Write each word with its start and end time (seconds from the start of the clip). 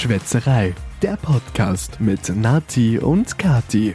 Schwätzerei, 0.00 0.74
der 1.02 1.18
Podcast 1.18 2.00
mit 2.00 2.34
Nati 2.34 2.98
und 2.98 3.36
Kati. 3.36 3.94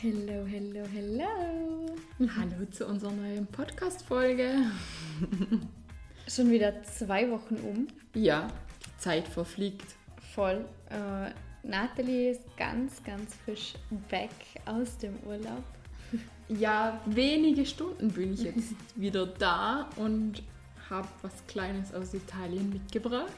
Hello, 0.00 0.44
hello, 0.48 0.84
hello. 0.92 1.96
Hallo 2.18 2.66
zu 2.72 2.86
unserer 2.88 3.12
neuen 3.12 3.46
Podcast-Folge. 3.46 4.52
Schon 6.28 6.50
wieder 6.50 6.82
zwei 6.82 7.30
Wochen 7.30 7.54
um. 7.58 7.86
Ja, 8.20 8.48
die 8.84 8.98
Zeit 9.00 9.28
verfliegt. 9.28 9.94
Voll. 10.34 10.64
Äh, 10.88 11.30
Nathalie 11.62 12.32
ist 12.32 12.56
ganz, 12.56 13.00
ganz 13.04 13.36
frisch 13.44 13.74
back 14.08 14.30
aus 14.64 14.98
dem 14.98 15.14
Urlaub. 15.24 15.62
Ja, 16.48 17.00
wenige 17.06 17.64
Stunden 17.64 18.08
bin 18.08 18.34
ich 18.34 18.42
jetzt 18.42 18.74
wieder 18.96 19.24
da 19.24 19.88
und 19.94 20.42
habe 20.90 21.08
was 21.22 21.46
Kleines 21.46 21.94
aus 21.94 22.12
Italien 22.14 22.70
mitgebracht. 22.70 23.30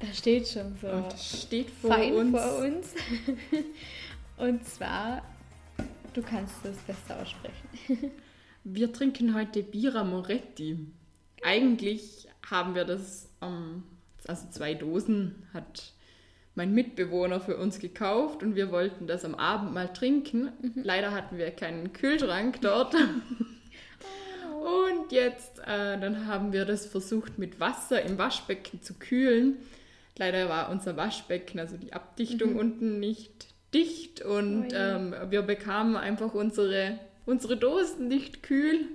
Da 0.00 0.06
steht 0.12 0.46
schon 0.46 0.76
so 0.80 0.88
Und 0.88 1.12
das 1.12 1.42
steht 1.42 1.70
vor 1.70 1.90
fein 1.90 2.14
uns. 2.14 2.30
vor 2.38 2.58
uns. 2.58 2.94
Und 4.36 4.64
zwar, 4.64 5.22
du 6.14 6.22
kannst 6.22 6.54
das 6.62 6.76
besser 6.78 7.20
aussprechen. 7.20 8.12
Wir 8.64 8.92
trinken 8.92 9.34
heute 9.34 9.62
Bira 9.62 10.04
Moretti. 10.04 10.86
Eigentlich 11.42 12.28
haben 12.48 12.74
wir 12.74 12.84
das, 12.84 13.28
ähm, 13.40 13.84
also 14.26 14.48
zwei 14.50 14.74
Dosen 14.74 15.46
hat 15.54 15.92
mein 16.54 16.74
Mitbewohner 16.74 17.40
für 17.40 17.56
uns 17.56 17.78
gekauft 17.78 18.42
und 18.42 18.56
wir 18.56 18.72
wollten 18.72 19.06
das 19.06 19.24
am 19.24 19.36
Abend 19.36 19.72
mal 19.72 19.92
trinken. 19.92 20.50
Leider 20.74 21.12
hatten 21.12 21.38
wir 21.38 21.50
keinen 21.52 21.92
Kühlschrank 21.92 22.60
dort. 22.60 22.94
Und 24.68 25.12
jetzt, 25.12 25.60
äh, 25.60 25.98
dann 25.98 26.26
haben 26.26 26.52
wir 26.52 26.64
das 26.64 26.86
versucht 26.86 27.38
mit 27.38 27.60
Wasser 27.60 28.02
im 28.02 28.18
Waschbecken 28.18 28.82
zu 28.82 28.94
kühlen. 28.94 29.56
Leider 30.16 30.48
war 30.48 30.70
unser 30.70 30.96
Waschbecken, 30.96 31.60
also 31.60 31.76
die 31.76 31.92
Abdichtung 31.92 32.56
unten 32.56 32.98
nicht 32.98 33.54
dicht 33.72 34.20
und 34.22 34.72
Oh 34.72 34.76
ähm, 34.76 35.14
wir 35.28 35.42
bekamen 35.42 35.96
einfach 35.96 36.34
unsere, 36.34 36.98
unsere 37.26 37.56
Dosen 37.56 38.08
nicht 38.08 38.42
kühl. 38.42 38.86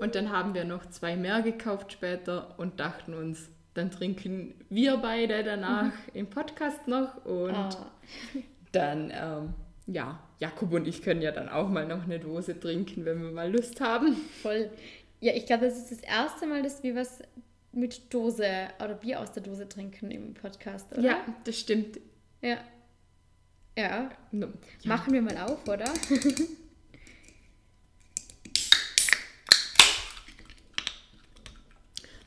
Und 0.00 0.14
dann 0.14 0.30
haben 0.30 0.54
wir 0.54 0.64
noch 0.64 0.86
zwei 0.86 1.16
mehr 1.16 1.42
gekauft 1.42 1.92
später 1.92 2.54
und 2.58 2.80
dachten 2.80 3.14
uns, 3.14 3.50
dann 3.74 3.90
trinken 3.90 4.54
wir 4.68 4.96
beide 4.98 5.42
danach 5.42 5.92
im 6.14 6.28
Podcast 6.28 6.88
noch 6.88 7.24
und 7.24 7.54
Ah, 7.54 7.90
dann, 8.72 9.10
ähm, 9.14 9.54
ja, 9.86 10.18
Jakob 10.38 10.72
und 10.72 10.86
ich 10.86 11.02
können 11.02 11.22
ja 11.22 11.32
dann 11.32 11.48
auch 11.48 11.68
mal 11.68 11.86
noch 11.86 12.04
eine 12.04 12.18
Dose 12.20 12.58
trinken, 12.58 13.04
wenn 13.04 13.22
wir 13.22 13.30
mal 13.30 13.50
Lust 13.50 13.80
haben. 13.80 14.16
voll. 14.42 14.70
Ja, 15.20 15.32
ich 15.34 15.46
glaube, 15.46 15.64
das 15.64 15.78
ist 15.78 15.90
das 15.90 16.00
erste 16.00 16.46
Mal, 16.46 16.62
dass 16.62 16.82
wir 16.82 16.94
was 16.94 17.20
mit 17.72 18.12
Dose 18.12 18.68
oder 18.82 18.94
Bier 18.94 19.20
aus 19.20 19.32
der 19.32 19.42
Dose 19.42 19.68
trinken 19.68 20.10
im 20.10 20.34
Podcast, 20.34 20.92
oder? 20.92 21.02
Ja, 21.02 21.24
das 21.44 21.58
stimmt. 21.58 21.98
Ja. 22.42 22.58
Ja. 23.78 24.10
No, 24.30 24.46
ja. 24.46 24.52
Machen 24.84 25.12
wir 25.12 25.22
mal 25.22 25.36
auf, 25.38 25.66
oder? 25.68 25.84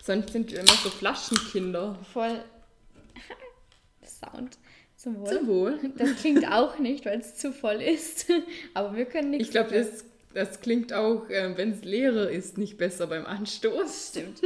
Sonst 0.03 0.31
sind 0.31 0.51
wir 0.51 0.59
immer 0.59 0.73
so 0.73 0.89
Flaschenkinder. 0.89 1.99
Voll. 2.13 2.43
Sound. 4.03 4.57
Zum 4.99 5.17
Wohl. 5.21 5.27
Zum 5.27 5.47
Wohl. 5.47 5.79
Das 5.95 6.17
klingt 6.17 6.45
auch 6.51 6.77
nicht, 6.77 7.05
weil 7.05 7.21
es 7.21 7.35
zu 7.35 7.53
voll 7.53 7.81
ist. 7.81 8.29
Aber 8.73 8.97
wir 8.97 9.05
können 9.05 9.29
nichts. 9.29 9.47
Ich 9.47 9.51
glaube, 9.51 9.71
das, 9.71 10.03
das 10.33 10.59
klingt 10.59 10.91
auch, 10.91 11.29
äh, 11.29 11.55
wenn 11.55 11.71
es 11.71 11.85
leerer 11.85 12.29
ist, 12.29 12.57
nicht 12.57 12.77
besser 12.77 13.07
beim 13.07 13.25
Anstoß. 13.25 14.09
stimmt. 14.09 14.41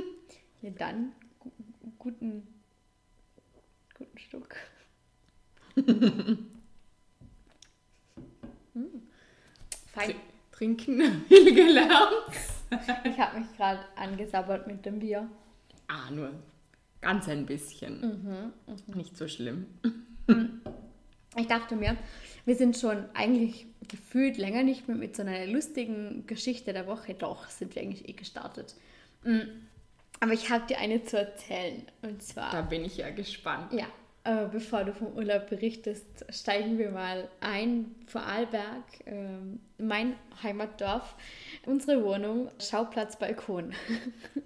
Ja, 0.61 0.69
dann 0.69 1.11
gu 1.39 1.49
guten, 1.97 2.47
guten 3.97 4.17
Stück. 4.19 4.55
hm. 5.75 6.47
Fein. 9.87 10.15
Trinken 10.51 10.99
will 11.29 11.55
gelernt. 11.55 12.13
Ich 13.05 13.17
habe 13.17 13.39
mich 13.39 13.57
gerade 13.57 13.79
angesabbert 13.95 14.67
mit 14.67 14.85
dem 14.85 14.99
Bier. 14.99 15.27
Ah, 15.87 16.11
nur 16.11 16.31
ganz 17.01 17.27
ein 17.27 17.47
bisschen. 17.47 18.53
Nicht 18.93 19.17
so 19.17 19.27
schlimm. 19.27 19.65
Ich 21.35 21.47
dachte 21.47 21.75
mir, 21.75 21.97
wir 22.45 22.55
sind 22.55 22.77
schon 22.77 23.05
eigentlich 23.13 23.65
gefühlt 23.87 24.37
länger 24.37 24.63
nicht 24.63 24.87
mehr 24.87 24.97
mit 24.97 25.15
so 25.15 25.23
einer 25.23 25.45
lustigen 25.47 26.25
Geschichte 26.27 26.73
der 26.73 26.87
Woche. 26.87 27.13
Doch, 27.13 27.47
sind 27.49 27.75
wir 27.75 27.81
eigentlich 27.81 28.07
eh 28.07 28.13
gestartet. 28.13 28.75
Mm. 29.23 29.41
Aber 30.19 30.33
ich 30.33 30.49
habe 30.49 30.65
dir 30.67 30.77
eine 30.77 31.03
zu 31.03 31.17
erzählen. 31.17 31.83
Und 32.01 32.21
zwar. 32.23 32.51
Da 32.51 32.61
bin 32.61 32.85
ich 32.85 32.97
ja 32.97 33.09
gespannt. 33.09 33.73
Ja, 33.73 33.87
äh, 34.25 34.47
bevor 34.49 34.85
du 34.85 34.93
vom 34.93 35.07
Urlaub 35.17 35.49
berichtest, 35.49 36.05
steigen 36.29 36.77
wir 36.77 36.91
mal 36.91 37.27
ein. 37.41 37.93
Vorarlberg, 38.07 38.83
ähm, 39.05 39.59
mein 39.77 40.15
Heimatdorf, 40.41 41.15
unsere 41.65 42.03
Wohnung, 42.03 42.49
Schauplatz 42.59 43.17
Balkon. 43.17 43.73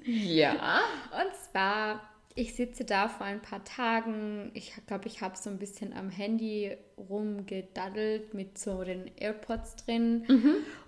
Ja. 0.03 0.53
Und 1.11 1.35
zwar, 1.51 2.01
ich 2.37 2.53
sitze 2.53 2.85
da 2.85 3.09
vor 3.09 3.25
ein 3.25 3.41
paar 3.41 3.63
Tagen. 3.65 4.51
Ich 4.53 4.73
glaube, 4.85 5.07
ich 5.07 5.21
habe 5.21 5.35
so 5.35 5.49
ein 5.49 5.57
bisschen 5.57 5.91
am 5.91 6.11
Handy 6.11 6.77
rumgedaddelt 6.97 8.35
mit 8.35 8.59
so 8.59 8.83
den 8.83 9.09
AirPods 9.17 9.77
drin. 9.77 10.25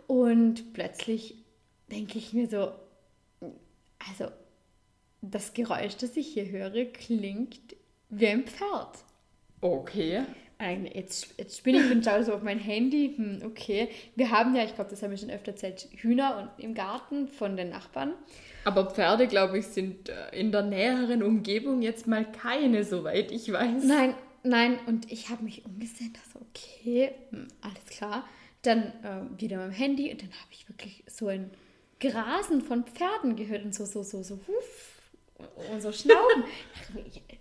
Und 0.06 0.74
plötzlich 0.74 1.44
denke 1.92 2.20
ich 2.20 2.34
mir 2.34 2.48
so, 2.48 2.72
also 4.08 4.32
das 5.22 5.54
Geräusch, 5.54 5.98
das 5.98 6.16
ich 6.18 6.28
hier 6.28 6.50
höre, 6.50 6.86
klingt 6.86 7.76
wie 8.09 8.28
ein 8.28 8.46
Pferd. 8.46 9.04
Okay. 9.59 10.24
Ein- 10.59 10.86
Jetzt, 10.86 11.34
jetzt 11.38 11.58
spinne 11.58 11.80
ich 11.80 11.90
und 11.92 12.03
schaue 12.03 12.24
so 12.24 12.34
auf 12.34 12.44
mein 12.44 12.59
Handy. 12.59 13.14
Hm, 13.16 13.42
okay. 13.46 13.88
Wir 14.16 14.30
haben 14.30 14.56
ja, 14.56 14.64
ich 14.66 14.75
glaube, 14.75 14.90
das 14.90 15.02
haben 15.02 15.09
wir 15.12 15.18
schon 15.18 15.30
öfter 15.31 15.52
erzählt, 15.53 15.88
Hühner 15.97 16.38
und 16.58 16.64
im 16.64 16.74
Garten 16.75 17.28
von 17.30 17.56
den 17.58 17.70
Nachbarn. 17.70 18.14
Aber 18.66 18.90
Pferde, 18.92 19.28
glaube 19.28 19.58
ich, 19.59 19.68
sind 19.68 20.09
äh, 20.09 20.38
in 20.38 20.52
der 20.52 20.64
näheren 20.64 21.24
Umgebung 21.24 21.81
jetzt 21.81 22.08
mal 22.08 22.30
keine, 22.30 22.84
soweit 22.84 23.31
ich 23.31 23.52
weiß. 23.52 23.84
Nein, 23.86 24.14
nein, 24.44 24.78
und 24.86 25.09
ich 25.12 25.30
habe 25.30 25.44
mich 25.46 25.64
umgesehen, 25.66 26.12
dachte, 26.14 26.46
okay, 26.52 27.12
hm, 27.31 27.47
alles 27.62 27.86
klar. 27.97 28.28
Dann 28.64 28.91
ähm, 29.06 29.40
wieder 29.40 29.56
mit 29.58 29.68
dem 29.68 29.72
Handy 29.72 30.12
und 30.12 30.22
dann 30.22 30.30
habe 30.31 30.52
ich 30.52 30.68
wirklich 30.68 31.06
so 31.08 31.28
ein 31.28 31.50
Grasen 32.02 32.62
von 32.62 32.84
Pferden 32.84 33.38
gehört 33.38 33.64
und 33.64 33.74
so, 33.74 33.86
so, 33.86 34.03
so, 34.03 34.22
so, 34.24 34.36
huff, 34.46 35.02
und 35.72 35.81
so 35.81 35.94
Schnauben. 35.94 36.44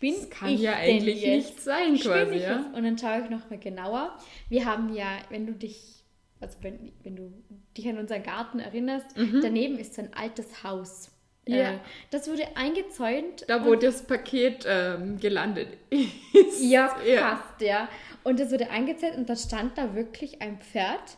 Mir, 0.00 0.14
ich- 0.22 0.30
kann 0.30 0.56
ja 0.56 0.74
eigentlich 0.74 1.22
jetzt? 1.22 1.46
nicht 1.48 1.60
sein, 1.62 1.96
Spinn 1.96 2.10
quasi, 2.12 2.34
ich 2.36 2.42
ja. 2.42 2.56
jetzt? 2.58 2.74
Und 2.76 2.82
dann 2.84 2.98
schaue 2.98 3.22
ich 3.24 3.30
noch 3.30 3.48
mal 3.50 3.58
genauer. 3.58 4.16
Wir 4.48 4.64
haben 4.64 4.92
ja, 4.94 5.18
wenn 5.28 5.46
du 5.46 5.52
dich, 5.52 6.04
also 6.40 6.56
wenn, 6.62 6.92
wenn 7.02 7.16
du 7.16 7.32
dich 7.76 7.88
an 7.88 7.98
unseren 7.98 8.22
Garten 8.22 8.58
erinnerst, 8.60 9.06
daneben 9.42 9.78
ist 9.78 9.94
so 9.94 10.02
ein 10.02 10.12
altes 10.14 10.62
Haus. 10.64 11.10
Mhm. 11.46 11.54
Ja. 11.54 11.70
Äh, 11.72 11.78
das 12.10 12.28
wurde 12.28 12.44
eingezäunt. 12.56 13.44
Da, 13.48 13.64
wo 13.64 13.74
das 13.74 14.02
Paket 14.06 14.64
ähm, 14.68 15.18
gelandet 15.20 15.68
ist. 15.90 16.62
ja, 16.62 16.88
fast, 16.88 17.60
ja. 17.60 17.88
Und 18.24 18.38
das 18.40 18.50
wurde 18.52 18.70
eingezählt 18.70 19.16
und 19.16 19.28
da 19.30 19.36
stand 19.36 19.78
da 19.78 19.94
wirklich 19.94 20.42
ein 20.42 20.58
Pferd 20.60 21.16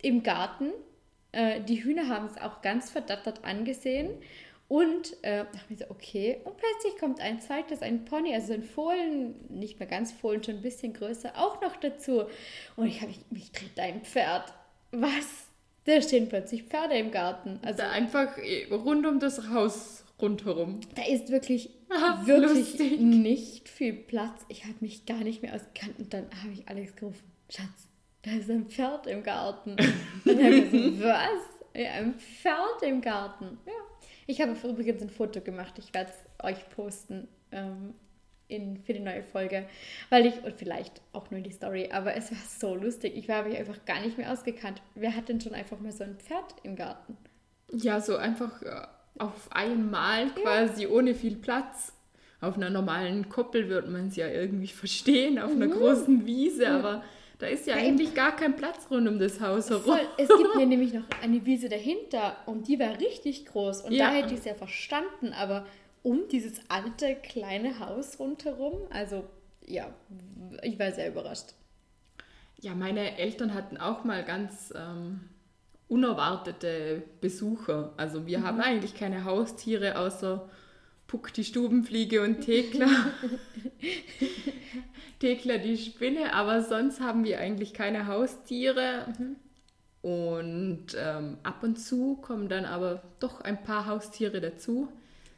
im 0.00 0.22
Garten. 0.22 0.70
Äh, 1.32 1.60
die 1.60 1.84
Hühner 1.84 2.08
haben 2.08 2.26
es 2.26 2.40
auch 2.40 2.62
ganz 2.62 2.90
verdattert 2.90 3.44
angesehen. 3.44 4.10
Und 4.68 5.16
äh, 5.24 5.44
dachte 5.44 5.60
mir 5.70 5.78
so, 5.78 5.84
okay. 5.88 6.40
Und 6.44 6.56
plötzlich 6.58 7.00
kommt 7.00 7.20
ein 7.20 7.40
zweites, 7.40 7.80
ein 7.80 8.04
Pony, 8.04 8.34
also 8.34 8.52
ein 8.52 8.62
Fohlen, 8.62 9.34
nicht 9.48 9.78
mehr 9.78 9.88
ganz 9.88 10.12
Fohlen, 10.12 10.44
schon 10.44 10.56
ein 10.56 10.62
bisschen 10.62 10.92
größer, 10.92 11.32
auch 11.36 11.60
noch 11.62 11.76
dazu. 11.76 12.24
Und 12.76 12.86
ich 12.86 13.00
habe 13.00 13.08
mich, 13.08 13.20
mich 13.30 13.50
dreht 13.52 13.78
ein 13.80 14.02
Pferd. 14.02 14.52
Was? 14.92 15.46
Da 15.84 16.02
stehen 16.02 16.28
plötzlich 16.28 16.64
Pferde 16.64 16.96
im 16.98 17.10
Garten. 17.10 17.60
Also 17.62 17.78
Da 17.78 17.90
einfach 17.92 18.36
eh, 18.36 18.66
rund 18.70 19.06
um 19.06 19.20
das 19.20 19.48
Haus 19.48 20.04
rundherum. 20.20 20.80
da 20.96 21.02
ist 21.06 21.30
wirklich, 21.30 21.70
Ah, 21.88 22.20
wirklich 22.26 22.58
lustig. 22.78 23.00
nicht 23.00 23.68
viel 23.70 23.94
Platz. 23.94 24.44
Ich 24.48 24.64
habe 24.64 24.74
mich 24.80 25.06
gar 25.06 25.18
nicht 25.24 25.40
mehr 25.40 25.54
ausgekannt 25.54 25.94
und 25.98 26.12
dann 26.12 26.26
habe 26.42 26.52
ich 26.52 26.68
Alex 26.68 26.94
gerufen, 26.94 27.24
Schatz, 27.48 27.88
da 28.20 28.32
ist 28.32 28.50
ein 28.50 28.66
Pferd 28.68 29.06
im 29.06 29.22
Garten. 29.22 29.70
Und 29.70 29.78
dann 30.26 30.44
habe 30.44 30.54
ich 30.56 30.70
so, 30.70 30.76
was? 31.04 31.40
Ja, 31.74 31.92
ein 31.92 32.14
Pferd 32.18 32.82
im 32.82 33.00
Garten. 33.00 33.56
Ja. 33.64 33.72
Ich 34.28 34.42
habe 34.42 34.54
übrigens 34.62 35.00
ein 35.00 35.08
Foto 35.08 35.40
gemacht. 35.40 35.72
Ich 35.78 35.94
werde 35.94 36.10
es 36.10 36.44
euch 36.44 36.68
posten 36.68 37.28
ähm, 37.50 37.94
in, 38.46 38.76
für 38.76 38.92
die 38.92 39.00
neue 39.00 39.22
Folge. 39.22 39.66
Weil 40.10 40.26
ich, 40.26 40.44
und 40.44 40.54
vielleicht 40.54 41.00
auch 41.14 41.30
nur 41.30 41.40
die 41.40 41.50
Story, 41.50 41.88
aber 41.90 42.14
es 42.14 42.30
war 42.30 42.38
so 42.46 42.74
lustig. 42.74 43.16
Ich 43.16 43.30
habe 43.30 43.48
mich 43.48 43.58
einfach 43.58 43.82
gar 43.86 44.02
nicht 44.02 44.18
mehr 44.18 44.30
ausgekannt. 44.30 44.82
Wer 44.94 45.16
hat 45.16 45.30
denn 45.30 45.40
schon 45.40 45.54
einfach 45.54 45.80
mal 45.80 45.92
so 45.92 46.04
ein 46.04 46.18
Pferd 46.18 46.56
im 46.62 46.76
Garten? 46.76 47.16
Ja, 47.72 48.02
so 48.02 48.16
einfach 48.16 48.60
äh, 48.60 48.86
auf 49.18 49.50
einmal 49.50 50.28
quasi 50.34 50.86
ohne 50.86 51.14
viel 51.14 51.36
Platz. 51.36 51.94
Auf 52.42 52.56
einer 52.56 52.68
normalen 52.68 53.30
Koppel 53.30 53.70
wird 53.70 53.88
man 53.88 54.08
es 54.08 54.16
ja 54.16 54.28
irgendwie 54.28 54.68
verstehen, 54.68 55.38
auf 55.38 55.52
einer 55.52 55.68
großen 55.68 56.26
Wiese, 56.26 56.68
aber 56.68 57.02
da 57.38 57.46
ist 57.46 57.66
ja. 57.66 57.76
Ja, 57.76 57.82
eben. 57.82 57.90
eigentlich 57.90 58.14
gar 58.14 58.34
kein 58.34 58.56
Platz 58.56 58.88
rund 58.90 59.08
um 59.08 59.18
das 59.18 59.40
Haus 59.40 59.70
herum. 59.70 59.84
Voll. 59.84 60.08
Es 60.16 60.28
gibt 60.28 60.54
mir 60.56 60.66
nämlich 60.66 60.92
noch 60.92 61.04
eine 61.22 61.44
Wiese 61.46 61.68
dahinter 61.68 62.36
und 62.46 62.68
die 62.68 62.78
war 62.78 62.98
richtig 62.98 63.46
groß 63.46 63.82
und 63.82 63.92
Ja. 63.92 64.08
da 64.08 64.14
hätte 64.14 64.34
ich 64.34 64.40
es 64.40 64.44
ja 64.44 64.54
verstanden, 64.54 65.32
aber 65.32 65.66
um 66.02 66.28
dieses 66.28 66.60
alte 66.68 67.14
kleine 67.16 67.78
Haus 67.80 68.18
rundherum. 68.18 68.78
Also 68.90 69.24
ja, 69.66 69.92
ich 70.62 70.78
war 70.78 70.92
sehr 70.92 71.08
überrascht. 71.08 71.54
Ja, 72.60 72.74
meine 72.74 73.18
Eltern 73.18 73.54
hatten 73.54 73.76
auch 73.76 74.02
mal 74.04 74.24
ganz 74.24 74.72
ähm, 74.76 75.20
unerwartete 75.88 77.02
Besucher. 77.20 77.92
Also 77.96 78.26
wir 78.26 78.40
mhm. 78.40 78.44
haben 78.44 78.60
eigentlich 78.60 78.94
keine 78.94 79.24
Haustiere 79.24 79.98
außer 79.98 80.48
Puck 81.08 81.32
die 81.32 81.42
Stubenfliege 81.42 82.22
und 82.22 82.42
Thekla. 82.42 82.86
Thekla 85.18 85.58
die 85.58 85.78
Spinne, 85.78 86.34
aber 86.34 86.62
sonst 86.62 87.00
haben 87.00 87.24
wir 87.24 87.40
eigentlich 87.40 87.74
keine 87.74 88.06
Haustiere. 88.06 89.06
Mhm. 89.18 89.36
Und 90.02 90.86
ähm, 90.96 91.38
ab 91.42 91.62
und 91.62 91.80
zu 91.80 92.16
kommen 92.16 92.48
dann 92.48 92.64
aber 92.64 93.02
doch 93.18 93.40
ein 93.40 93.64
paar 93.64 93.86
Haustiere 93.86 94.40
dazu. 94.40 94.88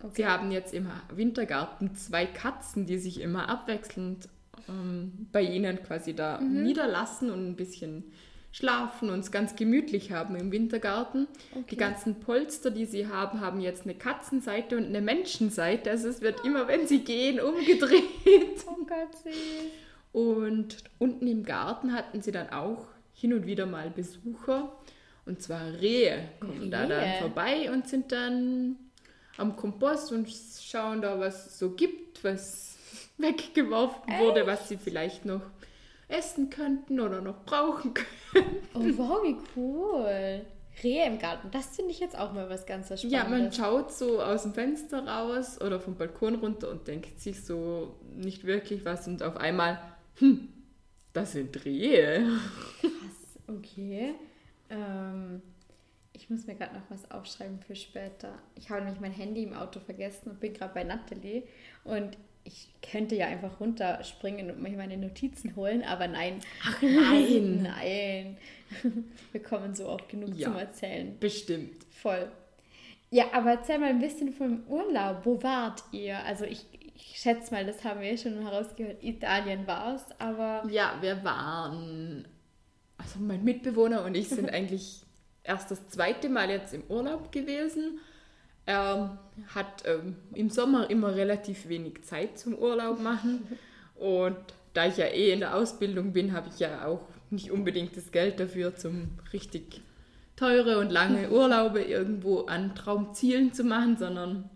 Okay. 0.03 0.13
Sie 0.17 0.27
haben 0.27 0.51
jetzt 0.51 0.75
im 0.75 0.89
Wintergarten 1.15 1.95
zwei 1.95 2.27
Katzen, 2.27 2.87
die 2.87 2.99
sich 2.99 3.21
immer 3.21 3.49
abwechselnd 3.49 4.29
ähm, 4.69 5.29
bei 5.33 5.43
ihnen 5.43 5.83
quasi 5.83 6.15
da 6.15 6.41
mhm. 6.41 6.65
niederlassen 6.65 7.31
und 7.31 7.49
ein 7.49 7.57
bisschen 7.57 8.05
schlafen 8.53 9.11
und 9.11 9.21
es 9.21 9.31
ganz 9.31 9.55
gemütlich 9.57 10.13
haben 10.13 10.35
im 10.37 10.51
Wintergarten. 10.51 11.29
Okay. 11.53 11.65
Die 11.71 11.77
ganzen 11.77 12.21
Polster, 12.21 12.71
die 12.71 12.87
sie 12.87 13.07
haben, 13.07 13.41
haben 13.41 13.61
jetzt 13.61 13.85
eine 13.85 13.95
Katzenseite 13.95 14.77
und 14.77 14.87
eine 14.87 15.01
Menschenseite. 15.01 15.91
Also 15.91 16.09
es 16.09 16.21
wird 16.21 16.45
immer, 16.45 16.67
wenn 16.69 16.87
sie 16.87 17.05
gehen, 17.05 17.41
umgedreht. 17.41 18.05
Oh 18.67 18.85
Gott, 18.87 19.15
süß. 19.23 19.35
Und 20.13 20.79
unten 20.99 21.27
im 21.27 21.45
Garten 21.45 21.93
hatten 21.93 22.21
sie 22.21 22.33
dann 22.33 22.51
auch 22.51 22.89
hin 23.15 23.33
und 23.33 23.47
wieder 23.47 23.67
mal 23.67 23.91
Besucher. 23.91 24.73
Und 25.27 25.43
zwar 25.43 25.65
Rehe 25.81 26.29
kommen 26.41 26.61
Rehe. 26.63 26.71
da 26.71 26.87
dann 26.87 27.21
vorbei 27.21 27.71
und 27.71 27.89
sind 27.89 28.11
dann 28.11 28.77
am 29.37 29.55
Kompost 29.57 30.11
und 30.11 30.29
schauen 30.61 31.03
da, 31.03 31.21
was 31.21 31.47
es 31.47 31.59
so 31.59 31.71
gibt, 31.71 32.25
was 32.25 32.77
weggeworfen 33.19 34.09
Echt? 34.09 34.21
wurde, 34.21 34.47
was 34.47 34.69
sie 34.69 34.77
vielleicht 34.77 35.25
noch 35.25 35.43
essen 36.11 36.51
könnten 36.51 37.01
oder 37.01 37.21
noch 37.21 37.45
brauchen 37.45 37.95
können. 37.95 38.57
Oh 38.75 38.81
wow, 38.97 39.23
wie 39.23 39.37
cool. 39.57 40.45
Rehe 40.83 41.07
im 41.07 41.19
Garten, 41.19 41.51
das 41.51 41.77
finde 41.77 41.91
ich 41.91 42.01
jetzt 42.01 42.19
auch 42.19 42.33
mal 42.33 42.49
was 42.49 42.65
ganz 42.65 42.87
Spannendes. 42.87 43.13
Ja, 43.13 43.25
man 43.25 43.53
schaut 43.53 43.93
so 43.93 44.23
aus 44.23 44.43
dem 44.45 44.55
Fenster 44.55 45.07
raus 45.07 45.61
oder 45.61 45.81
vom 45.81 45.97
Balkon 45.97 46.37
runter 46.37 46.71
und 46.71 46.87
denkt 46.89 47.21
sich 47.21 47.45
so 47.45 47.97
nicht 48.15 48.45
wirklich 48.45 48.85
was 48.85 49.07
und 49.07 49.23
auf 49.23 49.37
einmal, 49.37 49.79
hm, 50.17 50.49
das 51.13 51.33
sind 51.33 51.65
Rehe. 51.65 52.27
Krass, 52.81 53.39
okay. 53.49 54.15
Ähm, 54.71 55.43
ich 56.13 56.31
muss 56.31 56.47
mir 56.47 56.55
gerade 56.55 56.75
noch 56.75 56.89
was 56.89 57.11
aufschreiben 57.11 57.61
für 57.61 57.75
später. 57.75 58.39
Ich 58.55 58.71
habe 58.71 58.83
nämlich 58.83 59.01
mein 59.01 59.13
Handy 59.13 59.43
im 59.43 59.55
Auto 59.55 59.81
vergessen 59.81 60.31
und 60.31 60.41
bin 60.41 60.55
gerade 60.55 60.75
bei 60.75 60.85
Natalie 60.85 61.43
und 61.85 62.17
ich 62.45 62.69
könnte 62.83 63.15
ja 63.17 63.27
einfach 63.27 63.61
runterspringen 63.61 64.51
und 64.51 64.63
mir 64.63 64.77
meine 64.77 64.97
Notizen 64.97 65.55
holen, 65.57 65.83
aber 65.83 66.09
nein. 66.09 66.41
Ach 66.65 66.83
nein. 66.83 67.63
nein. 67.79 68.37
Wir 69.33 69.43
kommen 69.43 69.75
so 69.75 69.89
oft 69.89 70.09
genug 70.09 70.35
ja, 70.35 70.49
zum 70.49 70.57
Erzählen. 70.57 71.19
Bestimmt. 71.19 71.85
Voll. 71.91 72.31
Ja, 73.11 73.25
aber 73.33 73.51
erzähl 73.51 73.79
mal 73.79 73.91
ein 73.91 73.99
bisschen 73.99 74.33
vom 74.33 74.63
Urlaub. 74.69 75.21
Wo 75.25 75.43
wart 75.43 75.83
ihr? 75.91 76.25
Also 76.25 76.45
ich, 76.45 76.65
ich 76.95 77.19
schätze 77.19 77.53
mal, 77.53 77.67
das 77.67 77.83
haben 77.85 78.01
wir 78.01 78.17
schon 78.17 78.41
herausgehört. 78.43 79.03
Italien 79.03 79.67
war 79.67 79.97
es, 79.97 80.05
aber... 80.19 80.63
Ja, 80.71 80.97
wir 81.01 81.23
waren... 81.25 82.27
Also 82.97 83.19
mein 83.19 83.43
Mitbewohner 83.43 84.05
und 84.05 84.15
ich 84.15 84.29
sind 84.29 84.51
eigentlich 84.53 85.03
erst 85.43 85.71
das 85.71 85.89
zweite 85.89 86.29
Mal 86.29 86.51
jetzt 86.51 86.73
im 86.75 86.85
Urlaub 86.89 87.33
gewesen. 87.33 87.99
Er 88.71 89.19
hat 89.53 89.83
ähm, 89.85 90.15
im 90.33 90.49
Sommer 90.49 90.91
immer 90.91 91.17
relativ 91.17 91.69
wenig 91.69 92.03
Zeit 92.05 92.39
zum 92.39 92.55
Urlaub 92.55 93.01
machen. 93.01 93.45
Und 93.97 94.37
da 94.75 94.87
ich 94.87 94.97
ja 94.97 95.07
eh 95.07 95.33
in 95.33 95.41
der 95.41 95.57
Ausbildung 95.57 96.13
bin, 96.13 96.33
habe 96.33 96.51
ich 96.55 96.61
ja 96.61 96.87
auch 96.87 97.01
nicht 97.31 97.51
unbedingt 97.51 97.97
das 97.97 98.13
Geld 98.13 98.39
dafür, 98.39 98.77
zum 98.77 99.09
richtig 99.33 99.83
teure 100.37 100.79
und 100.79 100.91
lange 100.91 101.31
Urlaube 101.31 101.83
irgendwo 101.83 102.43
an 102.43 102.77
Traumzielen 102.77 103.53
zu 103.53 103.65
machen, 103.65 103.97
sondern 103.97 104.49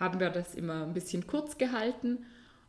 haben 0.00 0.20
wir 0.20 0.30
das 0.30 0.54
immer 0.54 0.82
ein 0.82 0.94
bisschen 0.94 1.26
kurz 1.26 1.58
gehalten. 1.58 2.24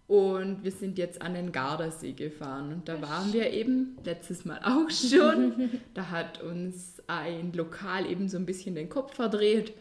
Und 0.08 0.66
wir 0.66 0.72
sind 0.72 0.98
jetzt 0.98 1.22
an 1.22 1.36
den 1.36 1.54
Gardasee 1.54 2.12
gefahren 2.12 2.74
und 2.74 2.90
da 2.90 3.02
waren 3.02 3.32
wir 3.32 3.52
eben 3.52 3.98
letztes 4.04 4.44
Mal 4.44 4.60
auch 4.62 4.90
schon. 4.92 5.70
Da 5.94 6.10
hat 6.10 6.44
uns 6.44 7.02
ein 7.08 7.54
Lokal 7.54 8.06
eben 8.06 8.28
so 8.28 8.36
ein 8.36 8.46
bisschen 8.46 8.76
den 8.76 8.90
Kopf 8.90 9.16
verdreht 9.16 9.74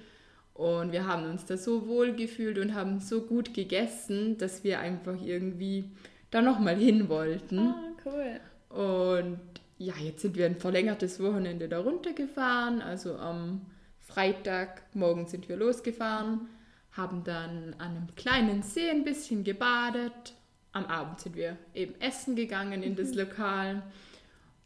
und 0.55 0.93
wir 0.93 1.07
haben 1.07 1.29
uns 1.29 1.45
da 1.47 1.57
so 1.57 1.89
wohl 1.89 2.15
gefühlt 2.15 2.59
und 2.59 2.75
haben 2.75 3.01
so 3.01 3.23
gut 3.23 3.55
gegessen, 3.55 4.39
dass 4.39 4.63
wir 4.63 4.79
einfach 4.79 5.21
irgendwie 5.21 5.91
da 6.31 6.41
nochmal 6.41 6.77
hin 6.77 7.09
wollten. 7.09 7.59
Ah, 7.59 7.93
cool. 8.07 8.41
Und 8.69 9.41
ja, 9.79 9.95
jetzt 10.01 10.23
sind 10.23 10.37
wir 10.37 10.47
ein 10.47 10.57
verlängertes 10.57 11.21
Wochenende 11.21 11.69
da 11.69 11.81
runtergefahren. 11.81 12.83
Also 12.83 13.17
am 13.17 13.67
Freitagmorgen 13.99 15.27
sind 15.27 15.49
wir 15.49 15.57
losgefahren, 15.57 16.49
haben 16.93 17.25
dann 17.25 17.75
an 17.79 17.97
einem 17.97 18.15
kleinen 18.15 18.63
See 18.63 18.89
ein 18.89 19.03
bisschen 19.03 19.43
gebadet. 19.43 20.35
Am 20.71 20.87
Abend 20.87 21.19
sind 21.19 21.35
wir 21.35 21.57
eben 21.75 22.01
essen 22.01 22.37
gegangen 22.37 22.85
in 22.85 22.95
das 22.95 23.11
mhm. 23.11 23.19
Lokal. 23.19 23.71
Am 23.71 23.83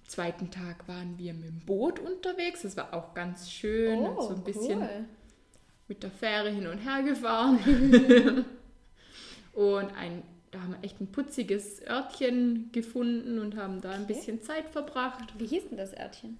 zweiten 0.06 0.50
Tag 0.50 0.86
waren 0.86 1.16
wir 1.16 1.32
mit 1.32 1.48
dem 1.48 1.60
Boot 1.60 1.98
unterwegs. 1.98 2.62
Das 2.62 2.76
war 2.76 2.92
auch 2.92 3.14
ganz 3.14 3.50
schön 3.50 4.00
oh, 4.00 4.20
so 4.20 4.34
ein 4.34 4.42
cool. 4.54 5.06
Mit 5.88 6.02
der 6.02 6.10
Fähre 6.10 6.50
hin 6.50 6.66
und 6.66 6.78
her 6.78 7.02
gefahren. 7.02 7.58
und 9.54 9.94
ein, 9.96 10.22
da 10.50 10.60
haben 10.60 10.72
wir 10.72 10.84
echt 10.84 11.00
ein 11.00 11.10
putziges 11.10 11.82
Örtchen 11.86 12.70
gefunden 12.72 13.38
und 13.38 13.56
haben 13.56 13.80
da 13.80 13.90
okay. 13.90 13.98
ein 13.98 14.06
bisschen 14.06 14.42
Zeit 14.42 14.68
verbracht. 14.68 15.34
Wie 15.38 15.46
hieß 15.46 15.70
denn 15.70 15.78
das 15.78 15.96
Örtchen? 15.96 16.38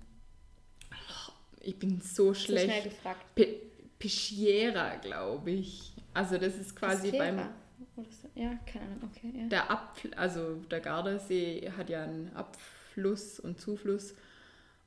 Ich 1.61 1.79
bin 1.79 2.01
so 2.01 2.35
schlecht. 2.35 2.67
So 2.67 2.73
schnell 2.73 2.83
gefragt. 2.85 3.35
Pe 3.35 3.57
Peschiera, 3.99 4.95
glaube 4.97 5.51
ich. 5.51 5.93
Also 6.15 6.39
das 6.39 6.57
ist 6.57 6.77
quasi 6.77 7.11
Peschiera. 7.11 7.25
beim... 7.25 8.07
Ja, 8.37 8.55
keine 8.65 8.85
Ahnung, 8.85 9.11
okay. 9.11 9.33
Ja. 9.37 9.47
Der 9.49 9.71
Abfl 9.73 10.15
also 10.15 10.55
der 10.71 10.79
Gardasee 10.79 11.73
hat 11.77 11.91
ja 11.91 12.05
einen 12.05 12.31
Abfluss 12.35 13.41
und 13.41 13.61
Zufluss 13.61 14.15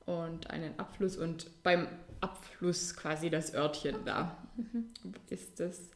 und 0.06 0.50
einen 0.50 0.80
Abfluss 0.80 1.18
und 1.18 1.62
beim 1.62 1.88
Abfluss 2.22 2.96
quasi 2.96 3.30
das 3.30 3.54
Örtchen 3.54 3.98
da 4.06 4.38
mhm. 4.56 4.92
ist 5.30 5.60
das. 5.60 5.90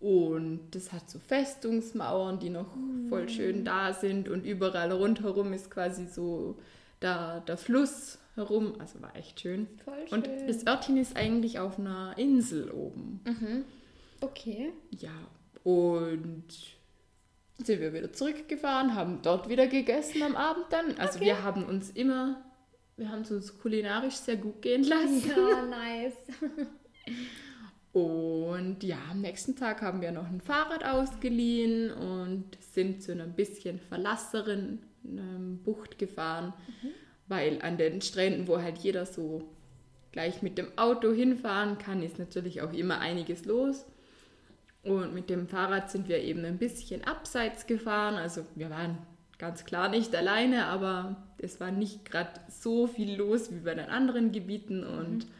Und 0.00 0.70
das 0.72 0.92
hat 0.92 1.08
so 1.08 1.20
Festungsmauern, 1.20 2.40
die 2.40 2.50
noch 2.50 2.74
mhm. 2.74 3.08
voll 3.08 3.28
schön 3.28 3.64
da 3.64 3.92
sind 3.92 4.28
und 4.28 4.44
überall 4.44 4.90
rundherum 4.90 5.52
ist 5.52 5.70
quasi 5.70 6.06
so 6.06 6.58
da 6.98 7.40
der 7.40 7.56
Fluss 7.56 8.18
herum. 8.34 8.74
Also 8.80 9.00
war 9.00 9.14
echt 9.14 9.40
schön. 9.40 9.68
Voll 9.84 10.08
schön. 10.08 10.18
Und 10.18 10.28
das 10.48 10.66
Örtchen 10.66 10.96
ist 10.96 11.16
eigentlich 11.16 11.60
auf 11.60 11.78
einer 11.78 12.14
Insel 12.16 12.70
oben. 12.70 13.20
Mhm. 13.24 13.64
Okay. 14.20 14.72
Ja, 14.90 15.12
und 15.62 16.44
sind 17.58 17.80
wir 17.80 17.92
wieder 17.92 18.12
zurückgefahren, 18.12 18.94
haben 18.94 19.20
dort 19.22 19.48
wieder 19.48 19.66
gegessen 19.66 20.22
am 20.22 20.36
Abend 20.36 20.66
dann. 20.70 20.98
Also 20.98 21.16
okay. 21.16 21.26
wir 21.26 21.42
haben 21.42 21.64
uns 21.64 21.90
immer 21.90 22.42
wir 22.96 23.08
haben 23.10 23.22
es 23.22 23.30
uns 23.30 23.58
kulinarisch 23.58 24.14
sehr 24.14 24.36
gut 24.36 24.62
gehen 24.62 24.84
lassen. 24.84 25.22
Ja, 25.28 25.62
nice. 25.66 26.16
Und 27.92 28.82
ja, 28.82 28.96
am 29.10 29.20
nächsten 29.20 29.54
Tag 29.54 29.82
haben 29.82 30.00
wir 30.00 30.12
noch 30.12 30.26
ein 30.26 30.40
Fahrrad 30.40 30.82
ausgeliehen 30.82 31.90
und 31.92 32.46
sind 32.60 33.02
zu 33.02 33.12
einer 33.12 33.26
bisschen 33.26 33.78
verlasseren 33.78 34.78
ähm, 35.04 35.60
Bucht 35.62 35.98
gefahren, 35.98 36.54
mhm. 36.82 36.88
weil 37.28 37.60
an 37.60 37.76
den 37.76 38.00
Stränden, 38.00 38.48
wo 38.48 38.62
halt 38.62 38.78
jeder 38.78 39.04
so 39.04 39.42
gleich 40.10 40.40
mit 40.40 40.56
dem 40.56 40.68
Auto 40.78 41.12
hinfahren 41.12 41.76
kann, 41.76 42.02
ist 42.02 42.18
natürlich 42.18 42.62
auch 42.62 42.72
immer 42.72 42.98
einiges 43.00 43.44
los. 43.44 43.84
Und 44.84 45.12
mit 45.12 45.28
dem 45.28 45.46
Fahrrad 45.46 45.90
sind 45.90 46.08
wir 46.08 46.18
eben 46.18 46.44
ein 46.46 46.58
bisschen 46.58 47.04
abseits 47.04 47.66
gefahren. 47.66 48.14
Also 48.14 48.46
wir 48.54 48.70
waren 48.70 48.98
ganz 49.42 49.64
klar 49.64 49.88
nicht 49.88 50.14
alleine, 50.14 50.66
aber 50.66 51.16
es 51.38 51.58
war 51.58 51.72
nicht 51.72 52.04
gerade 52.04 52.30
so 52.48 52.86
viel 52.86 53.16
los 53.16 53.50
wie 53.50 53.58
bei 53.58 53.74
den 53.74 53.86
anderen 53.86 54.30
Gebieten 54.30 54.84
und 54.84 55.26
mhm. 55.26 55.30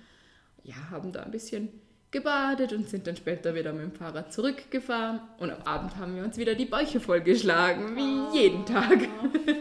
ja, 0.64 0.74
haben 0.90 1.12
da 1.12 1.22
ein 1.22 1.30
bisschen 1.30 1.68
gebadet 2.10 2.72
und 2.72 2.88
sind 2.88 3.06
dann 3.06 3.14
später 3.14 3.54
wieder 3.54 3.72
mit 3.72 3.82
dem 3.84 3.92
Fahrrad 3.92 4.32
zurückgefahren 4.32 5.20
und 5.38 5.50
am 5.50 5.62
Abend 5.62 5.96
haben 5.98 6.16
wir 6.16 6.24
uns 6.24 6.36
wieder 6.36 6.56
die 6.56 6.64
Bäuche 6.64 6.98
vollgeschlagen, 6.98 7.94
wie 7.94 8.28
oh, 8.28 8.34
jeden 8.34 8.66
Tag. 8.66 9.02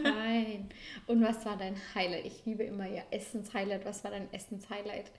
Fein. 0.02 0.68
Und 1.06 1.22
was 1.22 1.46
war 1.46 1.56
dein 1.56 1.76
Highlight? 1.94 2.26
Ich 2.26 2.44
liebe 2.44 2.64
immer 2.64 2.88
ja 2.88 3.02
Essenshighlight. 3.12 3.84
Was 3.84 4.02
war 4.02 4.10
dein 4.10 4.26
Essenshighlight? 4.32 5.12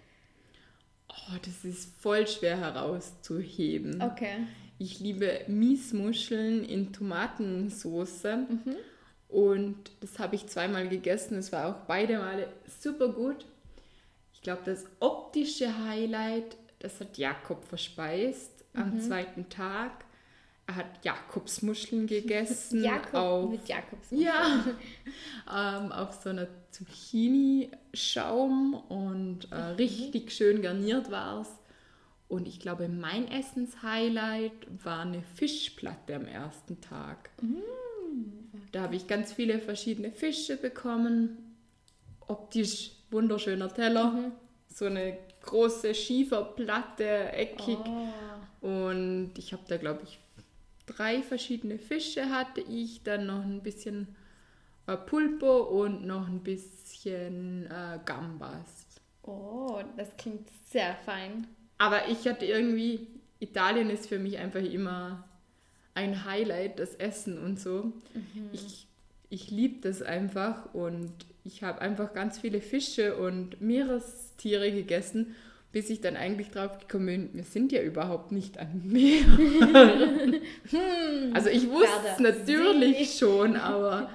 Oh, 1.07 1.37
das 1.45 1.63
ist 1.63 1.95
voll 2.01 2.27
schwer 2.27 2.57
herauszuheben. 2.57 4.01
Okay. 4.01 4.47
Ich 4.79 4.99
liebe 4.99 5.45
Miesmuscheln 5.47 6.65
in 6.65 6.91
Tomatensauce. 6.91 8.25
Mhm. 8.25 8.75
Und 9.33 9.91
das 10.01 10.19
habe 10.19 10.35
ich 10.35 10.45
zweimal 10.45 10.87
gegessen. 10.87 11.39
Es 11.39 11.51
war 11.51 11.67
auch 11.67 11.87
beide 11.87 12.19
Male 12.19 12.47
super 12.79 13.09
gut. 13.09 13.47
Ich 14.31 14.41
glaube, 14.41 14.61
das 14.63 14.85
optische 14.99 15.85
Highlight, 15.87 16.55
das 16.77 16.99
hat 16.99 17.17
Jakob 17.17 17.65
verspeist. 17.65 18.63
am 18.75 19.01
zweiten 19.01 19.49
Tag. 19.49 20.05
Er 20.67 20.75
hat 20.75 21.03
Jakobsmuscheln 21.03 22.05
gegessen. 22.05 22.83
Jakob 22.83 23.13
auf, 23.15 23.49
mit 23.49 23.67
Jakobs. 23.67 24.07
ja, 24.11 24.63
ähm, 25.51 25.91
auf 25.91 26.21
so 26.23 26.29
einer 26.29 26.47
Zucchini-Schaum 26.71 28.75
und 28.75 29.51
äh, 29.51 29.55
richtig 29.55 30.31
schön 30.31 30.61
garniert 30.61 31.09
war 31.09 31.41
es. 31.41 31.49
Und 32.27 32.47
ich 32.47 32.59
glaube, 32.59 32.87
mein 32.87 33.27
Essenshighlight 33.27 34.67
war 34.83 35.01
eine 35.01 35.21
Fischplatte 35.21 36.15
am 36.15 36.25
ersten 36.25 36.81
Tag. 36.81 37.29
Da 38.73 38.81
habe 38.81 38.95
ich 38.95 39.05
ganz 39.07 39.31
viele 39.31 39.59
verschiedene 39.59 40.11
Fische 40.11 40.57
bekommen. 40.57 41.55
Optisch 42.27 42.91
wunderschöner 43.11 43.71
Teller. 43.71 44.31
So 44.67 44.85
eine 44.85 45.15
große 45.43 45.93
Schieferplatte, 45.93 47.33
eckig. 47.33 47.77
Oh. 48.61 48.67
Und 48.67 49.33
ich 49.37 49.53
habe 49.53 49.61
da, 49.67 49.77
glaube 49.77 50.01
ich, 50.03 50.17
drei 50.87 51.21
verschiedene 51.21 51.77
Fische 51.77 52.31
hatte 52.31 52.61
ich. 52.61 53.03
Dann 53.03 53.27
noch 53.27 53.43
ein 53.43 53.61
bisschen 53.61 54.15
äh, 54.87 54.97
Pulpo 54.97 55.59
und 55.83 56.07
noch 56.07 56.27
ein 56.27 56.39
bisschen 56.39 57.67
äh, 57.67 57.99
Gambas. 58.03 58.87
oh, 59.21 59.83
das 59.97 60.17
klingt 60.17 60.49
sehr 60.65 60.95
fein. 61.05 61.45
Aber 61.77 62.07
ich 62.07 62.27
hatte 62.27 62.45
irgendwie, 62.45 63.05
Italien 63.39 63.91
ist 63.91 64.09
für 64.09 64.17
mich 64.17 64.39
einfach 64.39 64.63
immer 64.63 65.29
ein 65.95 66.25
Highlight, 66.25 66.79
das 66.79 66.95
Essen 66.95 67.37
und 67.37 67.59
so. 67.59 67.91
Ich, 68.51 68.87
ich 69.29 69.51
liebe 69.51 69.81
das 69.81 70.01
einfach 70.01 70.73
und 70.73 71.11
ich 71.43 71.63
habe 71.63 71.81
einfach 71.81 72.13
ganz 72.13 72.39
viele 72.39 72.61
Fische 72.61 73.15
und 73.17 73.61
Meerestiere 73.61 74.71
gegessen, 74.71 75.35
bis 75.73 75.89
ich 75.89 76.01
dann 76.01 76.15
eigentlich 76.15 76.51
drauf 76.51 76.77
gekommen 76.79 77.05
bin, 77.07 77.29
wir 77.33 77.43
sind 77.43 77.71
ja 77.71 77.81
überhaupt 77.81 78.31
nicht 78.31 78.59
am 78.59 78.83
Meer. 78.83 79.23
also 81.33 81.49
ich 81.49 81.69
wusste 81.69 82.07
es 82.13 82.19
natürlich 82.19 83.17
schon, 83.17 83.55
aber, 83.57 84.11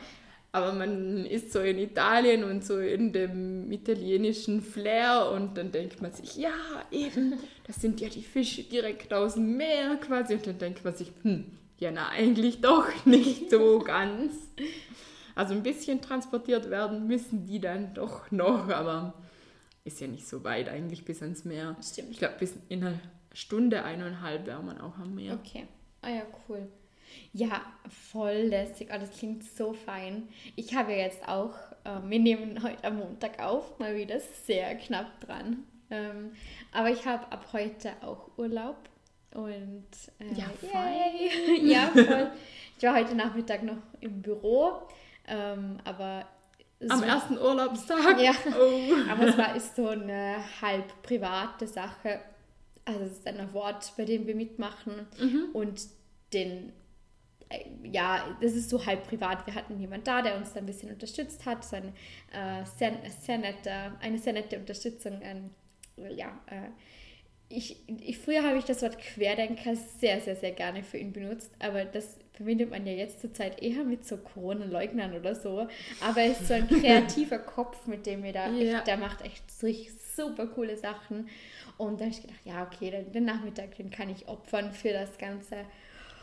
aber 0.52 0.72
man 0.72 1.26
ist 1.26 1.52
so 1.52 1.58
in 1.60 1.78
Italien 1.78 2.44
und 2.44 2.64
so 2.64 2.78
in 2.78 3.12
dem 3.12 3.72
italienischen 3.72 4.62
Flair 4.62 5.30
und 5.34 5.58
dann 5.58 5.72
denkt 5.72 6.00
man 6.00 6.12
sich, 6.12 6.36
ja, 6.36 6.54
eben, 6.92 7.34
das 7.66 7.80
sind 7.80 8.00
ja 8.00 8.08
die 8.08 8.22
Fische 8.22 8.62
direkt 8.62 9.12
aus 9.12 9.34
dem 9.34 9.56
Meer 9.56 9.96
quasi. 9.96 10.34
Und 10.34 10.46
dann 10.46 10.58
denkt 10.58 10.84
man 10.84 10.94
sich, 10.94 11.10
hm, 11.22 11.44
ja, 11.78 11.90
na, 11.90 12.08
eigentlich 12.08 12.60
doch 12.60 12.88
nicht 13.04 13.50
so 13.50 13.78
ganz. 13.80 14.34
Also 15.34 15.54
ein 15.54 15.62
bisschen 15.62 16.00
transportiert 16.00 16.68
werden 16.70 17.06
müssen 17.06 17.46
die 17.46 17.60
dann 17.60 17.94
doch 17.94 18.30
noch, 18.30 18.68
aber 18.68 19.14
ist 19.84 20.00
ja 20.00 20.06
nicht 20.06 20.26
so 20.26 20.44
weit 20.44 20.68
eigentlich 20.68 21.04
bis 21.04 21.22
ans 21.22 21.44
Meer. 21.44 21.76
Stimmt. 21.82 22.10
Ich 22.10 22.18
glaube, 22.18 22.34
bis 22.38 22.54
in 22.68 22.84
einer 22.84 22.98
Stunde, 23.32 23.84
eineinhalb 23.84 24.46
wäre 24.46 24.62
man 24.62 24.80
auch 24.80 24.98
am 24.98 25.14
Meer. 25.14 25.34
Okay. 25.34 25.66
Ah 26.02 26.10
ja, 26.10 26.22
cool. 26.48 26.68
Ja, 27.32 27.62
voll 27.88 28.48
lässig. 28.48 28.88
Oh, 28.92 28.98
das 28.98 29.12
klingt 29.12 29.44
so 29.44 29.72
fein. 29.72 30.28
Ich 30.56 30.74
habe 30.74 30.92
ja 30.92 30.98
jetzt 30.98 31.26
auch, 31.26 31.54
ähm, 31.84 32.10
wir 32.10 32.18
nehmen 32.18 32.62
heute 32.62 32.84
am 32.84 32.96
Montag 32.96 33.42
auf, 33.42 33.78
mal 33.78 33.96
wieder 33.96 34.20
sehr 34.20 34.74
knapp 34.76 35.20
dran. 35.20 35.64
Ähm, 35.90 36.32
aber 36.72 36.90
ich 36.90 37.06
habe 37.06 37.30
ab 37.32 37.48
heute 37.52 37.92
auch 38.02 38.36
Urlaub. 38.36 38.76
Und 39.34 39.86
äh, 40.20 40.34
Ja, 40.34 40.46
yay. 40.62 41.66
ja, 41.72 41.86
voll. 41.92 42.30
Ich 42.76 42.82
war 42.84 42.94
heute 42.96 43.14
Nachmittag 43.14 43.62
noch 43.62 43.78
im 44.00 44.22
Büro, 44.22 44.72
ähm, 45.26 45.78
aber 45.84 46.26
Am 46.88 46.98
so- 47.00 47.04
ersten 47.04 47.38
Urlaubstag? 47.38 48.18
Ja. 48.20 48.32
Oh. 48.58 49.10
aber 49.10 49.26
es 49.28 49.36
war 49.38 49.56
ist 49.56 49.76
so 49.76 49.88
eine 49.88 50.36
halb 50.62 51.02
private 51.02 51.66
Sache. 51.66 52.20
Also 52.84 53.00
es 53.04 53.12
ist 53.12 53.26
ein 53.26 53.38
Award, 53.40 53.92
bei 53.98 54.04
dem 54.06 54.26
wir 54.26 54.34
mitmachen 54.34 55.06
und 55.52 55.82
den 56.32 56.72
äh, 57.50 57.64
ja, 57.82 58.36
das 58.40 58.52
ist 58.52 58.70
so 58.70 58.84
halb 58.86 59.06
privat. 59.08 59.46
Wir 59.46 59.54
hatten 59.54 59.78
jemand 59.78 60.06
da, 60.06 60.22
der 60.22 60.36
uns 60.36 60.52
da 60.54 60.60
ein 60.60 60.66
bisschen 60.66 60.90
unterstützt 60.90 61.44
hat. 61.46 61.64
So 61.64 61.76
eine, 61.76 61.88
äh, 62.32 62.64
sehr, 62.78 62.92
sehr 63.20 63.38
nette, 63.38 63.70
eine 64.00 64.18
sehr 64.18 64.32
nette 64.34 64.58
Unterstützung. 64.58 65.18
Ähm, 65.22 65.50
ja, 66.16 66.28
äh, 66.46 66.68
ich, 67.50 67.76
ich, 68.04 68.18
früher 68.18 68.42
habe 68.42 68.58
ich 68.58 68.64
das 68.64 68.82
Wort 68.82 68.98
Querdenker 68.98 69.74
sehr, 69.76 70.20
sehr, 70.20 70.36
sehr 70.36 70.52
gerne 70.52 70.82
für 70.82 70.98
ihn 70.98 71.12
benutzt, 71.12 71.50
aber 71.58 71.84
das 71.84 72.16
verbindet 72.34 72.70
man 72.70 72.86
ja 72.86 72.92
jetzt 72.92 73.20
zur 73.20 73.32
Zeit 73.32 73.62
eher 73.62 73.84
mit 73.84 74.06
so 74.06 74.16
Corona-Leugnern 74.18 75.14
oder 75.14 75.34
so. 75.34 75.66
Aber 76.00 76.20
er 76.20 76.32
ist 76.32 76.46
so 76.46 76.54
ein 76.54 76.68
kreativer 76.80 77.38
Kopf, 77.38 77.86
mit 77.86 78.06
dem 78.06 78.22
wir 78.22 78.32
da, 78.32 78.48
Ja. 78.50 78.78
echt, 78.78 78.86
der 78.86 78.96
macht 78.98 79.24
echt 79.24 79.50
so 79.50 79.66
super 80.14 80.46
coole 80.46 80.76
Sachen. 80.76 81.28
Und 81.78 82.00
da 82.00 82.04
habe 82.04 82.14
ich 82.14 82.20
gedacht, 82.22 82.40
ja, 82.44 82.62
okay, 82.64 82.90
den, 82.90 83.12
den 83.12 83.24
Nachmittag, 83.24 83.76
den 83.76 83.90
kann 83.90 84.08
ich 84.10 84.28
opfern 84.28 84.72
für 84.72 84.92
das 84.92 85.16
Ganze. 85.18 85.56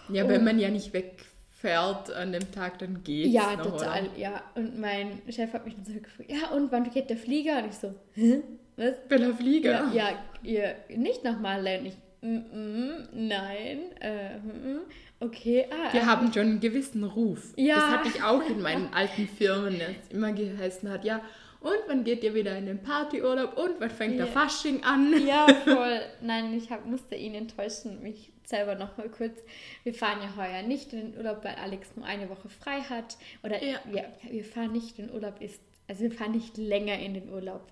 Ja, 0.10 0.27
wenn 0.29 0.44
man 0.44 0.60
ja 0.60 0.70
nicht 0.70 0.94
wegfährt 0.94 2.12
an 2.12 2.32
dem 2.34 2.51
Tag, 2.51 2.77
dann 2.79 3.03
geht's 3.03 3.34
Ja, 3.34 3.55
noch, 3.55 3.72
total, 3.72 4.03
Oder? 4.10 4.17
ja. 4.17 4.44
Und 4.55 4.79
mein 4.79 5.22
Chef 5.29 5.51
hat 5.53 5.65
mich 5.65 5.75
dann 5.75 5.86
so 5.86 5.94
gefragt, 5.94 6.29
ja, 6.32 6.50
und 6.51 6.72
wann 6.72 6.89
geht 6.91 7.10
der 7.10 7.17
Flieger? 7.17 7.58
Und 7.63 7.70
ich 7.70 7.75
so, 7.75 7.94
hä? 8.13 8.41
Was? 8.77 8.96
Bella 9.08 9.34
Flieger. 9.34 9.89
Ja, 9.94 9.94
ja, 9.94 10.20
ihr 10.44 10.75
nicht 10.98 11.24
nach 11.24 11.39
Malle. 11.39 11.79
Und 11.79 11.86
ich, 11.88 11.96
mm, 12.22 12.36
mm, 12.36 13.08
nein, 13.13 13.79
äh, 14.01 14.38
mm, 14.38 14.82
okay, 15.20 15.65
ah, 15.72 15.94
Wir 15.94 16.01
äh, 16.01 16.05
haben 16.05 16.32
schon 16.34 16.44
einen 16.44 16.60
gewissen 16.60 17.03
Ruf. 17.03 17.53
Ja. 17.55 17.75
Das 17.75 17.86
hatte 17.86 18.10
ich 18.10 18.24
auch 18.24 18.48
in 18.50 18.62
meinen 18.62 18.94
alten 18.94 19.27
Firmen, 19.27 19.79
dass 19.79 19.89
es 19.89 20.13
immer 20.13 20.34
geheißen 20.34 20.89
hat, 20.89 21.05
ja, 21.05 21.22
und 21.62 21.74
wann 21.88 22.03
geht 22.03 22.24
ihr 22.24 22.36
wieder 22.36 22.55
in 22.55 22.67
den 22.67 22.84
Partyurlaub 22.84 23.58
und 23.58 23.79
wann 23.79 23.89
fängt 23.89 24.20
der 24.20 24.27
Ja. 24.27 24.32
Fasching 24.32 24.84
an? 24.84 25.25
Ja, 25.25 25.48
voll. 25.63 26.00
Nein, 26.22 26.53
ich 26.53 26.70
hab, 26.70 26.86
musste 26.86 27.15
ihn 27.15 27.34
enttäuschen, 27.34 28.03
mich 28.03 28.32
selber 28.44 28.75
nochmal 28.75 29.10
kurz. 29.10 29.39
Wir 29.84 29.96
fahren 29.96 30.20
ja 30.22 30.36
heuer 30.38 30.62
nicht 30.62 30.94
in 30.94 31.00
den 31.13 31.17
Urlaub, 31.17 31.44
weil 31.44 31.55
Alex 31.55 31.96
nur 31.96 32.05
eine 32.05 32.29
Woche 32.29 32.50
frei 32.50 32.82
hat. 32.82 33.17
Oder 33.41 33.63
Ja. 33.63 33.79
wir, 33.86 34.05
wir 34.29 34.44
fahren 34.46 34.74
nicht 34.74 35.00
in 35.00 35.08
den 35.08 35.15
Urlaub, 35.15 35.41
ist, 35.41 35.60
also 35.88 36.03
wir 36.03 36.12
fahren 36.12 36.34
nicht 36.34 36.55
länger 36.58 37.00
in 37.00 37.15
den 37.15 37.29
Urlaub. 37.29 37.63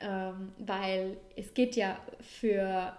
Ähm, 0.00 0.52
weil 0.58 1.18
es 1.36 1.52
geht 1.54 1.76
ja 1.76 1.98
für 2.20 2.96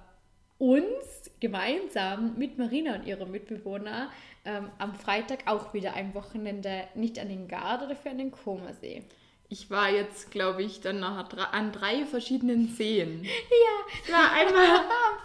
uns 0.60 1.31
gemeinsam 1.39 2.36
mit 2.38 2.58
Marina 2.60 2.96
und 2.96 3.08
ihrem 3.08 3.31
Mitbewohner 3.31 4.12
ähm, 4.46 4.70
am 4.77 4.93
Freitag 4.93 5.48
auch 5.48 5.74
wieder 5.74 5.96
ein 5.96 6.13
Wochenende 6.13 6.84
nicht 6.93 7.17
an 7.20 7.29
den 7.29 7.48
Gard, 7.48 7.89
dafür 7.89 8.12
an 8.12 8.20
den 8.20 8.31
Komersee. 8.31 9.03
Ich 9.50 9.70
war 9.70 9.89
jetzt, 9.89 10.31
glaube 10.31 10.63
ich, 10.63 10.79
dann 10.79 11.01
dra- 11.03 11.50
an 11.51 11.74
drei 11.74 12.05
verschiedenen 12.05 12.67
Seen. 12.70 13.24
Ja, 13.25 13.96
Ich 14.05 14.12
war 14.12 14.31
einmal 14.31 14.79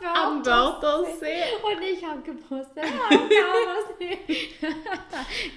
am 0.15 0.45
Wörthersee. 0.45 1.43
Und 1.63 1.83
ich 1.83 2.05
habe 2.05 2.23
gepostet. 2.23 2.85
Ah, 2.85 3.11
Gardasee. 3.11 4.19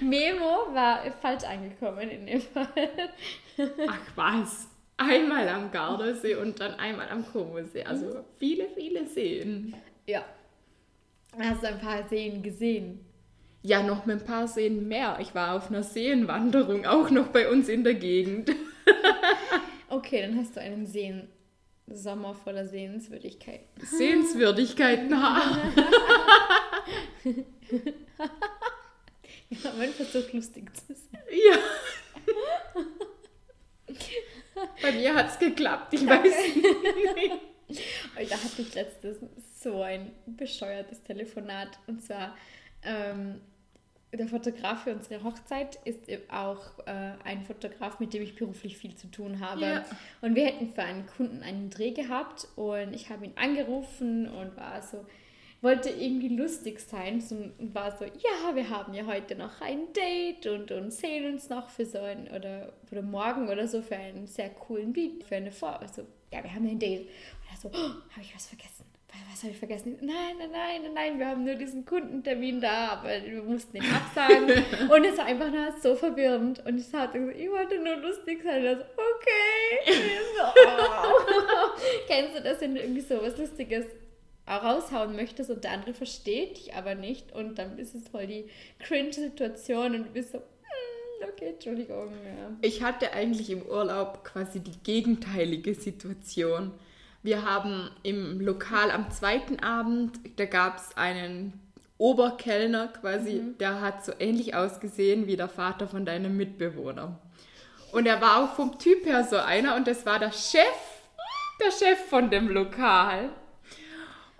Memo 0.00 0.72
war 0.72 1.00
falsch 1.20 1.44
angekommen 1.44 2.08
in 2.10 2.26
dem 2.26 2.40
Fall. 2.40 2.66
Ach 3.88 4.06
was. 4.16 4.68
Einmal 5.00 5.48
am 5.48 5.70
Gardasee 5.70 6.34
und 6.34 6.60
dann 6.60 6.74
einmal 6.74 7.08
am 7.08 7.24
Comosee. 7.26 7.84
Also 7.84 8.22
viele, 8.38 8.68
viele 8.74 9.06
Seen. 9.06 9.74
Ja. 10.06 10.22
Hast 11.38 11.62
du 11.62 11.68
ein 11.68 11.80
paar 11.80 12.06
Seen 12.06 12.42
gesehen? 12.42 13.00
Ja, 13.62 13.82
noch 13.82 14.04
mit 14.04 14.20
ein 14.20 14.26
paar 14.26 14.46
Seen 14.46 14.88
mehr. 14.88 15.16
Ich 15.18 15.34
war 15.34 15.54
auf 15.54 15.70
einer 15.70 15.82
Seenwanderung, 15.82 16.84
auch 16.84 17.08
noch 17.10 17.28
bei 17.28 17.48
uns 17.50 17.68
in 17.68 17.82
der 17.84 17.94
Gegend. 17.94 18.50
Okay, 19.92 20.22
dann 20.22 20.36
hast 20.38 20.54
du 20.54 20.60
einen 20.60 20.86
Seen. 20.86 21.26
Sommer 21.88 22.32
voller 22.32 22.64
Sehenswürdigkeiten. 22.68 23.66
Sehenswürdigkeiten. 23.84 25.10
Ja, 29.50 29.72
man 29.76 29.88
versucht 29.88 30.32
lustig 30.32 30.70
zu 30.76 30.94
sein. 30.94 31.20
Ja. 31.28 31.58
Bei 34.82 34.92
mir 34.92 35.14
hat 35.14 35.28
es 35.28 35.38
geklappt, 35.38 35.94
ich 35.94 36.06
weiß 36.06 36.22
nicht. 36.24 37.32
Da 38.16 38.36
hatte 38.36 38.62
ich 38.62 38.74
letztes 38.74 39.18
so 39.60 39.82
ein 39.82 40.10
bescheuertes 40.26 41.04
Telefonat. 41.04 41.78
Und 41.86 42.02
zwar, 42.02 42.36
ähm, 42.82 43.40
der 44.12 44.26
Fotograf 44.26 44.84
für 44.84 44.92
unsere 44.92 45.22
Hochzeit 45.22 45.78
ist 45.84 46.00
auch 46.30 46.78
äh, 46.86 47.12
ein 47.22 47.44
Fotograf, 47.44 48.00
mit 48.00 48.12
dem 48.12 48.22
ich 48.22 48.34
beruflich 48.34 48.76
viel 48.76 48.96
zu 48.96 49.08
tun 49.08 49.38
habe. 49.40 49.60
Ja. 49.60 49.84
Und 50.20 50.34
wir 50.34 50.46
hätten 50.46 50.72
für 50.72 50.82
einen 50.82 51.06
Kunden 51.06 51.42
einen 51.42 51.70
Dreh 51.70 51.92
gehabt 51.92 52.48
und 52.56 52.92
ich 52.92 53.10
habe 53.10 53.24
ihn 53.24 53.32
angerufen 53.36 54.28
und 54.28 54.56
war 54.56 54.82
so, 54.82 55.06
wollte 55.62 55.90
irgendwie 55.90 56.28
lustig 56.28 56.80
sein 56.80 57.20
so, 57.20 57.34
und 57.34 57.74
war 57.74 57.96
so, 57.96 58.04
ja, 58.04 58.54
wir 58.54 58.70
haben 58.70 58.94
ja 58.94 59.04
heute 59.06 59.34
noch 59.36 59.60
ein 59.60 59.92
Date 59.92 60.46
und, 60.46 60.70
und 60.70 60.92
sehen 60.92 61.32
uns 61.32 61.48
noch 61.48 61.68
für 61.68 61.84
so 61.84 61.98
ein, 61.98 62.28
oder, 62.34 62.72
oder 62.90 63.02
morgen 63.02 63.48
oder 63.48 63.68
so 63.68 63.82
für 63.82 63.96
einen 63.96 64.26
sehr 64.26 64.50
coolen 64.50 64.92
Beat, 64.92 65.24
für 65.24 65.36
eine 65.36 65.52
Vor, 65.52 65.80
also, 65.80 66.02
ja, 66.32 66.42
wir 66.42 66.54
haben 66.54 66.66
ein 66.66 66.78
Date. 66.78 67.02
Und 67.02 67.52
er 67.52 67.56
so, 67.60 67.68
oh, 67.68 68.12
habe 68.12 68.22
ich 68.22 68.34
was 68.34 68.46
vergessen? 68.46 68.84
Was 69.32 69.42
habe 69.42 69.52
ich 69.52 69.58
vergessen? 69.58 69.96
Nein, 70.00 70.36
nein, 70.38 70.50
nein, 70.52 70.82
nein, 70.82 70.92
nein, 70.94 71.18
wir 71.18 71.26
haben 71.26 71.44
nur 71.44 71.54
diesen 71.54 71.84
Kundentermin 71.84 72.60
da, 72.60 72.90
aber 72.90 73.08
wir 73.24 73.42
mussten 73.42 73.78
ihn 73.78 73.84
absagen. 73.84 74.48
und 74.90 75.04
es 75.04 75.18
war 75.18 75.24
einfach 75.24 75.50
nur 75.50 75.72
so 75.80 75.94
verwirrend. 75.94 76.64
Und 76.64 76.78
ich 76.78 76.84
gesagt, 76.84 77.14
ich 77.14 77.50
wollte 77.50 77.78
nur 77.82 77.96
lustig 77.96 78.42
sein. 78.44 78.60
Und 78.60 78.66
er 78.66 78.76
so, 78.76 78.82
okay. 78.82 79.94
So, 80.36 80.44
oh. 80.66 81.80
Kennst 82.06 82.36
du 82.36 82.42
das, 82.42 82.60
wenn 82.60 82.74
du 82.74 82.82
irgendwie 82.82 83.00
so 83.00 83.20
was 83.20 83.36
Lustiges 83.36 83.86
raushauen 84.56 85.16
möchtest 85.16 85.50
und 85.50 85.64
der 85.64 85.72
andere 85.72 85.94
versteht 85.94 86.56
dich 86.58 86.74
aber 86.74 86.94
nicht 86.94 87.32
und 87.32 87.58
dann 87.58 87.78
ist 87.78 87.94
es 87.94 88.08
voll 88.08 88.26
die 88.26 88.48
Cringe-Situation 88.80 89.94
und 89.94 90.04
du 90.08 90.10
bist 90.10 90.32
so, 90.32 90.38
hm, 90.38 91.28
okay, 91.28 91.50
Entschuldigung. 91.54 92.08
Ja. 92.24 92.50
Ich 92.62 92.82
hatte 92.82 93.12
eigentlich 93.12 93.50
im 93.50 93.62
Urlaub 93.62 94.24
quasi 94.24 94.60
die 94.60 94.78
gegenteilige 94.82 95.74
Situation. 95.74 96.72
Wir 97.22 97.44
haben 97.44 97.90
im 98.02 98.40
Lokal 98.40 98.90
am 98.90 99.10
zweiten 99.10 99.60
Abend, 99.60 100.18
da 100.36 100.46
gab 100.46 100.78
es 100.78 100.96
einen 100.96 101.52
Oberkellner 101.98 102.88
quasi, 102.88 103.34
Mhm. 103.34 103.58
der 103.58 103.82
hat 103.82 104.04
so 104.04 104.12
ähnlich 104.18 104.54
ausgesehen 104.54 105.26
wie 105.26 105.36
der 105.36 105.50
Vater 105.50 105.86
von 105.86 106.06
deinem 106.06 106.36
Mitbewohner. 106.36 107.18
Und 107.92 108.06
er 108.06 108.20
war 108.22 108.42
auch 108.42 108.54
vom 108.54 108.78
Typ 108.78 109.04
her 109.04 109.24
so 109.24 109.36
einer 109.36 109.76
und 109.76 109.86
das 109.86 110.06
war 110.06 110.18
der 110.18 110.32
Chef, 110.32 110.62
der 111.62 111.70
Chef 111.72 111.98
von 112.08 112.30
dem 112.30 112.48
Lokal. 112.48 113.28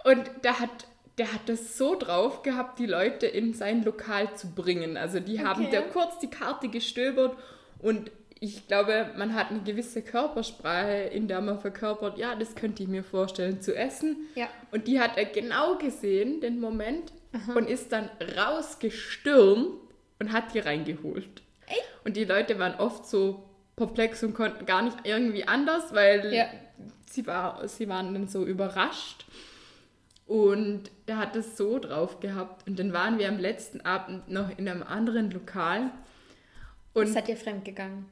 Und 0.04 0.30
der 0.44 0.58
hat, 0.60 0.70
der 1.18 1.32
hat 1.32 1.48
das 1.48 1.76
so 1.76 1.94
drauf 1.98 2.42
gehabt, 2.42 2.78
die 2.78 2.86
Leute 2.86 3.26
in 3.26 3.52
sein 3.54 3.84
Lokal 3.84 4.34
zu 4.36 4.50
bringen. 4.54 4.96
Also 4.96 5.20
die 5.20 5.44
haben 5.44 5.66
Okay. 5.66 5.72
da 5.76 5.80
kurz 5.82 6.18
die 6.18 6.30
Karte 6.30 6.68
gestöbert 6.68 7.36
und 7.80 8.10
ich 8.42 8.66
glaube, 8.68 9.10
man 9.18 9.34
hat 9.34 9.50
eine 9.50 9.60
gewisse 9.60 10.00
Körpersprache, 10.00 11.10
in 11.12 11.28
der 11.28 11.42
man 11.42 11.60
verkörpert, 11.60 12.16
ja, 12.16 12.34
das 12.34 12.54
könnte 12.54 12.82
ich 12.82 12.88
mir 12.88 13.04
vorstellen 13.04 13.60
zu 13.60 13.76
essen. 13.76 14.16
Ja. 14.34 14.48
Und 14.70 14.88
die 14.88 14.98
hat 14.98 15.18
er 15.18 15.26
genau 15.26 15.76
gesehen, 15.76 16.40
den 16.40 16.58
Moment, 16.58 17.12
und 17.54 17.68
ist 17.68 17.92
dann 17.92 18.08
rausgestürmt 18.38 19.72
und 20.18 20.32
hat 20.32 20.54
die 20.54 20.58
reingeholt. 20.58 21.42
Echt? 21.66 21.84
Und 22.04 22.16
die 22.16 22.24
Leute 22.24 22.58
waren 22.58 22.74
oft 22.80 23.06
so 23.06 23.44
perplex 23.76 24.22
und 24.22 24.34
konnten 24.34 24.64
gar 24.66 24.82
nicht 24.82 24.96
irgendwie 25.04 25.46
anders, 25.46 25.94
weil 25.94 26.32
Ja. 26.32 26.46
sie, 27.10 27.26
war, 27.26 27.66
sie 27.68 27.88
waren 27.90 28.14
dann 28.14 28.26
so 28.28 28.44
überrascht. 28.46 29.26
Und 30.30 30.92
der 31.08 31.18
hat 31.18 31.34
es 31.34 31.56
so 31.56 31.80
drauf 31.80 32.20
gehabt. 32.20 32.64
Und 32.68 32.78
dann 32.78 32.92
waren 32.92 33.18
wir 33.18 33.28
am 33.28 33.38
letzten 33.40 33.80
Abend 33.80 34.28
noch 34.28 34.56
in 34.56 34.68
einem 34.68 34.84
anderen 34.84 35.28
Lokal. 35.32 35.90
Und 36.94 37.08
Seid 37.08 37.28
ihr 37.28 37.36
fremdgegangen? 37.36 38.04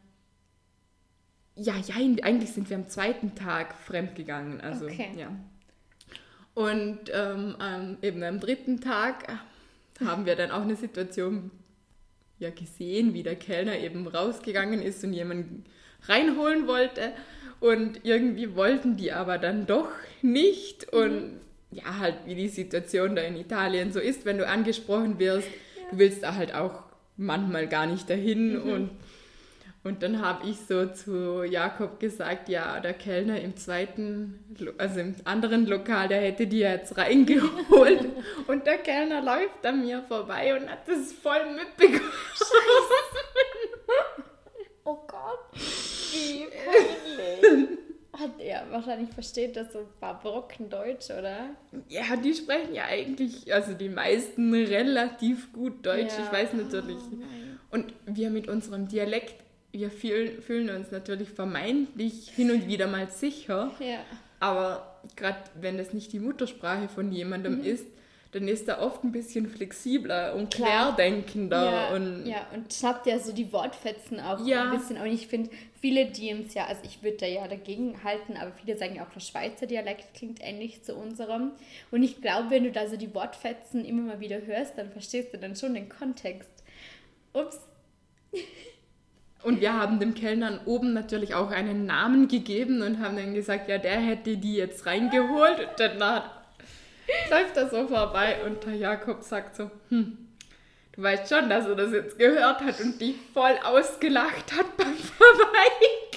ja, 1.54 1.76
ja, 1.76 1.94
eigentlich 1.94 2.50
sind 2.52 2.70
wir 2.70 2.76
am 2.76 2.88
zweiten 2.88 3.37
Tag 3.37 3.72
fremdgegangen. 3.75 4.60
Also, 4.60 4.87
Okay. 4.87 5.10
ja. 5.16 5.30
Und 6.54 6.98
ähm, 7.14 7.54
am- 7.60 7.98
eben 8.02 8.20
am 8.25 8.40
dritten 8.40 8.80
Tag 8.80 9.28
haben 10.04 10.26
wir 10.26 10.34
dann 10.34 10.50
auch 10.50 10.62
eine 10.62 10.75
Situation 10.75 11.52
ja, 12.40 12.50
gesehen, 12.50 13.14
wie 13.14 13.22
der 13.22 13.37
Kellner 13.37 13.78
eben 13.78 14.08
rausgegangen 14.08 14.82
ist 14.82 15.04
und 15.04 15.12
jemanden 15.12 15.64
reinholen 16.08 16.66
wollte. 16.66 17.12
Und 17.60 18.04
irgendwie 18.04 18.56
wollten 18.56 18.96
die 18.96 19.12
aber 19.12 19.38
dann 19.38 19.66
doch 19.66 19.90
nicht. 20.20 20.92
Und 20.92 21.40
ja, 21.70 21.98
halt 21.98 22.16
wie 22.25 22.34
die 22.34 22.48
Situation 22.48 23.16
da 23.16 23.22
in 23.22 23.37
Italien 23.37 23.92
so 23.92 24.00
ist, 24.00 24.25
wenn 24.25 24.38
du 24.38 24.46
angesprochen 24.46 25.18
wirst, 25.18 25.48
du 25.90 25.98
willst 25.98 26.22
da 26.22 26.34
halt 26.34 26.54
auch 26.54 26.84
manchmal 27.16 27.66
gar 27.66 27.87
nicht 27.87 28.08
dahin. 28.08 28.58
Und 28.58 28.90
und 29.84 30.02
dann 30.02 30.20
habe 30.20 30.46
ich 30.48 30.58
so 30.68 30.87
zu 30.87 31.44
Jakob 31.44 32.00
gesagt, 32.00 32.48
ja, 32.48 32.80
der 32.80 32.94
Kellner 32.94 33.40
im 33.40 33.56
zweiten, 33.56 34.38
also 34.76 35.00
im 35.00 35.14
anderen 35.25 35.66
Lokal, 35.66 36.08
der 36.08 36.20
hätte 36.20 36.46
die 36.46 36.58
jetzt 36.58 36.98
reingeholt. 36.98 38.06
und 38.48 38.66
der 38.66 38.78
Kellner 38.78 39.22
läuft 39.22 39.64
an 39.64 39.80
mir 39.80 40.02
vorbei 40.02 40.54
und 40.54 40.68
hat 40.68 40.87
das 40.87 41.12
voll 41.12 41.54
mitbekommen. 41.54 42.10
Oh 44.84 44.98
Gott, 45.06 45.38
wie 45.54 46.46
peinlich. 46.46 47.68
Hat 48.18 48.40
er 48.40 48.64
wahrscheinlich 48.70 49.10
versteht 49.10 49.56
das 49.56 49.72
so 49.72 49.87
Brocken 50.00 50.68
Deutsch, 50.68 51.10
oder? 51.10 51.50
Ja, 51.88 52.16
die 52.16 52.34
sprechen 52.34 52.75
ja 52.75 52.84
eigentlich, 52.84 53.52
also 53.52 53.75
die 53.75 53.88
meisten 53.88 54.52
relativ 54.52 55.52
gut 55.52 55.87
Deutsch. 55.87 56.14
Ja. 56.18 56.25
Ich 56.25 56.32
weiß 56.32 56.54
natürlich. 56.54 56.96
Oh. 56.96 57.76
Und 57.76 57.92
wir 58.07 58.31
mit 58.31 58.48
unserem 58.48 58.88
Dialekt, 58.88 59.35
wir 59.72 59.90
fühlen, 59.90 60.42
fühlen 60.42 60.70
uns 60.74 60.90
natürlich 60.90 61.28
vermeintlich 61.28 62.31
hin 62.31 62.50
und 62.50 62.66
wieder 62.66 62.88
mal 62.88 63.09
sicher. 63.09 63.70
Ja. 63.78 63.98
Aber 64.40 65.00
gerade 65.14 65.38
wenn 65.61 65.78
das 65.78 65.92
nicht 65.92 66.12
die 66.12 66.18
Muttersprache 66.20 66.88
von 66.88 67.12
jemandem 67.12 67.62
ist, 67.62 67.87
dann 68.32 68.46
ist 68.46 68.68
er 68.68 68.82
oft 68.82 69.04
ein 69.04 69.12
bisschen 69.12 69.48
flexibler 69.48 70.34
und 70.34 70.52
Klar. 70.52 70.94
querdenkender. 70.94 71.64
ja, 71.64 71.94
und 71.94 72.26
ja, 72.26 72.46
und 72.54 72.72
schnappt 72.72 73.06
ja 73.06 73.18
so 73.18 73.32
die 73.32 73.50
Wortfetzen 73.52 74.20
auch 74.20 74.44
Ja. 74.46 74.64
ein 74.70 74.76
bisschen. 74.78 74.98
Und 75.00 75.06
ich 75.06 75.26
finde, 75.28 75.48
viele 75.80 76.06
DMs 76.06 76.52
ja, 76.54 76.66
also 76.66 76.82
ich 76.84 77.02
würde 77.02 77.16
da 77.18 77.26
ja 77.26 77.48
dagegen 77.48 78.04
halten, 78.04 78.36
aber 78.36 78.52
viele 78.52 78.76
sagen 78.76 78.96
ja 78.96 79.04
auch, 79.06 79.10
der 79.10 79.20
Schweizer 79.20 79.66
Dialekt 79.66 80.12
klingt 80.14 80.40
ähnlich 80.42 80.82
zu 80.82 80.94
unserem. 80.94 81.52
Und 81.90 82.02
ich 82.02 82.20
glaube, 82.20 82.50
wenn 82.50 82.64
du 82.64 82.70
da 82.72 82.86
so 82.86 82.96
die 82.98 83.14
Wortfetzen 83.14 83.84
immer 83.84 84.02
mal 84.02 84.20
wieder 84.20 84.42
hörst, 84.44 84.76
dann 84.76 84.90
verstehst 84.92 85.32
du 85.32 85.38
dann 85.38 85.56
schon 85.56 85.72
den 85.74 85.88
Kontext. 85.88 86.50
Ups. 87.32 87.58
Und 89.44 89.60
wir 89.60 89.72
haben 89.72 90.00
dem 90.00 90.14
Kellnern 90.14 90.60
oben 90.66 90.92
natürlich 90.92 91.34
auch 91.34 91.50
einen 91.52 91.86
Namen 91.86 92.26
gegeben 92.28 92.82
und 92.82 92.98
haben 92.98 93.16
dann 93.16 93.34
gesagt, 93.34 93.68
ja, 93.68 93.78
der 93.78 94.00
hätte 94.00 94.36
die 94.36 94.54
jetzt 94.56 94.84
reingeholt. 94.84 95.60
Und 95.60 95.68
dann 95.78 96.02
hat- 96.02 96.30
läuft 97.31 97.57
er 97.57 97.68
so 97.68 97.87
vorbei 97.87 98.38
und 98.44 98.64
der 98.64 98.75
Jakob 98.75 99.23
sagt 99.23 99.57
so, 99.57 99.71
hm, 99.88 100.18
du 100.92 101.03
weißt 101.03 101.33
schon, 101.33 101.49
dass 101.49 101.66
er 101.66 101.75
das 101.75 101.92
jetzt 101.92 102.18
gehört 102.18 102.61
hat 102.61 102.81
und 102.81 103.01
dich 103.01 103.16
voll 103.33 103.59
ausgelacht 103.64 104.53
hat 104.53 104.77
beim 104.77 104.94
Vorbeigehen. 104.97 106.09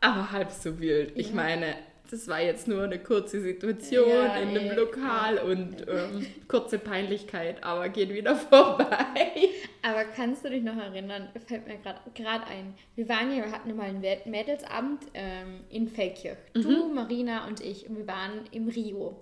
Aber 0.00 0.32
halb 0.32 0.50
so 0.50 0.78
wild. 0.80 1.12
Ich 1.16 1.32
meine, 1.32 1.74
das 2.10 2.28
war 2.28 2.40
jetzt 2.40 2.68
nur 2.68 2.82
eine 2.84 2.98
kurze 2.98 3.40
Situation 3.40 4.08
Ja, 4.08 4.36
in 4.36 4.48
einem 4.50 4.70
eh, 4.70 4.74
Lokal 4.74 5.38
und 5.38 5.86
ähm, 5.88 6.26
kurze 6.48 6.78
Peinlichkeit, 6.78 7.62
aber 7.64 7.88
geht 7.88 8.12
wieder 8.12 8.36
vorbei. 8.78 9.32
Aber 9.82 10.04
kannst 10.04 10.44
du 10.44 10.50
dich 10.50 10.62
noch 10.62 10.76
erinnern, 10.76 11.28
fällt 11.46 11.66
mir 11.66 11.76
gerade 12.14 12.46
ein, 12.46 12.74
wir 12.96 13.08
waren 13.08 13.30
ja, 13.36 13.44
wir 13.44 13.52
hatten 13.52 13.74
mal 13.76 13.84
einen 13.88 14.00
Mäd- 14.02 14.26
Mädelsabend 14.26 15.00
ähm, 15.14 15.60
in 15.70 15.88
Feldkirch. 15.88 16.38
Du, 16.54 16.88
Marina 16.92 17.46
und 17.46 17.60
ich. 17.60 17.88
Und 17.88 17.98
wir 17.98 18.06
waren 18.06 18.40
im 18.52 18.68
Rio. 18.68 19.16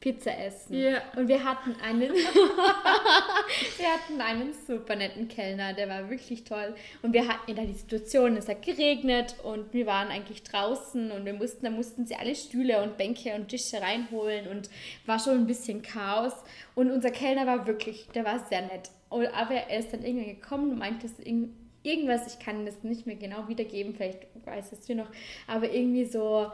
Pizza 0.00 0.36
essen. 0.38 0.74
Ja. 0.78 1.02
Und 1.16 1.26
wir 1.28 1.42
hatten 1.42 1.74
einen, 1.82 2.12
wir 2.14 3.88
hatten 3.92 4.20
einen 4.20 4.52
super 4.66 4.94
netten 4.96 5.28
Kellner, 5.28 5.72
der 5.72 5.88
war 5.88 6.10
wirklich 6.10 6.44
toll. 6.44 6.74
Und 7.02 7.12
wir 7.12 7.26
hatten 7.28 7.54
da 7.56 7.62
die 7.62 7.74
Situation, 7.74 8.36
es 8.36 8.48
hat 8.48 8.62
geregnet 8.62 9.36
und 9.42 9.72
wir 9.72 9.86
waren 9.86 10.08
eigentlich 10.08 10.42
draußen 10.42 11.10
und 11.10 11.24
wir 11.24 11.32
mussten, 11.32 11.64
da 11.64 11.70
mussten 11.70 12.06
sie 12.06 12.14
alle 12.16 12.34
Stühle 12.34 12.82
und 12.82 12.96
Bänke 12.96 13.34
und 13.34 13.48
Tische 13.48 13.80
reinholen 13.80 14.48
und 14.48 14.68
war 15.06 15.18
schon 15.18 15.34
ein 15.38 15.46
bisschen 15.46 15.82
Chaos. 15.82 16.34
Und 16.74 16.90
unser 16.90 17.10
Kellner 17.10 17.46
war 17.46 17.66
wirklich, 17.66 18.06
der 18.14 18.24
war 18.24 18.38
sehr 18.48 18.62
nett. 18.62 18.90
Und, 19.08 19.26
aber 19.28 19.54
er 19.54 19.78
ist 19.78 19.92
dann 19.92 20.04
irgendwann 20.04 20.34
gekommen 20.40 20.70
und 20.72 20.78
meinte, 20.78 21.06
dass 21.08 21.18
irgend- 21.20 21.54
irgendwas, 21.82 22.26
ich 22.34 22.44
kann 22.44 22.66
das 22.66 22.82
nicht 22.82 23.06
mehr 23.06 23.16
genau 23.16 23.46
wiedergeben, 23.48 23.94
vielleicht 23.94 24.26
weiß 24.44 24.72
es 24.72 24.86
du 24.86 24.94
noch, 24.96 25.06
aber 25.46 25.70
irgendwie 25.70 26.04
so, 26.04 26.50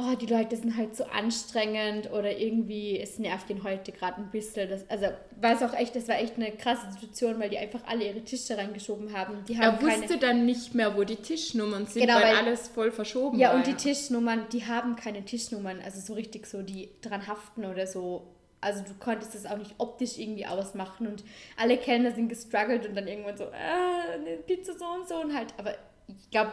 oh, 0.00 0.14
die 0.14 0.26
Leute 0.26 0.56
sind 0.56 0.76
halt 0.76 0.96
so 0.96 1.04
anstrengend 1.04 2.10
oder 2.12 2.38
irgendwie, 2.38 2.98
es 3.00 3.18
nervt 3.18 3.50
ihn 3.50 3.64
heute 3.64 3.90
gerade 3.90 4.18
ein 4.18 4.30
bisschen. 4.30 4.70
Das, 4.70 4.88
also, 4.88 5.06
war 5.40 5.52
es 5.54 5.62
auch 5.62 5.74
echt, 5.76 5.96
das 5.96 6.06
war 6.06 6.16
echt 6.20 6.36
eine 6.36 6.52
krasse 6.52 6.90
Situation, 6.92 7.40
weil 7.40 7.50
die 7.50 7.58
einfach 7.58 7.80
alle 7.86 8.06
ihre 8.06 8.22
Tische 8.22 8.56
reingeschoben 8.56 9.12
haben. 9.12 9.44
Die 9.48 9.58
haben 9.58 9.62
Er 9.76 9.82
wusste 9.82 10.06
keine, 10.06 10.18
dann 10.20 10.46
nicht 10.46 10.74
mehr, 10.74 10.96
wo 10.96 11.02
die 11.02 11.16
Tischnummern 11.16 11.86
sind, 11.86 12.02
Genau, 12.02 12.14
weil, 12.14 12.22
weil- 12.22 12.36
alles 12.36 12.68
voll 12.68 12.92
verschoben 12.92 13.38
ja, 13.38 13.48
war. 13.48 13.56
und 13.56 13.66
die 13.66 13.74
Tischnummern, 13.74 14.46
die 14.52 14.64
haben 14.66 14.94
keine 14.94 15.24
Tischnummern, 15.24 15.80
also 15.84 16.00
so 16.00 16.14
richtig 16.14 16.46
so, 16.46 16.62
die 16.62 16.90
dran 17.02 17.26
haften 17.26 17.64
oder 17.64 17.86
so. 17.86 18.22
Also 18.60 18.82
du 18.82 18.94
konntest 18.98 19.34
das 19.34 19.46
auch 19.46 19.56
nicht 19.56 19.74
optisch 19.78 20.16
irgendwie 20.18 20.46
ausmachen 20.46 21.06
und 21.08 21.22
alle 21.56 21.76
Kellner 21.76 22.12
sind 22.12 22.28
gestruggelt 22.28 22.88
und 22.88 22.96
dann 22.96 23.06
irgendwann 23.06 23.36
so, 23.36 23.44
äh, 23.44 24.14
eine 24.14 24.36
Pizza 24.38 24.72
so 24.78 24.84
und 24.84 25.08
so 25.08 25.16
und 25.20 25.34
halt, 25.34 25.54
aber 25.58 25.74
ich 26.08 26.30
glaube, 26.30 26.52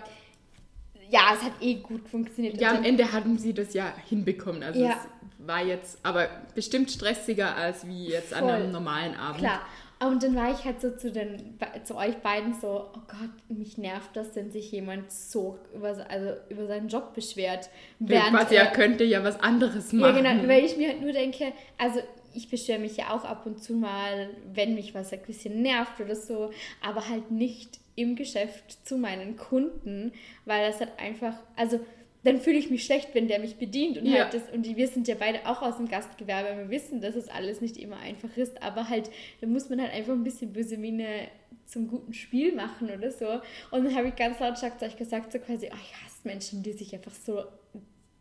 ja, 1.09 1.31
es 1.33 1.41
hat 1.43 1.53
eh 1.61 1.75
gut 1.75 2.07
funktioniert. 2.09 2.59
ja, 2.59 2.69
am 2.69 2.75
dann- 2.77 2.85
Ende 2.85 3.11
hatten 3.11 3.37
sie 3.37 3.53
das 3.53 3.73
ja 3.73 3.93
hinbekommen. 4.07 4.63
Also 4.63 4.79
Ja. 4.83 4.91
es 4.91 5.47
war 5.47 5.63
jetzt 5.63 5.99
aber 6.03 6.27
bestimmt 6.55 6.89
stressiger 6.91 7.55
als 7.55 7.87
wie 7.87 8.07
jetzt 8.07 8.33
an 8.33 8.43
Voll. 8.45 8.51
einem 8.51 8.71
normalen 8.71 9.15
Abend. 9.15 9.39
Klar. 9.39 9.61
Und 9.97 10.21
dann 10.23 10.35
war 10.35 10.51
ich 10.51 10.65
halt 10.65 10.81
so 10.81 10.91
zu, 10.91 11.09
den, 11.09 11.57
zu 11.85 11.95
euch 11.95 12.17
beiden 12.17 12.53
so, 12.59 12.89
oh 12.93 12.99
Gott, 13.07 13.29
mich 13.57 13.77
nervt 13.77 14.09
das, 14.13 14.35
wenn 14.35 14.51
sich 14.51 14.69
jemand 14.71 15.09
so 15.09 15.57
über, 15.73 15.95
also 16.09 16.33
über 16.49 16.67
seinen 16.67 16.89
Job 16.89 17.13
beschwert. 17.13 17.69
Ja, 17.99 18.29
quasi, 18.29 18.55
er 18.55 18.65
er- 18.65 18.71
könnte 18.73 19.05
ja 19.05 19.23
was 19.23 19.39
anderes 19.39 19.93
ja, 19.93 19.99
machen. 19.99 20.21
genau, 20.21 20.47
weil 20.49 20.65
ich 20.65 20.75
mir 20.75 20.89
halt 20.89 21.01
nur 21.01 21.13
denke, 21.13 21.53
also 21.77 22.01
ich 22.33 22.49
beschwere 22.49 22.79
mich 22.79 22.97
ja 22.97 23.11
auch 23.11 23.23
ab 23.23 23.45
und 23.45 23.63
zu 23.63 23.73
mal, 23.73 24.29
wenn 24.53 24.75
mich 24.75 24.93
was 24.93 25.13
ein 25.13 25.21
bisschen 25.25 25.61
nervt 25.61 26.01
oder 26.01 26.15
so, 26.15 26.51
aber 26.85 27.07
halt 27.07 27.31
nicht 27.31 27.79
im 27.95 28.15
Geschäft 28.15 28.85
zu 28.87 28.97
meinen 28.97 29.37
Kunden, 29.37 30.11
weil 30.45 30.67
das 30.67 30.79
halt 30.79 30.91
einfach, 30.97 31.35
also 31.55 31.79
dann 32.23 32.39
fühle 32.41 32.57
ich 32.57 32.71
mich 32.71 32.83
schlecht, 32.83 33.09
wenn 33.13 33.27
der 33.27 33.39
mich 33.39 33.57
bedient 33.57 33.97
und 33.99 34.07
Ja. 34.07 34.23
halt 34.23 34.33
das, 34.33 34.43
und 34.51 34.65
wir 34.75 34.87
sind 34.87 35.07
ja 35.07 35.15
beide 35.17 35.45
auch 35.47 35.61
aus 35.61 35.77
dem 35.77 35.87
Gastgewerbe, 35.87 36.57
wir 36.57 36.69
wissen, 36.71 36.99
dass 36.99 37.15
es 37.15 37.29
alles 37.29 37.61
nicht 37.61 37.77
immer 37.77 37.97
einfach 37.97 38.35
ist, 38.35 38.61
aber 38.63 38.89
halt, 38.89 39.11
da 39.41 39.47
muss 39.47 39.69
man 39.69 39.79
halt 39.79 39.93
einfach 39.93 40.13
ein 40.13 40.23
bisschen 40.23 40.51
böse 40.51 40.77
Miene 40.77 41.27
zum 41.67 41.87
guten 41.87 42.13
Spiel 42.13 42.53
machen 42.53 42.89
oder 42.89 43.11
so. 43.11 43.27
Und 43.71 43.85
dann 43.85 43.95
habe 43.95 44.09
ich 44.09 44.15
ganz 44.15 44.39
euch 44.41 44.97
gesagt, 44.97 45.31
so 45.31 45.39
quasi, 45.39 45.67
oh, 45.71 45.77
ich 45.81 45.93
hasse 46.03 46.19
Menschen, 46.23 46.63
die 46.63 46.73
sich 46.73 46.93
einfach 46.93 47.13
so 47.13 47.43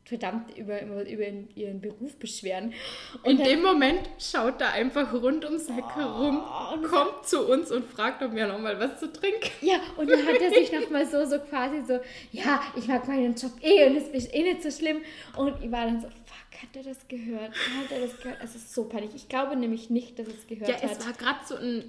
verdammt 0.04 0.56
über, 0.56 0.82
über, 0.82 1.24
ihren 1.54 1.80
Beruf 1.80 2.16
beschweren. 2.16 2.74
In 3.22 3.38
dem 3.38 3.62
Moment 3.62 4.00
schaut 4.18 4.60
er 4.60 4.72
einfach 4.72 5.12
rund 5.14 5.44
ums 5.46 5.68
Heck 5.70 5.84
herum, 5.94 6.42
und 6.74 6.84
kommt 6.84 7.26
zu 7.26 7.48
uns 7.48 7.72
und 7.72 7.86
fragt, 7.86 8.22
ob 8.22 8.34
wir 8.34 8.46
nochmal 8.46 8.78
was 8.78 9.00
zu 9.00 9.10
trinken. 9.10 9.50
Ja, 9.62 9.76
und 9.96 10.10
dann 10.10 10.26
hat 10.26 10.40
er 10.42 10.50
sich 10.50 10.70
nochmal 10.72 11.06
so, 11.06 11.24
so 11.24 11.38
quasi 11.38 11.80
so, 11.80 12.00
ja, 12.32 12.60
ich 12.76 12.86
mag 12.86 13.08
meinen 13.08 13.34
Job 13.34 13.52
eh 13.62 13.86
und 13.86 13.96
es 13.96 14.08
ist 14.08 14.34
eh 14.34 14.42
nicht 14.42 14.62
so 14.62 14.70
schlimm. 14.70 14.98
Und 15.36 15.62
ich 15.64 15.72
war 15.72 15.86
dann 15.86 16.00
so, 16.02 16.08
fuck, 16.08 16.62
hat 16.62 16.76
er 16.76 16.82
das 16.82 17.08
gehört? 17.08 17.52
Hat 17.52 17.90
er 17.90 18.00
das 18.00 18.20
gehört? 18.20 18.38
Es 18.42 18.54
ist 18.54 18.74
so 18.74 18.84
peinlich. 18.84 19.14
Ich 19.14 19.28
glaube 19.30 19.56
nämlich 19.56 19.88
nicht, 19.88 20.18
dass 20.18 20.28
es 20.28 20.46
gehört 20.46 20.68
Ja, 20.68 20.76
hat. 20.82 20.98
es 20.98 21.06
war 21.06 21.14
gerade 21.14 21.38
so 21.46 21.56
ein, 21.56 21.84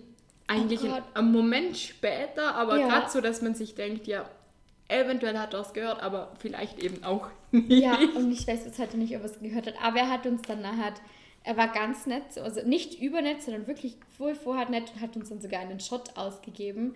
eigentlich 0.47 0.83
Oh 0.83 0.93
ein, 0.93 1.03
ein 1.15 1.31
Moment 1.33 1.77
später, 1.77 2.55
aber 2.55 2.79
Ja. 2.79 2.87
gerade 2.87 3.09
so, 3.09 3.19
dass 3.19 3.41
man 3.41 3.55
sich 3.55 3.75
denkt, 3.75 4.07
ja, 4.07 4.29
eventuell 4.87 5.37
hat 5.37 5.53
er 5.53 5.61
es 5.61 5.73
gehört, 5.73 6.01
aber 6.01 6.31
vielleicht 6.39 6.79
eben 6.83 7.03
auch 7.03 7.27
nicht. 7.51 7.69
Ja, 7.83 7.97
und 8.15 8.31
ich 8.31 8.47
weiß 8.47 8.63
bis 8.65 8.77
heute 8.79 8.97
nicht, 8.97 9.15
ob 9.15 9.21
er 9.23 9.25
es 9.31 9.39
gehört 9.39 9.67
hat. 9.67 9.75
Aber 9.81 9.99
er 9.99 10.09
hat 10.09 10.25
uns 10.25 10.41
dann 10.43 10.61
nachher, 10.61 10.93
er 11.43 11.57
war 11.57 11.67
ganz 11.69 12.05
nett, 12.07 12.31
so- 12.33 12.41
also 12.41 12.61
nicht 12.67 12.99
übernett, 13.01 13.41
sondern 13.41 13.67
wirklich 13.67 13.97
wohl 14.17 14.35
vorher 14.35 14.69
nett 14.69 14.91
und 14.93 15.01
hat 15.01 15.15
uns 15.15 15.29
dann 15.29 15.41
sogar 15.41 15.59
einen 15.61 15.79
Shot 15.79 16.15
ausgegeben. 16.17 16.95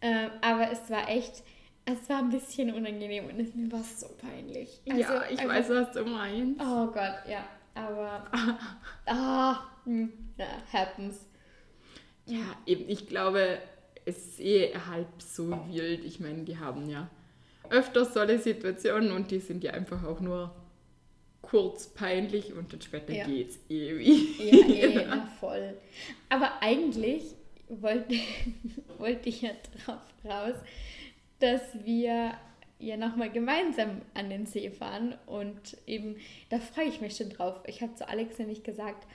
Ähm, 0.00 0.30
aber 0.42 0.70
es 0.70 0.88
war 0.90 1.08
echt, 1.08 1.42
es 1.84 2.08
war 2.08 2.18
ein 2.18 2.30
bisschen 2.30 2.72
unangenehm 2.72 3.26
und 3.26 3.40
es, 3.40 3.54
mir 3.54 3.70
war 3.72 3.82
so 3.82 4.08
peinlich. 4.20 4.80
ja, 4.84 4.94
Also 4.94 5.32
ich 5.32 5.40
einfach- 5.40 5.54
weiß, 5.54 5.68
was 5.70 5.92
du 5.92 6.04
meinst. 6.04 6.60
Oh 6.60 6.86
Gott, 6.86 7.14
ja, 7.28 7.44
aber. 7.74 8.26
ah, 9.06 9.56
hm, 9.84 10.12
ja, 10.36 10.46
happens. 10.72 11.20
Ja, 12.26 12.40
eben, 12.66 12.88
ich 12.88 13.06
glaube, 13.06 13.58
es 14.04 14.18
ist 14.18 14.40
eh 14.40 14.74
halb 14.86 15.06
so 15.20 15.50
wild. 15.70 16.04
Ich 16.04 16.20
meine, 16.20 16.42
die 16.44 16.58
haben 16.58 16.88
ja 16.90 17.08
öfters 17.70 18.14
solche 18.14 18.38
Situationen 18.38 19.12
und 19.12 19.30
die 19.30 19.40
sind 19.40 19.64
ja 19.64 19.72
einfach 19.72 20.04
auch 20.04 20.20
nur 20.20 20.54
kurz 21.42 21.88
peinlich 21.88 22.52
und 22.52 22.72
dann 22.72 22.80
später 22.82 23.12
Ja. 23.12 23.24
geht's 23.26 23.58
ewig. 23.68 24.38
Ja, 24.38 24.66
eh, 24.68 25.06
na 25.08 25.26
voll. 25.40 25.74
Aber 26.28 26.60
eigentlich 26.60 27.24
wollte, 27.68 28.14
wollte 28.98 29.28
ich 29.28 29.42
ja 29.42 29.50
drauf 29.84 30.00
raus, 30.24 30.56
dass 31.38 31.62
wir 31.84 32.32
ja 32.80 32.96
nochmal 32.96 33.30
gemeinsam 33.30 34.02
an 34.14 34.30
den 34.30 34.46
See 34.46 34.70
fahren 34.70 35.14
und 35.26 35.76
eben, 35.86 36.16
da 36.50 36.58
freue 36.58 36.86
ich 36.86 37.00
mich 37.00 37.16
schon 37.16 37.30
drauf. 37.30 37.60
Ich 37.66 37.82
habe 37.82 37.94
zu 37.94 38.08
Alex 38.08 38.38
nämlich 38.38 38.62
gesagt, 38.62 39.06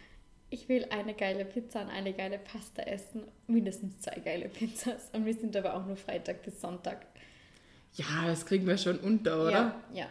ich 0.49 0.69
will 0.69 0.85
eine 0.91 1.13
geile 1.13 1.45
Pizza 1.45 1.81
und 1.81 1.89
eine 1.89 2.13
geile 2.13 2.37
Pasta 2.37 2.83
essen, 2.83 3.23
mindestens 3.47 3.99
zwei 4.01 4.19
geile 4.19 4.49
Pizzas. 4.49 5.09
Und 5.13 5.25
wir 5.25 5.33
sind 5.33 5.55
aber 5.55 5.75
auch 5.75 5.85
nur 5.85 5.95
Freitag 5.97 6.43
bis 6.43 6.61
Sonntag. 6.61 7.05
Ja, 7.95 8.25
das 8.25 8.45
kriegen 8.45 8.65
wir 8.67 8.77
schon 8.77 8.99
unter, 8.99 9.41
oder? 9.41 9.51
Ja, 9.51 9.75
ja. 9.93 10.07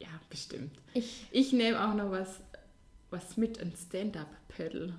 Ja, 0.00 0.08
bestimmt. 0.28 0.72
Ich, 0.94 1.26
Ich 1.30 1.52
nehme 1.52 1.82
auch 1.82 1.94
noch 1.94 2.10
was, 2.10 2.40
was 3.10 3.36
mit, 3.36 3.60
ein 3.60 3.72
Stand-Up-Pedal. 3.76 4.92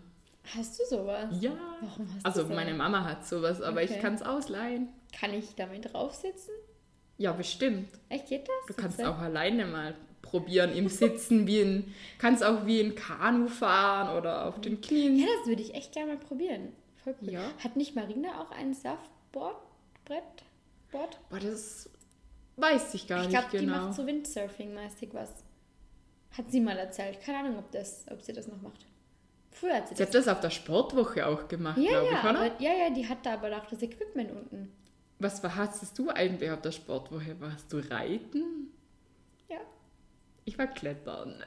hast 0.55 0.79
du 0.79 0.83
sowas? 0.85 1.29
Ja. 1.39 1.51
Warum 1.81 2.07
hast 2.15 2.25
Also 2.25 2.43
du 2.43 2.47
so? 2.49 2.53
meine 2.55 2.73
Mama 2.73 3.03
hat 3.03 3.27
sowas, 3.27 3.61
aber 3.61 3.81
Okay. 3.81 3.93
ich 3.95 4.01
kann 4.01 4.13
es 4.15 4.21
ausleihen. 4.21 4.89
Kann 5.17 5.33
ich 5.33 5.55
damit 5.55 5.93
draufsitzen? 5.93 6.53
Ja, 7.17 7.31
bestimmt. 7.33 7.89
Echt, 8.09 8.27
geht 8.29 8.47
das? 8.47 8.75
Du 8.75 8.81
kannst 8.81 9.03
auch 9.03 9.19
alleine 9.19 9.65
mal 9.67 9.93
probieren 10.23 10.73
im 10.73 10.87
Sitzen, 10.87 11.45
wie 11.45 11.61
ein, 11.61 11.93
kannst 12.17 12.43
auch 12.43 12.65
wie 12.65 12.79
ein 12.79 12.95
Kanu 12.95 13.47
fahren 13.47 14.17
oder 14.17 14.45
auf 14.47 14.59
den 14.61 14.81
Knien. 14.81 15.17
Ja, 15.17 15.27
das 15.39 15.47
würde 15.47 15.61
ich 15.61 15.75
echt 15.75 15.91
gerne 15.91 16.13
mal 16.15 16.17
probieren. 16.19 16.69
Voll 17.03 17.13
cool. 17.21 17.29
Ja. 17.31 17.41
Hat 17.63 17.75
nicht 17.75 17.95
Marina 17.95 18.41
auch 18.41 18.49
ein 18.51 18.73
Surfboard? 18.73 19.57
Board? 20.93 21.19
Boah, 21.29 21.39
das 21.39 21.89
weiß 22.55 22.93
ich 22.93 23.07
gar 23.07 23.21
ich 23.21 23.27
nicht 23.27 23.37
glaube, 23.37 23.57
die 23.57 23.65
genau. 23.65 23.87
macht 23.87 23.95
so 23.95 24.03
Windsurfing-mäßig 24.03 25.13
was. 25.13 25.43
Hat 26.37 26.49
sie 26.49 26.61
mal 26.61 26.77
erzählt. 26.77 27.19
Keine 27.21 27.39
Ahnung, 27.39 27.59
ob, 27.59 27.71
das, 27.71 28.05
ob 28.09 28.21
sie 28.21 28.31
das 28.31 28.47
noch 28.47 28.61
macht. 28.61 28.85
Früher 29.51 29.75
hat 29.75 29.89
sie 29.89 29.95
Sie 29.95 29.99
das. 29.99 30.07
hat 30.07 30.15
das 30.15 30.27
auf 30.27 30.39
der 30.39 30.49
Sportwoche 30.49 31.27
auch 31.27 31.47
gemacht, 31.47 31.77
ja, 31.77 31.89
glaube 31.91 32.07
ja, 32.07 32.19
ich, 32.19 32.23
oder? 32.23 32.39
aber, 32.39 32.61
ja, 32.61 32.73
ja, 32.73 32.89
die 32.89 33.07
hatte 33.07 33.29
aber 33.29 33.55
auch 33.57 33.65
das 33.67 33.81
Equipment 33.81 34.31
unten. 34.31 34.71
Was 35.19 35.43
war, 35.43 35.69
du 35.97 36.09
eigentlich 36.09 36.49
auf 36.49 36.61
der 36.61 36.71
Sportwoche? 36.71 37.39
Warst 37.39 37.71
du 37.71 37.77
reiten? 37.77 38.71
Ich 40.45 40.57
war 40.57 40.67
klettern. 40.67 41.43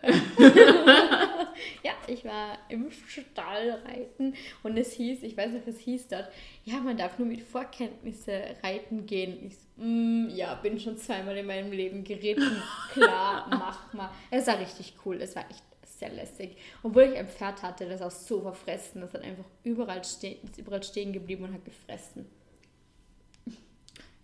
Ja, 1.82 1.92
ich 2.06 2.24
war 2.24 2.58
im 2.68 2.90
Stall 2.90 3.80
reiten 3.86 4.34
und 4.62 4.76
es 4.76 4.92
hieß, 4.92 5.22
ich 5.22 5.36
weiß 5.36 5.52
nicht, 5.52 5.66
was 5.66 5.78
hieß 5.78 6.08
dort, 6.08 6.28
ja, 6.64 6.78
man 6.78 6.96
darf 6.96 7.18
nur 7.18 7.28
mit 7.28 7.40
Vorkenntnisse 7.40 8.42
reiten 8.62 9.06
gehen. 9.06 9.46
Ich 9.46 9.56
so, 9.56 9.82
mm, 9.82 10.28
ja, 10.30 10.54
bin 10.56 10.78
schon 10.78 10.96
zweimal 10.98 11.36
in 11.36 11.46
meinem 11.46 11.72
Leben 11.72 12.04
geritten. 12.04 12.62
Klar, 12.92 13.46
mach 13.50 13.92
mal. 13.92 14.10
Es 14.30 14.46
war 14.46 14.58
richtig 14.58 14.94
cool, 15.04 15.20
es 15.20 15.34
war 15.36 15.48
echt 15.50 15.64
sehr 15.98 16.10
lässig. 16.10 16.56
Obwohl 16.82 17.04
ich 17.04 17.16
ein 17.16 17.28
Pferd 17.28 17.62
hatte, 17.62 17.88
das 17.88 18.02
auch 18.02 18.10
so 18.10 18.42
verfressen, 18.42 19.00
das 19.00 19.14
hat 19.14 19.22
einfach 19.22 19.46
überall, 19.64 20.04
ste 20.04 20.36
ist 20.42 20.58
überall 20.58 20.82
stehen 20.82 21.12
geblieben 21.12 21.44
und 21.44 21.54
hat 21.54 21.64
gefressen. 21.64 22.26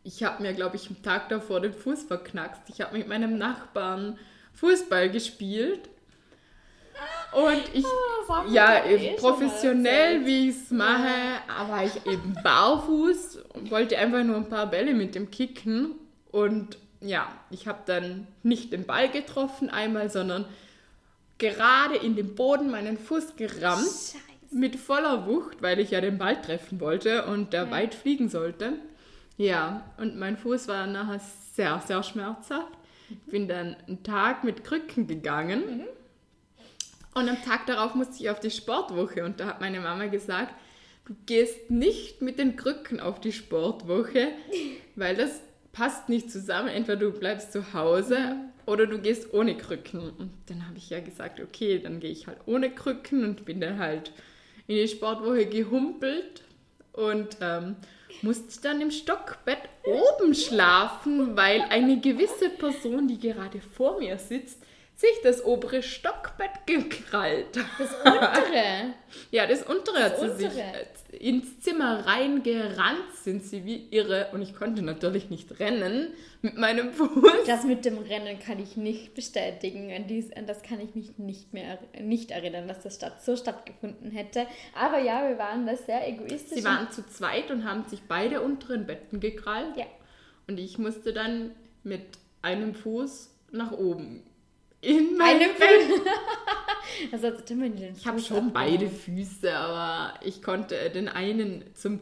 Ich 0.05 0.25
habe 0.25 0.43
mir, 0.43 0.53
glaube 0.53 0.77
ich, 0.77 0.89
am 0.91 1.01
Tag 1.03 1.29
davor 1.29 1.61
den 1.61 1.73
Fuß 1.73 2.03
verknackst. 2.05 2.63
Ich 2.69 2.81
habe 2.81 2.99
mit 2.99 3.07
meinem 3.07 3.39
Nachbarn 3.39 4.19
Fußball 4.55 5.11
gespielt. 5.11 5.88
Und 7.33 7.62
ich, 7.73 7.85
Ah, 8.29 8.45
ja, 8.49 8.85
eben 8.87 9.17
professionell, 9.17 10.25
wie 10.27 10.49
ich 10.51 10.57
es 10.57 10.71
mache, 10.71 11.11
aber 11.49 11.85
ich 11.85 12.07
eben 12.07 12.35
barfuß 12.43 13.38
und 13.55 13.71
wollte 13.71 13.99
einfach 13.99 14.23
nur 14.23 14.37
ein 14.37 14.49
paar 14.49 14.67
Bälle 14.67 14.95
mit 14.95 15.15
dem 15.15 15.31
kicken. 15.31 15.93
Und 16.31 16.79
ja, 17.01 17.27
ich 17.51 17.67
habe 17.67 17.81
dann 17.87 18.27
nicht 18.43 18.73
den 18.73 18.85
Ball 18.87 19.09
getroffen 19.11 19.71
einmal, 19.71 20.11
sondern 20.11 20.45
gerade 21.38 21.97
in 21.97 22.15
den 22.17 22.35
Boden 22.35 22.71
meinen 22.71 22.97
Fuß 22.99 23.37
gerammt 23.37 23.83
Scheiße. 23.83 24.17
mit 24.51 24.77
voller 24.77 25.27
Wucht, 25.27 25.61
weil 25.62 25.81
ich 25.81 25.91
ja 25.91 26.01
den 26.01 26.19
Ball 26.19 26.41
treffen 26.41 26.81
wollte 26.81 27.27
und 27.27 27.53
der 27.53 27.71
weit 27.71 27.95
fliegen 27.95 28.29
sollte. 28.29 28.75
Ja, 29.37 29.83
und 29.99 30.17
mein 30.17 30.37
Fuß 30.37 30.69
war 30.69 30.87
nachher 30.87 31.21
sehr, 31.55 31.83
sehr 31.87 32.03
schmerzhaft. 32.03 32.73
Ich 33.12 33.31
bin 33.31 33.48
dann 33.48 33.77
einen 33.87 34.03
Tag 34.03 34.44
mit 34.44 34.64
Krücken 34.64 35.07
gegangen. 35.07 35.85
Und 37.14 37.29
am 37.29 37.42
Tag 37.42 37.66
darauf 37.66 37.94
musste 37.94 38.22
ich 38.22 38.31
auf 38.31 38.40
die 38.40 38.51
Sportwoche 38.51 39.25
und 39.25 39.38
da 39.38 39.46
hat 39.46 39.61
meine 39.61 39.81
Mama 39.81 40.07
gesagt, 40.07 40.55
du 41.05 41.14
gehst 41.27 41.70
nicht 41.70 42.22
mit 42.22 42.38
den 42.38 42.57
Krücken 42.57 43.01
auf 43.01 43.20
die 43.20 43.33
Sportwoche, 43.33 44.29
weil 44.96 45.14
das 45.16 45.42
passt 45.72 46.09
nicht 46.09 46.31
zusammen. 46.31 46.68
Entweder 46.68 47.01
du 47.01 47.11
bleibst 47.12 47.53
zu 47.53 47.75
Hause 47.75 48.37
oder 48.64 48.87
du 48.87 48.98
gehst 48.98 49.35
ohne 49.35 49.57
Krücken. 49.59 50.01
Und 50.01 50.31
dann 50.46 50.66
habe 50.66 50.79
ich 50.79 50.88
ja 50.88 51.01
gesagt, 51.01 51.40
okay, 51.40 51.79
dann 51.79 52.01
gehe 52.01 52.11
ich 52.11 52.27
halt 52.27 52.38
ohne 52.46 52.70
Krücken 52.70 53.25
und 53.25 53.44
bin 53.44 53.61
dann 53.61 53.79
halt 53.79 54.12
in 54.66 54.77
die 54.77 54.88
Sportwoche 54.88 55.44
gehumpelt 55.46 56.42
und 56.92 57.37
ähm, 57.42 57.77
musste 58.22 58.61
dann 58.62 58.81
im 58.81 58.90
Stockbett 58.90 59.59
oben 59.85 60.35
schlafen, 60.35 61.37
weil 61.37 61.62
eine 61.70 62.01
gewisse 62.01 62.51
Person, 62.51 63.09
die 63.09 63.18
gerade 63.18 63.61
vor 63.61 63.98
mir 63.98 64.18
sitzt, 64.18 64.59
sich 65.03 65.21
das 65.23 65.45
obere 65.45 65.83
Stockbett 65.83 66.67
gekrallt. 66.67 67.57
Das 67.57 67.93
untere. 68.05 68.95
Ja, 69.31 69.47
das 69.47 69.62
untere 69.65 69.99
Das 69.99 70.12
hat 70.12 70.38
sie 70.38 70.45
sich 70.45 70.55
untere. 70.55 70.87
äh, 71.12 71.17
ins 71.19 71.61
Zimmer 71.61 72.07
reingerannt, 72.07 73.12
sind 73.23 73.45
sie 73.45 73.67
wie 73.67 73.88
irre. 73.91 74.29
Und 74.33 74.41
ich 74.41 74.55
konnte 74.55 74.81
natürlich 74.81 75.29
nicht 75.29 75.61
rennen 75.61 76.15
mit 76.41 76.57
meinem 76.57 76.93
Fuß. 76.95 77.11
Das 77.47 77.65
mit 77.65 77.85
dem 77.85 77.99
Rennen 77.99 78.38
kann 78.38 78.59
ich 78.59 78.79
nicht 78.79 79.12
bestätigen. 79.15 79.93
An, 79.93 80.07
dies, 80.07 80.33
an 80.33 80.47
das 80.47 80.62
kann 80.62 80.81
ich 80.81 80.95
mich 80.95 81.19
nicht 81.19 81.53
mehr 81.53 81.79
nicht 82.01 82.31
erinnern, 82.31 82.69
dass 82.69 82.83
das 82.83 82.95
statt, 82.95 83.23
so 83.23 83.37
stattgefunden 83.37 84.11
hätte. 84.12 84.47
Aber 84.75 84.99
ja, 84.99 85.29
wir 85.29 85.37
waren 85.37 85.67
da 85.67 85.77
sehr 85.77 86.09
egoistisch. 86.09 86.59
Sie 86.59 86.65
waren 86.65 86.91
zu 86.91 87.07
zweit 87.07 87.51
und 87.51 87.65
haben 87.69 87.85
sich 87.87 88.01
beide 88.09 88.41
unteren 88.41 88.87
Betten 88.87 89.21
gekrallt. 89.21 89.77
Ja. 89.77 89.85
Und 90.49 90.59
ich 90.59 90.79
musste 90.79 91.12
dann 91.12 91.51
mit 91.83 92.07
einem 92.41 92.75
Fuß 92.75 93.31
nach 93.51 93.73
oben. 93.73 94.23
In 94.83 95.16
mein 95.16 95.37
Einem 95.37 95.51
Bett. 95.59 96.03
Also 97.11 97.31
den 97.31 97.95
Ich 97.97 98.07
habe 98.07 98.21
schon 98.21 98.53
beide 98.53 98.88
Füße, 98.88 99.53
aber 99.55 100.14
ich 100.25 100.42
konnte 100.42 100.90
den 100.90 101.09
einen 101.09 101.64
zum 101.75 102.01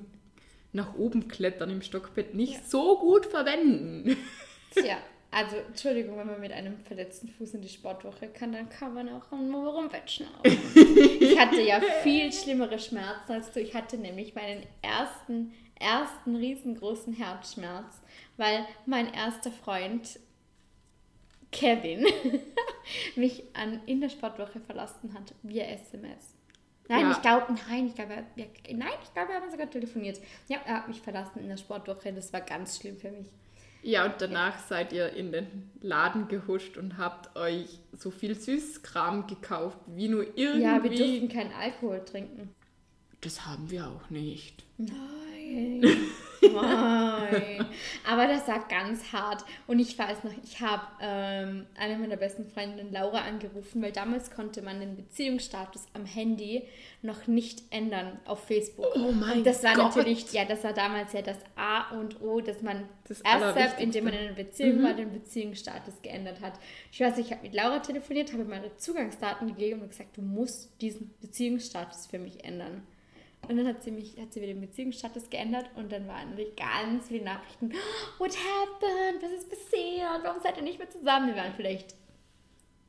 nach 0.73 0.95
oben 0.95 1.29
klettern 1.29 1.71
im 1.71 1.83
Stockbett 1.83 2.35
nicht 2.35 2.55
Ja. 2.55 2.61
so 2.67 2.99
gut 2.99 3.27
verwenden. 3.27 4.17
Tja, 4.75 4.99
also 5.31 5.57
Entschuldigung, 5.57 6.17
wenn 6.19 6.27
man 6.27 6.41
mit 6.41 6.53
einem 6.53 6.79
verletzten 6.81 7.29
Fuß 7.29 7.55
in 7.55 7.63
die 7.63 7.69
Sportwoche 7.69 8.29
kann, 8.29 8.53
dann 8.53 8.69
kann 8.69 8.95
man 8.95 9.09
auch 9.09 9.31
am 9.33 9.89
Bett 9.89 10.11
schnaufen. 10.11 10.59
ich 11.21 11.39
hatte 11.39 11.61
ja 11.61 11.81
viel 12.03 12.33
schlimmere 12.33 12.79
Schmerzen 12.79 13.33
als 13.33 13.53
du. 13.53 13.61
Ich 13.61 13.75
hatte 13.75 13.97
nämlich 13.97 14.35
meinen 14.35 14.65
ersten, 14.83 15.53
ersten 15.79 16.37
riesengroßen 16.37 17.13
Herzschmerz, 17.15 18.01
weil 18.37 18.67
mein 18.87 19.13
erster 19.13 19.51
Freund 19.51 20.19
Kevin 21.53 22.07
mich 23.17 23.43
an, 23.55 23.81
in 23.87 24.01
der 24.01 24.09
Sportwoche 24.09 24.61
verlassen 24.61 25.15
hat 25.15 25.35
via 25.43 25.65
SMS. 25.65 26.35
Nein, 26.89 27.01
Ja. 27.03 27.13
ich 27.13 27.23
glaube, 27.23 27.55
nein, 27.69 27.87
ich 27.87 27.95
glaube, 27.95 28.25
wir, 28.35 28.47
nein, 28.75 28.89
ich 29.05 29.13
glaube, 29.15 29.29
wir 29.31 29.37
haben 29.37 29.51
sogar 29.51 29.71
telefoniert. 29.71 30.19
Ja, 30.49 30.59
er 30.65 30.75
hat 30.79 30.89
mich 30.89 31.01
verlassen 31.01 31.39
in 31.41 31.49
der 31.49 31.57
Sportwoche. 31.57 32.13
Das 32.13 32.33
war 32.33 32.41
ganz 32.41 32.79
schlimm 32.79 32.97
für 32.99 33.11
mich. 33.11 33.29
Ja, 33.83 34.05
und 34.05 34.15
danach 34.19 34.59
seid 34.67 34.93
ihr 34.93 35.11
in 35.15 35.33
den 35.33 35.71
Laden 35.81 36.29
gehuscht 36.29 36.77
und 36.77 36.99
habt 36.99 37.35
euch 37.37 37.79
so 37.97 38.11
viel 38.11 38.35
Süßkram 38.35 39.27
gekauft, 39.27 39.79
wie 39.87 40.09
nur 40.09 40.25
irgendwie. 40.37 40.63
Ja, 40.63 40.83
wir 40.83 40.91
durften 40.91 41.29
keinen 41.29 41.53
Alkohol 41.55 42.05
trinken. 42.05 42.55
das 43.23 43.47
haben 43.47 43.71
wir 43.71 43.87
auch 43.87 44.11
nicht. 44.11 44.65
Nein. 44.77 45.83
Aber 48.09 48.27
das 48.27 48.49
war 48.49 48.67
ganz 48.69 49.13
hart. 49.13 49.45
Und 49.67 49.79
ich 49.79 49.99
weiß 49.99 50.25
noch, 50.25 50.33
ich 50.43 50.61
habe 50.61 50.83
ähm, 51.01 51.67
eine 51.79 51.99
meiner 51.99 52.17
besten 52.17 52.47
Freundinnen, 52.47 52.93
Laura, 52.93 53.23
angerufen, 53.23 53.83
weil 53.83 53.93
damals 53.93 54.31
konnte 54.31 54.63
man 54.63 54.81
den 54.81 54.97
Beziehungsstatus 54.97 55.87
am 55.95 56.05
Handy 56.07 56.63
noch 57.03 57.27
nicht 57.27 57.63
ändern 57.71 58.19
auf 58.25 58.45
Facebook. 58.45 58.87
Oh 58.95 59.13
mein 59.13 59.39
und 59.39 59.47
das 59.47 59.63
war 59.63 59.75
Gott. 59.75 59.97
natürlich, 59.97 60.33
ja, 60.33 60.45
das 60.45 60.65
war 60.65 60.73
damals 60.73 61.13
ja 61.13 61.23
das 61.23 61.39
A 61.57 61.91
und 61.99 62.21
O, 62.21 62.41
dass 62.41 62.63
man 62.63 62.89
Das 63.09 63.21
erst 63.21 63.43
Allerwichtigste. 63.43 63.83
indem 63.83 64.05
man 64.05 64.13
in 64.15 64.21
einer 64.21 64.33
Beziehung 64.35 64.83
war, 64.83 64.95
den 64.95 65.13
Beziehungsstatus 65.13 66.03
geändert 66.03 66.41
hat. 66.41 66.55
Ich 66.93 67.01
weiß, 67.01 67.19
ich 67.19 67.31
habe 67.33 67.43
mit 67.43 67.55
Laura 67.55 67.79
telefoniert, 67.79 68.33
habe 68.33 68.45
meine 68.45 68.77
Zugangsdaten 68.77 69.49
gegeben 69.49 69.83
und 69.83 69.91
gesagt, 69.91 70.17
du 70.17 70.23
musst 70.23 70.71
diesen 70.81 71.15
Beziehungsstatus 71.21 72.07
für 72.07 72.19
mich 72.19 72.45
ändern. 72.45 72.83
Und 73.51 73.57
dann 73.57 73.67
hat 73.67 73.83
sie 73.83 73.91
mich, 73.91 74.17
hat 74.17 74.33
sie 74.33 74.41
wieder 74.41 74.53
den 74.55 74.61
Beziehungsstatus 74.61 75.29
geändert 75.29 75.69
und 75.75 75.91
dann 75.91 76.07
waren 76.07 76.31
natürlich 76.31 76.55
ganz 76.55 77.09
viele 77.09 77.25
Nachrichten. 77.25 77.73
What 78.19 78.31
happened? 78.37 79.21
Was 79.23 79.33
ist 79.33 79.51
passiert? 79.51 80.21
Warum 80.23 80.41
seid 80.41 80.57
ihr 80.57 80.63
nicht 80.63 80.79
mehr 80.79 80.89
zusammen? 80.89 81.35
Wir 81.35 81.43
waren 81.43 81.53
vielleicht 81.57 81.97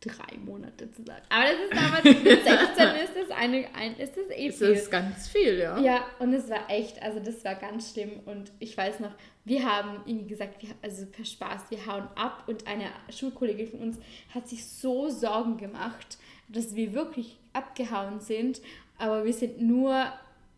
drei 0.02 0.38
Monate 0.38 0.92
zusammen. 0.92 1.22
Aber 1.30 1.46
das 1.46 1.62
ist 1.62 1.74
damals 1.76 2.04
mit 2.04 2.24
16 2.24 2.56
ist 2.56 3.30
das 3.30 3.38
eine, 3.38 3.68
ein, 3.76 3.96
ist 3.98 4.16
das 4.18 4.30
eh 4.36 4.48
Das 4.50 4.58
viel. 4.58 4.68
ist 4.70 4.92
ganz 4.92 5.28
viel, 5.30 5.58
ja. 5.60 5.80
Ja, 5.80 6.06
und 6.20 6.32
es 6.34 6.48
war 6.50 6.70
echt, 6.70 7.02
also 7.02 7.20
das 7.20 7.44
war 7.44 7.56
ganz 7.56 7.92
schlimm. 7.92 8.20
Und 8.26 8.52
ich 8.60 8.78
weiß 8.78 9.00
noch, 9.00 9.12
wir 9.46 9.64
haben 9.66 10.02
irgendwie 10.06 10.28
gesagt, 10.28 10.62
wir, 10.62 10.70
also 10.84 11.06
per 11.08 11.26
Spaß, 11.26 11.64
wir 11.70 11.86
hauen 11.88 12.08
ab. 12.16 12.44
Und 12.48 12.68
eine 12.68 12.86
Schulkollegin 13.12 13.68
von 13.68 13.80
uns 13.80 13.98
hat 14.34 14.48
sich 14.48 14.66
so 14.66 15.10
Sorgen 15.10 15.58
gemacht, 15.58 16.18
dass 16.50 16.76
wir 16.76 16.94
wirklich 16.94 17.38
abgehauen 17.54 18.20
sind. 18.20 18.62
Aber 18.98 19.26
wir 19.26 19.34
sind 19.34 19.60
nur 19.62 20.12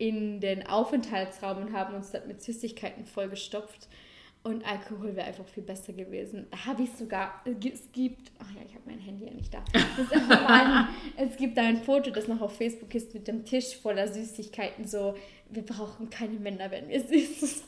in 0.04 0.42
den 0.42 0.68
Aufenthaltsraum 0.68 1.60
und 1.60 1.72
haben 1.72 1.96
uns 1.96 2.12
dort 2.12 2.28
mit 2.28 2.42
Süßigkeiten 2.44 3.06
vollgestopft. 3.06 3.88
Und 4.44 4.68
Alkohol 4.68 5.16
wäre 5.16 5.28
einfach 5.28 5.48
viel 5.48 5.64
besser 5.64 5.94
gewesen. 5.94 6.48
Da 6.52 6.66
habe 6.66 6.84
ich 6.84 6.92
sogar, 6.92 7.42
es 7.46 7.90
gibt, 7.94 8.30
ach 8.38 8.52
ja, 8.54 8.60
ich 8.68 8.74
habe 8.74 8.84
mein 8.86 9.00
Handy 9.00 9.24
ja 9.24 9.32
nicht 9.32 9.54
da. 9.54 9.64
Mal, 10.28 10.90
es 11.16 11.38
gibt 11.38 11.58
da 11.58 11.62
ein 11.62 11.78
Foto, 11.78 12.12
das 12.12 12.28
noch 12.28 12.42
auf 12.42 12.58
Facebook 12.58 12.94
ist, 12.94 13.14
mit 13.14 13.30
dem 13.30 13.46
Tisch 13.46 13.78
voller 13.78 14.10
Süßigkeiten. 14.10 14.86
So, 14.86 15.16
wir 15.50 15.66
brauchen 15.66 16.10
keine 16.10 16.38
Männer, 16.38 16.70
wenn 16.70 16.90
wir 16.90 17.00
haben. 17.00 17.14
Echt? 17.14 17.32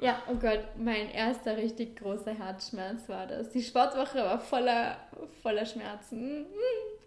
Ja, 0.00 0.20
oh 0.28 0.34
Gott, 0.34 0.64
mein 0.76 1.10
erster 1.10 1.56
richtig 1.56 1.94
großer 1.94 2.32
Herzschmerz 2.32 3.08
war 3.08 3.28
das. 3.28 3.50
Die 3.50 3.62
Sportwoche 3.62 4.18
war 4.18 4.40
voller, 4.40 4.96
voller 5.42 5.64
Schmerzen. 5.64 6.44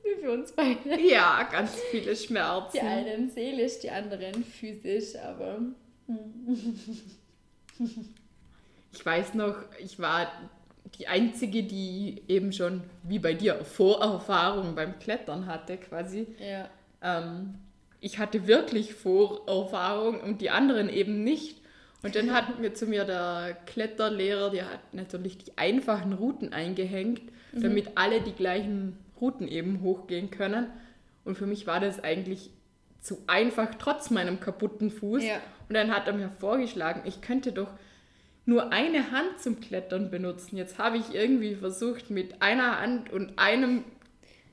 Hm, 0.06 0.18
Wie 0.18 0.22
für 0.22 0.32
uns 0.32 0.52
beide. 0.52 1.02
Ja, 1.02 1.44
ganz 1.52 1.76
viele 1.92 2.16
Schmerzen. 2.16 2.72
Die 2.78 2.82
einen 2.82 3.30
seelisch, 3.30 3.80
die 3.80 3.90
anderen 3.90 4.44
physisch, 4.44 5.16
aber 5.24 5.60
Ich 8.94 9.06
weiß 9.06 9.34
noch, 9.34 9.56
ich 9.80 10.00
war 10.00 10.32
die 10.98 11.08
Einzige, 11.08 11.64
die 11.64 12.22
eben 12.28 12.54
schon, 12.54 12.84
wie 13.04 13.20
bei 13.20 13.34
dir, 13.34 13.66
Vorerfahrung 13.66 14.76
beim 14.76 14.98
Klettern 15.00 15.48
hatte 15.48 15.78
quasi. 15.78 16.28
ja. 16.40 16.70
Ähm, 17.02 17.56
ich 18.02 18.20
hatte 18.20 18.46
wirklich 18.48 18.94
Vorerfahrung 18.94 20.22
und 20.22 20.40
die 20.42 20.52
anderen 20.52 20.90
eben 20.90 21.24
nicht. 21.24 21.58
Und 22.04 22.16
dann 22.16 22.32
hat 22.34 22.60
mir 22.60 22.74
zu 22.76 22.86
mir 22.86 23.04
der 23.04 23.58
Kletterlehrer, 23.66 24.52
der 24.52 24.70
hat 24.72 24.94
natürlich 24.94 25.40
die 25.40 25.58
einfachen 25.58 26.14
Routen 26.14 26.54
eingehängt, 26.54 27.22
Mhm. 27.52 27.62
damit 27.62 27.88
alle 27.96 28.22
die 28.22 28.34
gleichen 28.34 28.98
Routen 29.26 29.48
eben 29.48 29.82
hochgehen 29.82 30.30
können. 30.30 30.68
Und 31.24 31.38
für 31.38 31.48
mich 31.48 31.66
war 31.66 31.80
das 31.80 32.04
eigentlich 32.04 32.52
zu 33.02 33.18
einfach, 33.28 33.74
trotz 33.80 34.12
meinem 34.12 34.40
kaputten 34.40 34.92
Fuß. 34.92 35.24
Ja. 35.24 35.36
Und 35.68 35.76
dann 35.76 35.94
hat 35.94 36.08
er 36.08 36.14
mir 36.14 36.30
vorgeschlagen, 36.40 37.02
ich 37.06 37.22
könnte 37.22 37.52
doch 37.52 37.70
nur 38.46 38.72
eine 38.72 39.12
Hand 39.12 39.40
zum 39.40 39.60
Klettern 39.60 40.12
benutzen. 40.12 40.58
Jetzt 40.58 40.78
habe 40.78 40.98
ich 40.98 41.16
irgendwie 41.16 41.56
versucht, 41.56 42.12
mit 42.12 42.44
einer 42.44 42.80
Hand 42.80 43.12
und 43.12 43.40
einem 43.40 43.84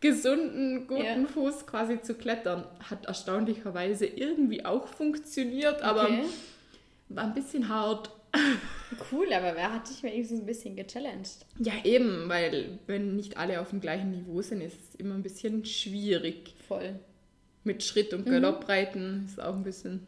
gesunden, 0.00 0.86
guten 0.86 1.02
Ja. 1.22 1.26
Fuß 1.26 1.66
quasi 1.66 2.00
zu 2.00 2.14
klettern. 2.14 2.64
Hat 2.90 3.04
erstaunlicherweise 3.06 4.06
irgendwie 4.06 4.64
auch 4.64 4.88
funktioniert, 4.88 5.82
aber 5.82 6.04
Okay. 6.04 6.24
war 7.10 7.24
ein 7.24 7.34
bisschen 7.34 7.68
hart. 7.68 8.10
Cool, 9.10 9.32
aber 9.32 9.56
wer 9.56 9.72
hat 9.72 9.88
dich 9.88 10.02
wenigstens 10.02 10.40
ein 10.40 10.46
bisschen 10.46 10.76
gechallenged? 10.76 11.46
Ja, 11.58 11.72
eben, 11.84 12.28
weil 12.28 12.78
wenn 12.86 13.16
nicht 13.16 13.36
alle 13.36 13.60
auf 13.60 13.70
dem 13.70 13.80
gleichen 13.80 14.10
Niveau 14.10 14.42
sind, 14.42 14.60
ist 14.60 14.76
es 14.80 14.94
immer 14.96 15.14
ein 15.14 15.22
bisschen 15.22 15.64
schwierig. 15.64 16.54
Voll. 16.66 16.98
Mit 17.64 17.82
Schritt- 17.82 18.12
und 18.12 18.26
Galoppreiten 18.26 19.26
ist 19.26 19.40
auch 19.40 19.54
ein 19.54 19.62
bisschen. 19.62 20.06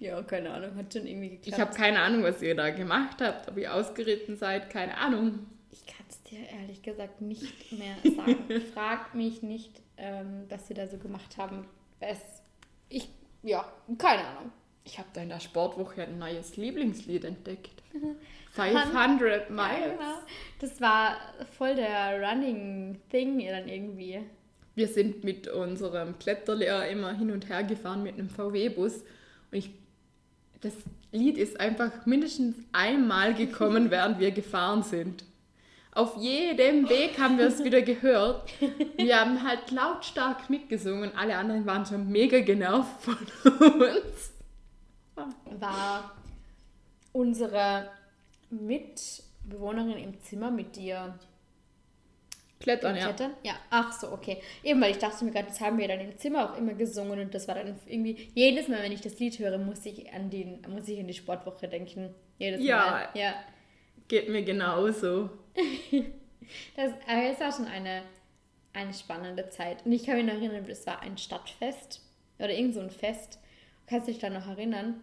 Ja, 0.00 0.22
keine 0.22 0.50
Ahnung, 0.50 0.74
hat 0.76 0.92
schon 0.92 1.06
irgendwie 1.06 1.30
geklappt. 1.30 1.46
Ich 1.46 1.58
habe 1.58 1.74
keine 1.74 2.00
Ahnung, 2.00 2.22
was 2.24 2.42
ihr 2.42 2.54
da 2.54 2.70
gemacht 2.70 3.20
habt, 3.20 3.48
ob 3.48 3.56
ihr 3.56 3.72
ausgeritten 3.72 4.36
seid, 4.36 4.68
keine 4.68 4.96
Ahnung. 4.98 5.46
Ich 5.70 5.86
kann 5.86 6.04
es 6.08 6.22
dir 6.24 6.40
ehrlich 6.60 6.82
gesagt 6.82 7.20
nicht 7.20 7.72
mehr 7.72 7.96
sagen. 8.16 8.60
Frag 8.74 9.14
mich 9.14 9.42
nicht, 9.42 9.80
ähm, 9.96 10.44
was 10.48 10.68
wir 10.68 10.76
da 10.76 10.86
so 10.86 10.98
gemacht 10.98 11.36
haben. 11.38 11.66
Es, 12.00 12.18
ich, 12.88 13.08
ja, 13.42 13.72
keine 13.96 14.26
Ahnung. 14.26 14.52
Ich 14.84 14.98
habe 14.98 15.08
da 15.14 15.22
in 15.22 15.30
der 15.30 15.40
Sportwoche 15.40 16.02
ein 16.02 16.18
neues 16.18 16.56
Lieblingslied 16.56 17.24
entdeckt. 17.24 17.82
500 18.52 19.48
Ja, 19.48 19.54
Miles. 19.54 19.98
genau. 19.98 20.18
Das 20.60 20.80
war 20.80 21.16
voll 21.58 21.74
der 21.74 22.20
Running 22.22 23.00
Thing 23.10 23.44
dann 23.46 23.68
irgendwie. 23.68 24.20
Wir 24.76 24.88
sind 24.88 25.24
mit 25.24 25.48
unserem 25.48 26.18
Kletterlehrer 26.18 26.88
immer 26.88 27.12
hin 27.16 27.30
und 27.30 27.48
her 27.48 27.64
gefahren 27.64 28.02
mit 28.02 28.14
einem 28.14 28.28
VW-Bus. 28.28 28.96
Und 29.50 29.58
ich, 29.58 29.70
das 30.60 30.72
Lied 31.12 31.38
ist 31.38 31.58
einfach 31.58 32.06
mindestens 32.06 32.56
einmal 32.72 33.34
gekommen, 33.34 33.90
während 33.90 34.20
wir 34.20 34.30
gefahren 34.30 34.82
sind. 34.82 35.24
Auf 35.92 36.16
jedem 36.16 36.88
Weg 36.88 37.18
haben 37.20 37.38
wir 37.38 37.46
es 37.46 37.62
wieder 37.62 37.80
gehört. 37.82 38.50
Wir 38.96 39.20
haben 39.20 39.44
halt 39.48 39.70
lautstark 39.70 40.50
mitgesungen. 40.50 41.12
Alle 41.16 41.36
anderen 41.36 41.66
waren 41.66 41.86
schon 41.86 42.08
mega 42.10 42.40
genervt 42.40 43.00
von 43.00 43.16
uns. 43.80 44.32
War 45.16 46.16
unsere 47.12 47.90
Mitbewohnerin 48.50 49.98
im 49.98 50.20
Zimmer 50.22 50.50
mit 50.50 50.76
dir 50.76 51.18
Klettern, 52.60 52.96
ja. 52.96 53.04
Klettern? 53.04 53.34
Ja, 53.42 53.54
ach 53.68 53.92
so, 53.92 54.10
okay. 54.10 54.40
Eben, 54.62 54.80
weil 54.80 54.92
ich 54.92 54.98
dachte 54.98 55.24
mir 55.24 55.32
gerade, 55.32 55.48
das 55.48 55.60
haben 55.60 55.76
wir 55.76 55.86
dann 55.86 56.00
im 56.00 56.16
Zimmer 56.18 56.50
auch 56.50 56.56
immer 56.56 56.72
gesungen 56.72 57.20
und 57.20 57.34
das 57.34 57.46
war 57.46 57.56
dann 57.56 57.78
irgendwie, 57.86 58.30
jedes 58.34 58.68
Mal, 58.68 58.82
wenn 58.82 58.92
ich 58.92 59.02
das 59.02 59.18
Lied 59.18 59.38
höre, 59.38 59.58
muss 59.58 59.84
ich 59.84 60.10
an, 60.12 60.30
den, 60.30 60.62
muss 60.68 60.88
ich 60.88 60.98
an 60.98 61.06
die 61.06 61.14
Sportwoche 61.14 61.68
denken. 61.68 62.14
Jedes 62.38 62.62
Ja. 62.62 62.78
Mal. 62.78 63.08
Ja. 63.14 63.34
Geht 64.08 64.28
mir 64.28 64.42
genauso. 64.42 65.30
Das, 66.76 66.92
aber 67.08 67.22
es 67.30 67.40
war 67.40 67.52
schon 67.52 67.64
eine, 67.64 68.02
eine 68.74 68.92
spannende 68.92 69.48
Zeit. 69.48 69.84
Und 69.86 69.92
ich 69.92 70.04
kann 70.04 70.16
mich 70.16 70.26
noch 70.26 70.34
erinnern, 70.34 70.66
es 70.68 70.86
war 70.86 71.00
ein 71.00 71.16
Stadtfest 71.16 72.02
oder 72.38 72.50
irgend 72.50 72.74
so 72.74 72.80
ein 72.80 72.90
Fest. 72.90 73.38
Kannst 73.86 74.08
du 74.08 74.12
dich 74.12 74.20
da 74.20 74.30
noch 74.30 74.46
erinnern? 74.46 75.02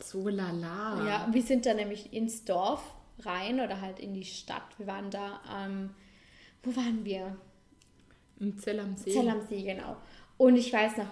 So 0.00 0.28
lala. 0.28 1.06
Ja, 1.06 1.28
wir 1.30 1.42
sind 1.42 1.66
da 1.66 1.74
nämlich 1.74 2.12
ins 2.12 2.44
Dorf 2.44 2.82
rein 3.20 3.60
oder 3.60 3.80
halt 3.80 4.00
in 4.00 4.14
die 4.14 4.24
Stadt. 4.24 4.62
Wir 4.78 4.86
waren 4.86 5.10
da, 5.10 5.40
ähm, 5.54 5.90
wo 6.62 6.74
waren 6.74 7.04
wir? 7.04 7.36
Im 8.40 8.58
Zell 8.58 8.80
am 8.80 8.96
See. 8.96 9.12
Zell 9.12 9.28
am 9.28 9.46
See, 9.46 9.62
genau. 9.62 9.96
Und 10.36 10.56
ich 10.56 10.72
weiß 10.72 10.96
noch, 10.96 11.10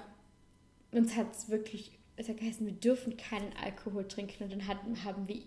uns 0.92 1.16
hat 1.16 1.32
es 1.32 1.48
wirklich, 1.48 1.92
es 2.16 2.28
hat 2.28 2.38
geheißen, 2.38 2.66
wir 2.66 2.72
dürfen 2.72 3.16
keinen 3.16 3.52
Alkohol 3.62 4.08
trinken. 4.08 4.44
Und 4.44 4.52
dann 4.52 4.66
hatten, 4.66 5.04
haben 5.04 5.28
wir, 5.28 5.42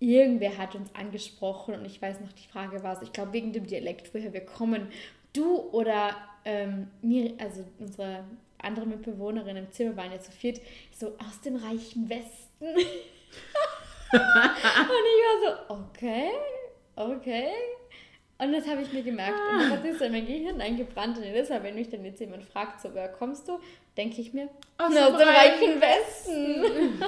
irgendwer 0.00 0.58
hat 0.58 0.74
uns 0.74 0.92
angesprochen 0.94 1.74
und 1.74 1.84
ich 1.84 2.02
weiß 2.02 2.20
noch, 2.20 2.32
die 2.32 2.48
Frage 2.48 2.82
war 2.82 2.96
so, 2.96 3.02
ich 3.02 3.12
glaube 3.12 3.32
wegen 3.32 3.52
dem 3.52 3.66
Dialekt, 3.66 4.12
woher 4.12 4.32
wir 4.32 4.44
kommen. 4.44 4.88
Du 5.32 5.58
oder 5.70 6.16
ähm, 6.44 6.88
mir, 7.02 7.34
also 7.38 7.64
unsere 7.78 8.24
andere 8.62 8.86
Mitbewohnerin 8.86 9.56
im 9.56 9.72
Zimmer 9.72 9.96
waren 9.96 10.12
ja 10.12 10.20
zu 10.20 10.30
viert, 10.30 10.60
so 10.92 11.08
aus 11.18 11.40
dem 11.44 11.56
reichen 11.56 12.08
Westen. 12.08 12.26
und 12.70 12.84
ich 14.12 15.22
war 15.22 15.40
so, 15.42 15.74
okay, 15.74 16.30
okay. 16.96 17.48
Und 18.38 18.52
das 18.52 18.66
habe 18.66 18.82
ich 18.82 18.92
mir 18.92 19.02
gemerkt. 19.02 19.38
Und 19.50 19.60
das 19.60 19.70
hat 19.70 19.82
sich 19.82 19.96
so 19.98 20.04
in 20.04 20.12
mein 20.12 20.26
Gehirn 20.26 20.60
eingebrannt. 20.60 21.16
Und 21.16 21.24
jedes 21.24 21.48
Mal, 21.48 21.62
wenn 21.62 21.74
mich 21.74 21.88
dann 21.88 22.04
jetzt 22.04 22.20
jemand 22.20 22.44
fragt, 22.44 22.82
so, 22.82 22.92
woher 22.92 23.08
kommst 23.08 23.48
du, 23.48 23.58
denke 23.96 24.20
ich 24.20 24.34
mir, 24.34 24.50
Aus 24.76 24.94
aus 24.94 25.18
dem 25.18 25.28
reichen 25.28 25.78
reichen 25.78 25.80
Westen. 25.80 27.00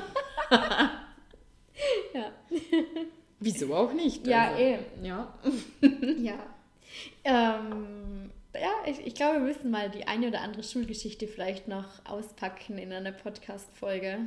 ja. 2.14 2.32
Wieso 3.40 3.74
auch 3.74 3.92
nicht? 3.92 4.26
Ja, 4.26 4.48
also, 4.48 4.62
eh. 4.62 4.78
Ja. 5.02 5.34
Ja. 6.16 6.38
Ähm, 7.24 8.27
ja, 8.54 8.72
ich, 8.86 9.06
ich 9.06 9.14
glaube, 9.14 9.34
wir 9.34 9.46
müssen 9.46 9.70
mal 9.70 9.90
die 9.90 10.06
eine 10.06 10.28
oder 10.28 10.40
andere 10.40 10.62
Schulgeschichte 10.62 11.26
vielleicht 11.26 11.68
noch 11.68 12.04
auspacken 12.04 12.78
in 12.78 12.92
einer 12.92 13.12
Podcast-Folge. 13.12 14.18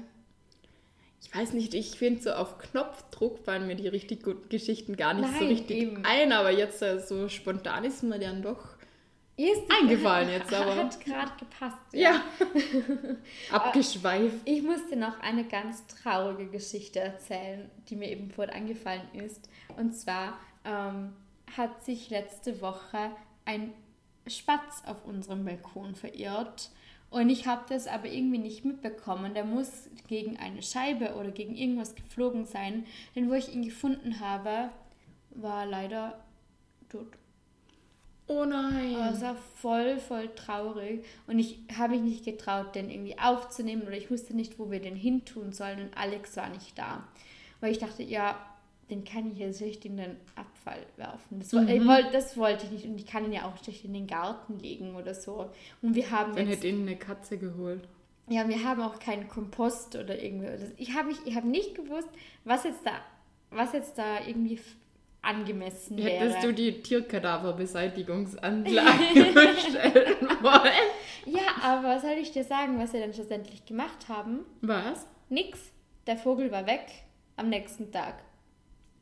ich 1.24 1.36
weiß 1.36 1.54
nicht, 1.54 1.74
ich 1.74 1.98
finde 1.98 2.22
so 2.22 2.32
auf 2.32 2.58
Knopfdruck 2.60 3.40
fallen 3.40 3.68
mir 3.68 3.76
die 3.76 3.88
richtig 3.88 4.24
guten 4.24 4.48
Geschichten 4.50 4.96
gar 4.96 5.14
nicht 5.14 5.28
so 5.34 5.40
Nein, 5.40 5.48
richtig 5.48 5.78
eben. 5.78 6.06
ein, 6.06 6.32
aber 6.32 6.52
jetzt 6.52 6.82
äh, 6.82 7.00
so 7.00 7.30
spontan 7.30 7.84
ist 7.84 8.04
mir 8.04 8.20
dann 8.20 8.42
doch. 8.42 8.78
Ist 9.38 9.64
Eingefallen 9.82 10.28
hat, 10.28 10.42
jetzt 10.42 10.54
aber. 10.54 10.76
Hat 10.76 11.04
gerade 11.04 11.32
gepasst. 11.40 11.78
Ja. 11.94 12.22
Abgeschweift. 13.52 14.36
Ich 14.46 14.62
musste 14.62 14.96
noch 14.96 15.20
eine 15.20 15.46
ganz 15.46 15.88
traurige 15.88 16.48
Geschichte 16.48 17.00
erzählen, 17.00 17.70
die 17.90 17.96
mir 17.96 18.10
eben 18.10 18.30
vorhin 18.30 18.54
angefallen 18.54 19.08
ist. 19.14 19.50
Und 19.78 19.94
zwar 19.94 20.38
ähm, 20.64 21.14
hat 21.58 21.84
sich 21.84 22.10
letzte 22.12 22.62
Woche 22.62 23.12
ein 23.46 23.74
Spatz 24.28 24.84
auf 24.86 25.06
unserem 25.06 25.46
Balkon 25.46 25.96
verirrt. 25.96 26.70
Und 27.10 27.30
ich 27.30 27.46
habe 27.46 27.64
das 27.68 27.88
aber 27.88 28.08
irgendwie 28.08 28.38
nicht 28.38 28.64
mitbekommen. 28.64 29.34
Der 29.34 29.44
muss 29.44 29.90
gegen 30.08 30.38
eine 30.38 30.62
Scheibe 30.62 31.16
oder 31.16 31.32
gegen 31.32 31.56
irgendwas 31.56 31.96
geflogen 31.96 32.46
sein. 32.46 32.86
Denn 33.16 33.30
wo 33.30 33.34
ich 33.34 33.54
ihn 33.54 33.64
gefunden 33.64 34.22
habe, 34.22 34.70
war 35.32 35.64
er 35.64 35.70
leider 35.70 36.20
tot. 36.90 37.08
Oh 38.28 38.46
nein. 38.46 38.96
Aber 38.96 39.12
es 39.12 39.22
war 39.22 39.36
voll, 39.36 40.00
voll 40.00 40.30
traurig. 40.36 41.04
Und 41.28 41.38
ich 41.38 41.60
habe 41.78 41.94
mich 41.94 42.02
nicht 42.02 42.24
getraut, 42.24 42.76
den 42.76 42.90
irgendwie 42.90 43.20
aufzunehmen 43.20 43.82
oder 43.82 43.98
ich 43.98 44.10
wusste 44.10 44.34
nicht, 44.34 44.58
wo 44.58 44.72
wir 44.72 44.80
den 44.80 44.96
hin 44.96 45.26
tun 45.26 45.52
sollen. 45.52 45.82
Und 45.82 45.98
Alex 45.98 46.38
war 46.38 46.48
nicht 46.48 46.78
da. 46.78 47.04
Weil 47.60 47.74
ich 47.74 47.80
dachte, 47.80 48.04
ja, 48.04 48.38
den 48.92 49.04
kann 49.06 49.32
ich 49.32 49.38
jetzt 49.40 49.58
schlecht 49.60 49.86
in 49.86 49.98
den 49.98 50.18
Abfall 50.36 50.86
werfen. 50.98 51.40
Das, 51.40 51.54
woll- 51.54 51.70
ich 51.70 51.88
wollt, 51.88 52.14
das 52.14 52.36
wollte 52.38 52.66
ich 52.66 52.72
nicht. 52.72 52.86
Und 52.86 52.98
ich 52.98 53.06
kann 53.08 53.26
ihn 53.26 53.34
ja 53.34 53.46
auch 53.46 53.58
schlecht 53.64 53.86
in 53.86 53.94
den 53.94 54.06
Garten 54.08 54.60
legen 54.60 54.96
oder 54.96 55.14
so. 55.16 55.50
Und 55.82 55.96
wir 55.96 56.12
haben 56.12 56.36
Dann 56.36 56.48
hätte 56.48 56.68
ihn 56.68 56.82
eine 56.82 56.98
Katze 56.98 57.38
geholt. 57.38 57.88
ja, 58.30 58.48
wir 58.48 58.64
haben 58.64 58.82
auch 58.82 59.00
keinen 59.00 59.28
Kompost 59.28 59.96
oder 59.96 60.22
irgendwie. 60.22 60.48
Ich 60.78 60.94
habe 60.94 61.10
habe 61.36 61.48
nicht 61.48 61.74
gewusst, 61.76 62.10
was 62.44 62.64
jetzt 62.66 62.86
da, 62.86 62.92
was 63.50 63.74
jetzt 63.74 63.98
da 63.98 64.20
irgendwie 64.28 64.60
angemessen 65.24 65.98
wäre. 65.98 66.10
Hättest 66.26 66.44
du 66.44 66.52
die 66.54 66.82
Tierkadaverbeseitigungsanlage 66.82 69.14
bestellen 69.34 70.28
wollen? 70.42 70.72
Ja, 71.26 71.42
aber 71.64 71.90
was 71.90 72.02
soll 72.02 72.18
ich 72.20 72.32
dir 72.32 72.44
sagen, 72.44 72.80
was 72.80 72.94
wir 72.94 73.02
dann 73.02 73.14
schlussendlich 73.14 73.66
gemacht 73.66 74.08
haben? 74.10 74.40
Was? 74.62 75.06
Nix. 75.30 75.60
Der 76.08 76.18
Vogel 76.18 76.52
war 76.52 76.66
weg 76.66 76.86
am 77.36 77.50
nächsten 77.50 77.92
Tag. 77.92 78.16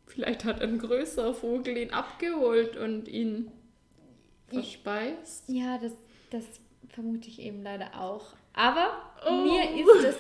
Vielleicht 0.10 0.44
hat 0.44 0.62
ein 0.62 0.78
größerer 0.80 1.34
Vogel 1.34 1.78
ihn 1.78 1.92
abgeholt 1.94 2.76
und 2.78 3.08
ihn 3.08 3.52
verspeist. 4.48 5.44
Ja, 5.48 5.78
das, 5.78 5.94
das 6.32 6.44
vermute 6.90 7.28
ich 7.30 7.40
eben 7.42 7.62
leider 7.64 8.00
auch. 8.00 8.34
Aber 8.54 9.04
Oh. 9.28 9.32
mir 9.44 9.64
ist 9.82 10.04
das, 10.04 10.16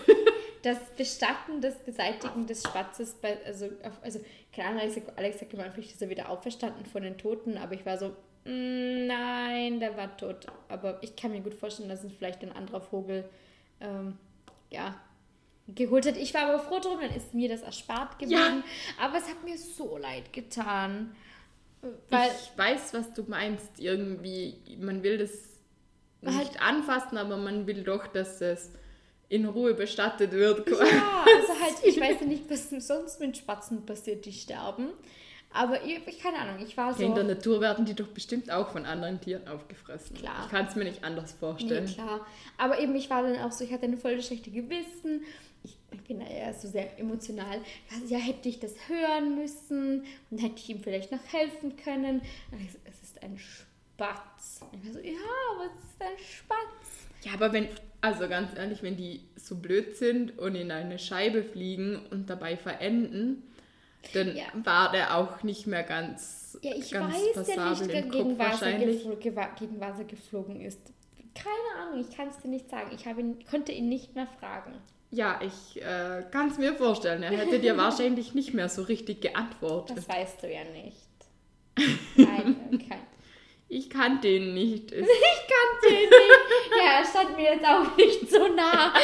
das 0.61 0.89
Bestatten, 0.95 1.61
das 1.61 1.77
Beseitigen 1.79 2.45
des 2.45 2.63
Spatzes, 2.63 3.13
bei, 3.13 3.37
also, 3.45 3.69
also 4.01 4.19
keine 4.53 4.69
Ahnung, 4.69 4.81
Alex, 4.81 5.01
Alex 5.15 5.41
hat 5.41 5.49
gemeint, 5.49 5.73
vielleicht 5.73 5.91
ist 5.93 6.01
er 6.01 6.09
wieder 6.09 6.29
auferstanden 6.29 6.85
von 6.85 7.01
den 7.03 7.17
Toten, 7.17 7.57
aber 7.57 7.73
ich 7.75 7.85
war 7.85 7.97
so, 7.97 8.09
"Mm, 8.45 9.07
nein, 9.07 9.79
der 9.79 9.95
war 9.97 10.15
tot. 10.17 10.47
Aber 10.67 11.01
ich 11.01 11.15
kann 11.15 11.31
mir 11.31 11.41
gut 11.41 11.53
vorstellen, 11.55 11.89
dass 11.89 12.03
es 12.03 12.11
vielleicht 12.13 12.43
ein 12.43 12.51
anderer 12.51 12.81
Vogel, 12.81 13.23
ähm, 13.81 14.17
ja, 14.69 14.95
geholt 15.75 16.05
hat. 16.07 16.17
Ich 16.17 16.33
war 16.33 16.43
aber 16.47 16.59
froh 16.59 16.79
drum, 16.79 16.99
dann 17.01 17.15
ist 17.15 17.33
mir 17.33 17.49
das 17.49 17.61
erspart 17.61 18.19
gewesen. 18.19 18.63
Aber 19.01 19.17
es 19.17 19.27
hat 19.29 19.43
mir 19.43 19.57
so 19.57 19.97
leid 19.97 20.31
getan. 20.33 21.15
Weil, 22.09 22.29
ich 22.29 22.57
weiß, 22.57 22.93
was 22.93 23.13
du 23.13 23.23
meinst. 23.27 23.79
Irgendwie, 23.79 24.55
man 24.79 25.01
will 25.03 25.17
das 25.17 25.31
Halt- 26.25 26.37
nicht 26.49 26.61
anfassen, 26.61 27.17
aber 27.17 27.37
man 27.37 27.67
will 27.67 27.83
doch, 27.83 28.07
dass 28.07 28.41
es 28.41 28.71
in 29.29 29.45
Ruhe 29.45 29.73
bestattet 29.73 30.31
wird. 30.31 30.67
Ja, 30.67 30.75
also 30.75 31.53
halt, 31.63 31.75
ich 31.83 31.99
weiß 31.99 32.17
ja 32.21 32.25
nicht, 32.27 32.49
was 32.49 32.69
sonst 32.85 33.19
mit 33.19 33.37
Spatzen 33.37 33.85
passiert, 33.85 34.25
die 34.25 34.33
sterben. 34.33 34.89
Aber 35.51 35.83
ich, 35.83 36.05
ich 36.07 36.19
keine 36.21 36.37
Ahnung, 36.37 36.63
ich 36.63 36.77
war 36.77 36.93
so. 36.93 37.01
In 37.03 37.15
der 37.15 37.23
Natur 37.23 37.59
werden 37.61 37.83
die 37.85 37.95
doch 37.95 38.07
bestimmt 38.07 38.51
auch 38.51 38.69
von 38.69 38.85
anderen 38.85 39.19
Tieren 39.19 39.47
aufgefressen. 39.47 40.15
Klar. 40.17 40.43
Ich 40.45 40.51
kann 40.51 40.65
es 40.67 40.75
mir 40.75 40.83
nicht 40.83 41.03
anders 41.03 41.31
Nee, 41.33 41.39
vorstellen. 41.39 41.85
klar. 41.87 42.25
Aber 42.57 42.79
eben, 42.79 42.95
ich 42.95 43.09
war 43.09 43.23
dann 43.23 43.37
auch 43.39 43.51
so, 43.51 43.63
ich 43.63 43.71
hatte 43.71 43.85
eine 43.85 43.97
voll 43.97 44.21
schlechte 44.21 44.51
Gewissen. 44.51 45.21
Bin 46.09 46.19
da 46.21 46.25
eher 46.25 46.51
so 46.55 46.67
sehr 46.67 46.99
emotional. 46.99 47.61
Ja, 48.07 48.17
hätte 48.17 48.49
ich 48.49 48.59
das 48.59 48.73
hören 48.89 49.35
müssen 49.35 50.05
und 50.31 50.39
hätte 50.39 50.55
ich 50.57 50.67
ihm 50.69 50.79
vielleicht 50.81 51.11
noch 51.11 51.19
helfen 51.31 51.75
können. 51.77 52.21
So, 52.51 52.57
es 52.85 53.03
ist 53.03 53.21
ein 53.21 53.37
Spatz. 53.37 54.61
Und 54.71 54.83
ich 54.83 54.91
so, 54.91 54.99
ja, 54.99 55.13
aber 55.55 55.65
es 55.65 55.83
ist 55.83 56.01
ein 56.01 56.17
Spatz. 56.17 57.25
Ja, 57.25 57.33
aber 57.35 57.53
wenn, 57.53 57.67
also 58.01 58.27
ganz 58.27 58.57
ehrlich, 58.57 58.81
wenn 58.81 58.97
die 58.97 59.21
so 59.35 59.55
blöd 59.57 59.97
sind 59.97 60.39
und 60.39 60.55
in 60.55 60.71
eine 60.71 60.97
Scheibe 60.97 61.43
fliegen 61.43 61.99
und 62.09 62.27
dabei 62.27 62.57
verenden, 62.57 63.43
dann 64.13 64.35
Ja. 64.35 64.45
war 64.63 64.91
der 64.91 65.15
auch 65.15 65.43
nicht 65.43 65.67
mehr 65.67 65.83
ganz, 65.83 66.57
Ja, 66.63 66.73
ich 66.75 66.89
ganz 66.89 67.13
weiß 67.13 67.47
ja 67.55 67.69
nicht, 67.71 67.87
gegen 67.91 68.09
Kopf 68.09 68.39
was, 68.39 68.61
er 68.63 68.67
wahrscheinlich. 68.71 69.03
geflo- 69.05 69.19
gewa- 69.21 69.59
gegen 69.59 69.79
was 69.79 69.99
er 69.99 70.05
geflogen 70.05 70.59
ist. 70.61 70.79
Keine 71.35 71.83
Ahnung, 71.87 72.01
ich 72.09 72.17
kann 72.17 72.29
es 72.29 72.37
dir 72.39 72.47
nicht 72.47 72.67
sagen. 72.67 72.89
Ich 72.95 73.05
habe 73.05 73.21
ihn, 73.21 73.45
konnte 73.45 73.71
ihn 73.73 73.89
nicht 73.89 74.15
mehr 74.15 74.25
fragen. 74.39 74.73
Ja, 75.11 75.39
ich 75.41 75.81
äh, 75.81 76.23
kann 76.31 76.49
es 76.49 76.57
mir 76.59 76.75
vorstellen. 76.75 77.23
Er 77.23 77.31
hätte 77.31 77.59
dir 77.59 77.75
wahrscheinlich 77.77 78.35
nicht 78.35 78.53
mehr 78.53 78.69
so 78.69 78.83
richtig 78.83 79.21
geantwortet. 79.21 79.97
Das 79.97 80.07
weißt 80.09 80.43
du 80.43 80.51
ja 80.53 80.63
nicht. 80.65 80.97
Nein, 82.15 82.85
kein. 82.87 82.99
Ich 83.67 83.89
kannte 83.89 84.27
ihn 84.27 84.53
nicht. 84.53 84.91
Ich 85.01 85.01
kannte 85.01 85.87
ihn 86.03 86.09
nicht. 86.09 86.71
Ja, 86.77 86.99
er 86.99 87.05
stand 87.05 87.35
mir 87.37 87.53
jetzt 87.53 87.65
auch 87.65 87.95
nicht 87.97 88.29
so 88.29 88.47
nah. 88.49 88.93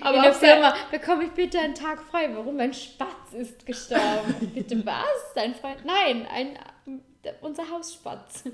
Aber 0.00 0.16
In 0.18 0.22
der- 0.24 0.34
Firma 0.34 0.74
bekomme 0.90 1.24
ich 1.24 1.30
bitte 1.30 1.58
einen 1.58 1.74
Tag 1.74 2.02
frei. 2.02 2.30
Warum? 2.34 2.56
Mein 2.56 2.72
Spatz 2.74 3.32
ist 3.32 3.64
gestorben. 3.66 4.50
bitte 4.54 4.84
was? 4.84 5.04
Dein 5.34 5.54
Freund? 5.54 5.84
Nein, 5.84 6.26
ein, 6.32 6.58
unser 7.40 7.68
Hausspatz. 7.70 8.44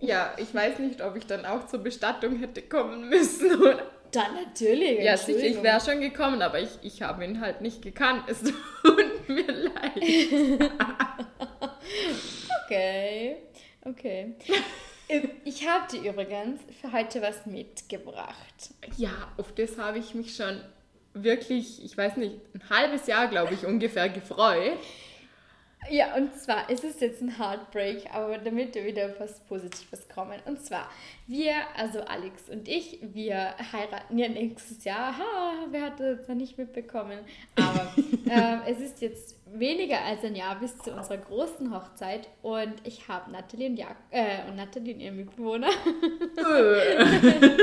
Ja, 0.00 0.34
ich 0.36 0.54
weiß 0.54 0.78
nicht, 0.80 1.02
ob 1.02 1.16
ich 1.16 1.26
dann 1.26 1.44
auch 1.46 1.66
zur 1.66 1.80
Bestattung 1.80 2.38
hätte 2.38 2.62
kommen 2.62 3.08
müssen. 3.08 3.54
Oder? 3.60 3.90
Dann 4.12 4.34
natürlich. 4.34 5.00
Ja, 5.00 5.16
sicher, 5.16 5.44
ich 5.44 5.62
wäre 5.62 5.80
schon 5.80 6.00
gekommen, 6.00 6.40
aber 6.40 6.60
ich, 6.60 6.70
ich 6.82 7.02
habe 7.02 7.24
ihn 7.24 7.40
halt 7.40 7.60
nicht 7.60 7.82
gekannt. 7.82 8.24
Es 8.28 8.42
tut 8.82 9.28
mir 9.28 9.50
leid. 9.50 10.70
Okay, 12.66 13.36
okay. 13.84 14.34
Ich 15.44 15.68
habe 15.68 15.86
dir 15.92 16.10
übrigens 16.10 16.62
für 16.80 16.92
heute 16.92 17.20
was 17.20 17.44
mitgebracht. 17.44 18.70
Ja, 18.96 19.10
auf 19.36 19.52
das 19.52 19.76
habe 19.76 19.98
ich 19.98 20.14
mich 20.14 20.34
schon 20.34 20.62
wirklich, 21.12 21.84
ich 21.84 21.96
weiß 21.96 22.16
nicht, 22.16 22.36
ein 22.54 22.70
halbes 22.70 23.06
Jahr, 23.06 23.28
glaube 23.28 23.52
ich, 23.52 23.66
ungefähr 23.66 24.08
gefreut. 24.08 24.78
Ja, 25.90 26.14
und 26.16 26.34
zwar 26.36 26.68
ist 26.70 26.82
es 26.82 27.00
jetzt 27.00 27.20
ein 27.20 27.38
Heartbreak, 27.38 28.06
aber 28.12 28.38
damit 28.38 28.74
wir 28.74 28.84
wieder 28.84 29.14
was 29.18 29.40
Positives 29.40 30.08
kommen. 30.08 30.40
Und 30.46 30.64
zwar, 30.64 30.90
wir, 31.26 31.54
also 31.76 32.00
Alex 32.00 32.48
und 32.48 32.68
ich, 32.68 32.98
wir 33.02 33.54
heiraten 33.72 34.18
ja 34.18 34.28
nächstes 34.28 34.84
Jahr. 34.84 35.18
Ha, 35.18 35.66
wer 35.70 35.82
hat 35.82 36.00
das 36.00 36.18
jetzt 36.18 36.28
noch 36.28 36.36
nicht 36.36 36.56
mitbekommen? 36.56 37.18
Aber 37.56 37.92
ähm, 38.30 38.60
es 38.66 38.80
ist 38.80 39.02
jetzt 39.02 39.36
weniger 39.46 40.02
als 40.02 40.24
ein 40.24 40.34
Jahr 40.34 40.58
bis 40.58 40.78
zu 40.78 40.92
unserer 40.92 41.18
großen 41.18 41.72
Hochzeit 41.72 42.28
und 42.42 42.74
ich 42.84 43.06
habe 43.08 43.30
Nathalie 43.30 43.68
und, 43.68 43.76
Jak 43.76 43.96
äh, 44.10 44.48
und 44.48 44.56
Nathalie 44.56 44.94
und 44.94 45.00
ihren 45.00 45.16
Mitbewohner 45.16 45.68
Nein, 46.36 47.58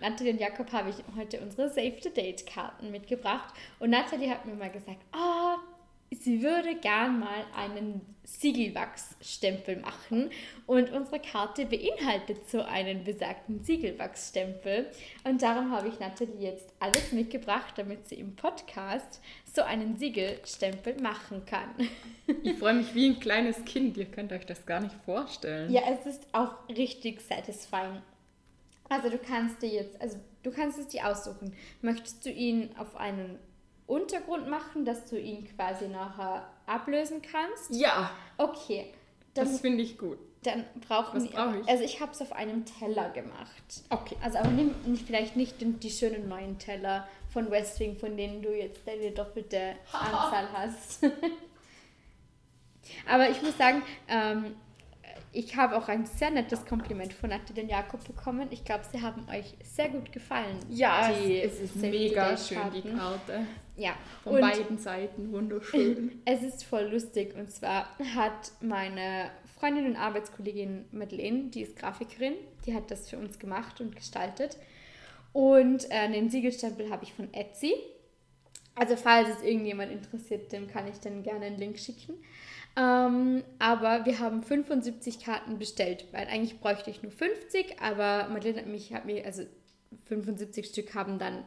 Nathalie 0.00 0.32
und 0.32 0.40
Jakob 0.40 0.72
habe 0.72 0.90
ich 0.90 0.96
heute 1.16 1.40
unsere 1.40 1.68
Save-the-Date-Karten 1.68 2.90
mitgebracht. 2.90 3.54
Und 3.78 3.90
Nathalie 3.90 4.30
hat 4.30 4.46
mir 4.46 4.54
mal 4.54 4.70
gesagt, 4.70 4.98
oh, 5.14 5.56
sie 6.14 6.42
würde 6.42 6.76
gern 6.76 7.20
mal 7.20 7.44
einen 7.56 8.00
Siegelwachsstempel 8.24 9.76
machen. 9.76 10.30
Und 10.66 10.92
unsere 10.92 11.20
Karte 11.20 11.66
beinhaltet 11.66 12.48
so 12.48 12.62
einen 12.62 13.04
besagten 13.04 13.62
Siegelwachsstempel. 13.62 14.86
Und 15.24 15.42
darum 15.42 15.70
habe 15.70 15.88
ich 15.88 15.98
Nathalie 15.98 16.38
jetzt 16.38 16.72
alles 16.80 17.12
mitgebracht, 17.12 17.74
damit 17.76 18.08
sie 18.08 18.16
im 18.16 18.36
Podcast 18.36 19.20
so 19.52 19.62
einen 19.62 19.96
Siegelstempel 19.96 21.00
machen 21.00 21.44
kann. 21.46 21.70
Ich 22.44 22.58
freue 22.58 22.74
mich 22.74 22.94
wie 22.94 23.10
ein 23.10 23.20
kleines 23.20 23.64
Kind. 23.64 23.96
Ihr 23.96 24.06
könnt 24.06 24.32
euch 24.32 24.46
das 24.46 24.64
gar 24.64 24.80
nicht 24.80 24.94
vorstellen. 25.04 25.70
Ja, 25.70 25.82
es 25.90 26.06
ist 26.06 26.26
auch 26.32 26.66
richtig 26.68 27.20
satisfying. 27.20 28.00
Also 28.88 29.10
du 29.10 29.18
kannst 29.18 29.60
dir 29.60 29.68
jetzt, 29.68 30.00
also 30.00 30.18
du 30.42 30.50
kannst 30.50 30.78
es 30.78 30.88
dir 30.88 31.06
aussuchen. 31.06 31.52
Möchtest 31.82 32.24
du 32.24 32.30
ihn 32.30 32.70
auf 32.78 32.96
einen 32.96 33.38
Untergrund 33.86 34.48
machen, 34.48 34.84
dass 34.84 35.06
du 35.06 35.18
ihn 35.18 35.46
quasi 35.56 35.88
nachher 35.88 36.46
ablösen 36.66 37.22
kannst? 37.22 37.70
Ja, 37.70 38.10
Okay. 38.38 38.92
Dann, 39.34 39.46
das 39.46 39.60
finde 39.60 39.82
ich 39.82 39.96
gut. 39.96 40.18
dann 40.42 40.64
brauchen 40.86 41.22
wir. 41.22 41.30
brauche 41.30 41.60
ich? 41.60 41.68
Also 41.68 41.84
ich 41.84 42.00
habe 42.00 42.12
es 42.12 42.20
auf 42.20 42.32
einem 42.32 42.66
Teller 42.66 43.08
gemacht. 43.10 43.62
Okay. 43.88 44.16
Also 44.22 44.38
aber 44.38 44.50
nimm 44.50 44.74
vielleicht 45.06 45.36
nicht 45.36 45.60
den, 45.62 45.80
die 45.80 45.90
schönen 45.90 46.28
neuen 46.28 46.58
Teller 46.58 47.08
von 47.30 47.50
Westwing, 47.50 47.96
von 47.96 48.14
denen 48.16 48.42
du 48.42 48.54
jetzt 48.54 48.86
deine 48.86 49.10
doppelte 49.12 49.76
Anzahl 49.92 50.48
hast. 50.52 51.02
aber 53.10 53.30
ich 53.30 53.40
muss 53.42 53.56
sagen, 53.56 53.82
ähm, 54.08 54.54
ich 55.32 55.56
habe 55.56 55.76
auch 55.76 55.88
ein 55.88 56.04
sehr 56.04 56.30
nettes 56.30 56.64
Kompliment 56.66 57.12
von 57.12 57.30
Nathalie 57.30 57.62
und 57.62 57.70
Jakob 57.70 58.04
bekommen. 58.04 58.48
Ich 58.50 58.64
glaube, 58.64 58.84
sie 58.90 59.00
haben 59.00 59.26
euch 59.30 59.54
sehr 59.64 59.88
gut 59.88 60.12
gefallen. 60.12 60.58
Ja, 60.68 61.10
die 61.10 61.40
es 61.40 61.58
ist 61.58 61.76
mega 61.76 62.36
schön, 62.36 62.58
die. 62.74 62.82
Karte. 62.82 63.46
Ja, 63.76 63.94
Von 64.22 64.34
und 64.34 64.40
beiden 64.42 64.78
Seiten 64.78 65.32
wunderschön. 65.32 66.20
es 66.26 66.42
ist 66.42 66.64
voll 66.64 66.84
lustig. 66.92 67.34
Und 67.34 67.50
zwar 67.50 67.88
hat 68.14 68.52
meine 68.60 69.30
Freundin 69.58 69.86
und 69.86 69.96
Arbeitskollegin 69.96 70.84
Madeleine, 70.92 71.44
die 71.44 71.62
ist 71.62 71.76
Grafikerin, 71.76 72.34
die 72.66 72.74
hat 72.74 72.90
das 72.90 73.08
für 73.08 73.16
uns 73.16 73.38
gemacht 73.38 73.80
und 73.80 73.96
gestaltet. 73.96 74.58
Und 75.32 75.90
äh, 75.90 76.10
den 76.10 76.28
Siegelstempel 76.28 76.90
habe 76.90 77.04
ich 77.04 77.14
von 77.14 77.32
Etsy. 77.32 77.74
Also 78.74 78.96
falls 78.96 79.28
es 79.28 79.42
irgendjemand 79.42 79.92
interessiert, 79.92 80.52
dem 80.52 80.66
kann 80.66 80.88
ich 80.88 80.98
dann 81.00 81.22
gerne 81.22 81.46
einen 81.46 81.58
Link 81.58 81.78
schicken. 81.78 82.14
Ähm, 82.76 83.44
aber 83.58 84.06
wir 84.06 84.18
haben 84.18 84.42
75 84.42 85.24
Karten 85.24 85.58
bestellt, 85.58 86.06
weil 86.12 86.26
eigentlich 86.26 86.58
bräuchte 86.60 86.90
ich 86.90 87.02
nur 87.02 87.12
50, 87.12 87.80
aber 87.80 88.28
Madeleine 88.28 88.60
hat 88.60 88.66
mich, 88.66 88.94
hat 88.94 89.04
mir, 89.04 89.24
also 89.26 89.42
75 90.06 90.66
Stück 90.66 90.94
haben 90.94 91.18
dann 91.18 91.44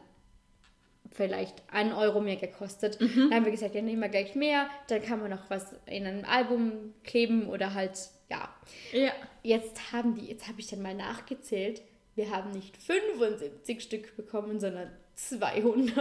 vielleicht 1.10 1.62
einen 1.72 1.92
Euro 1.92 2.20
mehr 2.20 2.36
gekostet. 2.36 3.00
Dann 3.00 3.32
haben 3.32 3.44
wir 3.44 3.52
gesagt, 3.52 3.74
ja, 3.74 3.82
nehmen 3.82 4.02
wir 4.02 4.08
gleich 4.08 4.34
mehr, 4.34 4.68
dann 4.88 5.02
kann 5.02 5.20
man 5.20 5.30
noch 5.30 5.50
was 5.50 5.74
in 5.86 6.06
einem 6.06 6.24
Album 6.24 6.94
kleben 7.04 7.48
oder 7.48 7.74
halt, 7.74 7.98
ja. 8.30 8.48
ja. 8.92 9.12
Jetzt 9.42 9.92
haben 9.92 10.14
die, 10.14 10.26
jetzt 10.26 10.46
habe 10.48 10.60
ich 10.60 10.68
dann 10.68 10.82
mal 10.82 10.94
nachgezählt, 10.94 11.82
wir 12.14 12.30
haben 12.30 12.52
nicht 12.52 12.76
75 12.76 13.82
Stück 13.82 14.16
bekommen, 14.16 14.58
sondern 14.60 14.90
200. 15.16 15.96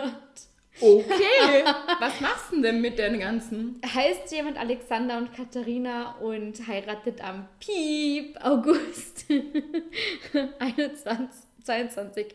Okay. 0.82 1.64
Was 2.00 2.20
machst 2.22 2.52
du 2.52 2.62
denn 2.62 2.82
mit 2.82 3.00
den 3.00 3.20
ganzen? 3.20 3.80
Heißt 3.86 4.32
jemand 4.32 4.58
Alexander 4.58 5.18
und 5.18 5.34
Katharina 5.34 6.16
und 6.20 6.68
heiratet 6.68 7.22
am 7.24 7.48
Piep 7.60 8.38
August 8.44 9.26
21, 10.60 11.28
22. 11.64 12.26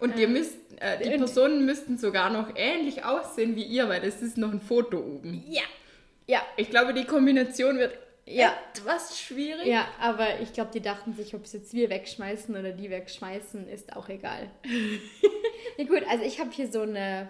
Und 0.00 0.18
ihr 0.18 0.28
müsst, 0.28 0.56
äh, 0.80 0.98
die 1.02 1.10
Personen 1.16 1.64
müssten 1.64 1.96
sogar 1.98 2.30
noch 2.30 2.48
ähnlich 2.56 3.04
aussehen 3.04 3.56
wie 3.56 3.62
ihr, 3.64 3.88
weil 3.88 4.04
es 4.04 4.20
ist 4.22 4.36
noch 4.36 4.50
ein 4.52 4.60
Foto 4.60 4.98
oben. 4.98 5.44
Ja, 5.48 5.62
ja, 6.26 6.42
Ich 6.56 6.70
glaube, 6.70 6.94
die 6.94 7.04
Kombination 7.04 7.78
wird 7.78 7.96
Ja. 8.26 8.54
etwas 8.74 9.20
schwierig. 9.20 9.66
ja, 9.66 9.86
aber 10.00 10.40
ich 10.40 10.52
glaube, 10.52 10.70
die 10.74 10.80
dachten 10.80 11.14
sich, 11.14 11.34
ob 11.34 11.44
es 11.44 11.52
jetzt 11.52 11.72
wir 11.74 11.90
wegschmeißen 11.90 12.56
oder 12.56 12.72
die 12.72 12.90
wegschmeißen, 12.90 13.68
ist 13.68 13.94
auch 13.96 14.08
egal. 14.08 14.50
ja 15.78 15.84
gut, 15.84 16.02
also 16.08 16.24
ich 16.24 16.40
habe 16.40 16.50
hier 16.50 16.66
so 16.70 16.80
eine, 16.82 17.28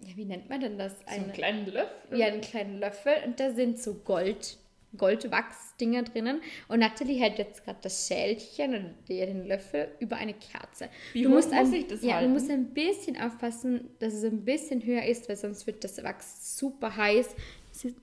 ja, 0.00 0.16
wie 0.16 0.24
nennt 0.24 0.48
man 0.48 0.60
denn 0.60 0.78
das? 0.78 0.98
So 1.00 1.06
einen 1.06 1.24
Eine, 1.24 1.32
kleinen 1.32 1.66
Löffel. 1.66 2.18
ja, 2.18 2.26
einen 2.26 2.40
kleinen 2.40 2.78
Löffel 2.78 3.12
und 3.26 3.38
da 3.40 3.50
sind 3.52 3.80
so 3.80 3.94
Gold, 3.94 4.58
Goldwachsdinger 4.96 6.02
drinnen. 6.04 6.40
Und 6.68 6.80
Natalie 6.80 7.18
hält 7.20 7.38
jetzt 7.38 7.64
gerade 7.64 7.78
das 7.82 8.06
Schälchen 8.06 8.74
oder 8.74 8.84
den 9.08 9.46
Löffel 9.46 9.88
über 9.98 10.16
eine 10.16 10.34
Kerze. 10.34 10.88
Wie 11.12 11.22
du 11.22 11.28
musst 11.30 11.50
muss 11.52 11.68
ein, 11.68 11.74
ich 11.74 11.86
das 11.88 12.02
ja, 12.02 12.14
halten? 12.14 12.28
du 12.28 12.34
musst 12.34 12.50
ein 12.50 12.66
bisschen 12.72 13.20
aufpassen, 13.20 13.90
dass 13.98 14.14
es 14.14 14.24
ein 14.24 14.44
bisschen 14.44 14.84
höher 14.84 15.04
ist, 15.04 15.28
weil 15.28 15.36
sonst 15.36 15.66
wird 15.66 15.82
das 15.84 16.02
Wachs 16.02 16.58
super 16.58 16.96
heiß. 16.96 17.34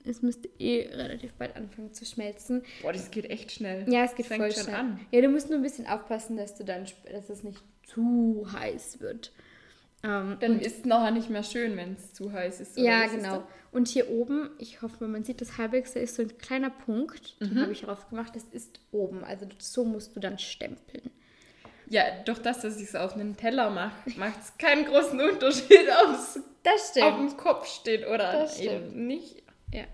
Es, 0.06 0.22
müsste 0.22 0.48
eh 0.58 0.88
relativ 0.90 1.34
bald 1.34 1.54
anfangen 1.54 1.92
zu 1.92 2.06
schmelzen. 2.06 2.62
Boah, 2.80 2.94
das 2.94 3.10
geht 3.10 3.28
echt 3.28 3.52
schnell. 3.52 3.84
Ja, 3.92 4.04
es 4.04 4.14
geht 4.14 4.24
Fängt 4.26 4.40
voll 4.42 4.52
schon 4.52 4.62
schnell. 4.64 4.74
an. 4.74 5.00
Ja, 5.10 5.20
du 5.20 5.28
musst 5.28 5.50
nur 5.50 5.58
ein 5.58 5.62
bisschen 5.62 5.86
aufpassen, 5.86 6.36
dass 6.38 6.54
du 6.54 6.64
dann, 6.64 6.86
dass 7.12 7.28
es 7.28 7.42
nicht 7.42 7.62
zu 7.84 8.46
heiß 8.52 9.00
wird. 9.00 9.32
Ähm, 10.06 10.36
Dann 10.40 10.60
ist 10.60 10.78
es 10.78 10.84
nachher 10.84 11.10
nicht 11.10 11.30
mehr 11.30 11.42
schön, 11.42 11.76
wenn 11.76 11.94
es 11.94 12.12
zu 12.12 12.32
heiß 12.32 12.60
ist. 12.60 12.78
oder 12.78 12.86
ja, 12.86 13.04
was 13.04 13.10
genau. 13.12 13.36
das? 13.38 13.44
Und 13.72 13.88
hier 13.88 14.08
oben, 14.10 14.50
ich 14.58 14.80
hoffe, 14.82 15.08
man 15.08 15.24
sieht 15.24 15.40
das 15.40 15.58
halbwegs, 15.58 15.94
da 15.94 16.00
ist 16.00 16.14
so 16.14 16.22
ein 16.22 16.38
kleiner 16.38 16.70
Punkt, 16.70 17.34
Mhm. 17.40 17.48
den 17.48 17.62
habe 17.62 17.72
ich 17.72 17.80
drauf 17.82 18.08
gemacht, 18.08 18.34
das 18.36 18.44
ist 18.44 18.80
oben. 18.92 19.24
Also 19.24 19.46
so 19.58 19.84
musst 19.84 20.14
du 20.14 20.20
dann 20.20 20.38
stempeln. 20.38 21.10
Ja, 21.88 22.02
durch 22.24 22.38
das, 22.40 22.60
dass 22.60 22.76
ich 22.80 22.88
es 22.88 22.94
auf 22.94 23.14
einen 23.14 23.36
Teller 23.36 23.70
mache, 23.70 23.94
macht 24.16 24.40
es 24.40 24.56
keinen 24.58 24.84
großen 24.86 25.20
Unterschied, 25.20 25.86
ob 26.04 26.14
es 26.14 26.40
Das 26.62 26.96
auf 27.02 27.16
dem 27.16 27.36
Kopf 27.36 27.66
steht 27.68 28.06
oder 28.06 28.32
Das 28.32 28.58
eben 28.60 29.06
nicht. 29.06 29.42
Ja. 29.72 29.84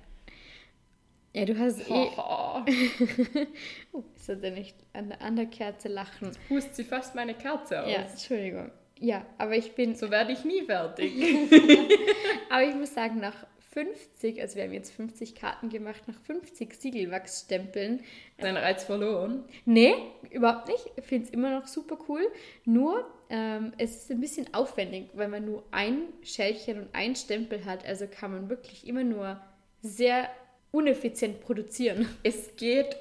Ja, 1.35 1.45
du 1.47 1.59
hast 1.59 1.81
eh. 1.91 2.11
Oh, 3.93 4.03
ist 4.17 4.29
er 4.29 4.37
denn 4.37 4.55
nicht 4.55 4.77
an, 4.93 5.13
an 5.13 5.37
der 5.37 5.47
Kerze 5.47 5.89
lachen? 5.89 6.31
pust 6.49 6.75
sie 6.77 6.85
fast 6.85 7.15
meine 7.15 7.35
Kerze 7.35 7.83
aus. 7.83 7.91
Ja, 7.91 7.99
Entschuldigung. 8.03 8.71
Ja, 9.03 9.27
aber 9.37 9.57
ich 9.57 9.73
bin. 9.73 9.97
So 9.97 10.11
werde 10.11 10.33
ich 10.33 10.45
nie 10.45 10.63
fertig. 10.63 11.13
Aber 12.51 12.63
ich 12.63 12.75
muss 12.75 12.95
sagen, 12.95 13.19
nach 13.19 13.35
50, 13.73 14.41
also 14.41 14.57
wir 14.57 14.65
haben 14.65 14.73
jetzt 14.73 14.93
50 14.93 15.35
Karten 15.35 15.71
gemacht, 15.71 16.03
nach 16.07 16.21
50 16.21 16.73
Siegelwachsstempeln. 16.75 18.01
Dein 18.39 18.57
Reiz 18.57 18.85
verloren. 18.85 19.43
Nee, 19.65 19.95
überhaupt 20.31 20.69
nicht. 20.69 20.85
Ich 20.97 21.05
finde 21.05 21.27
es 21.27 21.33
immer 21.33 21.51
noch 21.51 21.67
super 21.67 21.99
cool. 22.09 22.31
Nur, 22.65 23.05
ähm, 23.29 23.73
es 23.77 23.97
ist 23.97 24.11
ein 24.13 24.21
bisschen 24.21 24.55
aufwendig, 24.55 25.09
weil 25.15 25.29
man 25.29 25.47
nur 25.47 25.65
ein 25.73 26.03
Schälchen 26.23 26.83
und 26.83 26.89
ein 26.93 27.17
Stempel 27.17 27.65
hat. 27.65 27.85
Also 27.85 28.07
kann 28.07 28.31
man 28.31 28.51
wirklich 28.51 28.87
immer 28.87 29.03
nur 29.03 29.41
sehr 29.81 30.29
uneffizient 30.71 31.41
produzieren. 31.41 32.07
Es 32.23 32.55
geht 32.55 32.97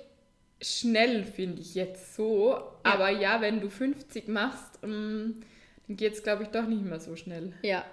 schnell, 0.61 1.25
finde 1.25 1.61
ich 1.61 1.75
jetzt 1.75 2.15
so. 2.15 2.59
Aber 2.81 3.11
ja, 3.11 3.39
wenn 3.41 3.61
du 3.61 3.69
50 3.69 4.27
machst, 4.29 4.79
ähm, 4.83 5.41
geht 5.97 6.13
es, 6.13 6.23
glaube 6.23 6.43
ich, 6.43 6.49
doch 6.49 6.65
nicht 6.67 6.83
mehr 6.83 6.99
so 6.99 7.15
schnell. 7.15 7.53
Ja, 7.61 7.85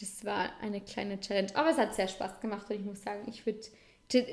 das 0.00 0.24
war 0.24 0.50
eine 0.60 0.80
kleine 0.80 1.18
Challenge. 1.20 1.48
Aber 1.54 1.70
es 1.70 1.78
hat 1.78 1.94
sehr 1.94 2.08
Spaß 2.08 2.40
gemacht 2.40 2.68
und 2.70 2.76
ich 2.76 2.84
muss 2.84 3.02
sagen, 3.02 3.24
ich 3.28 3.46
würde, 3.46 3.60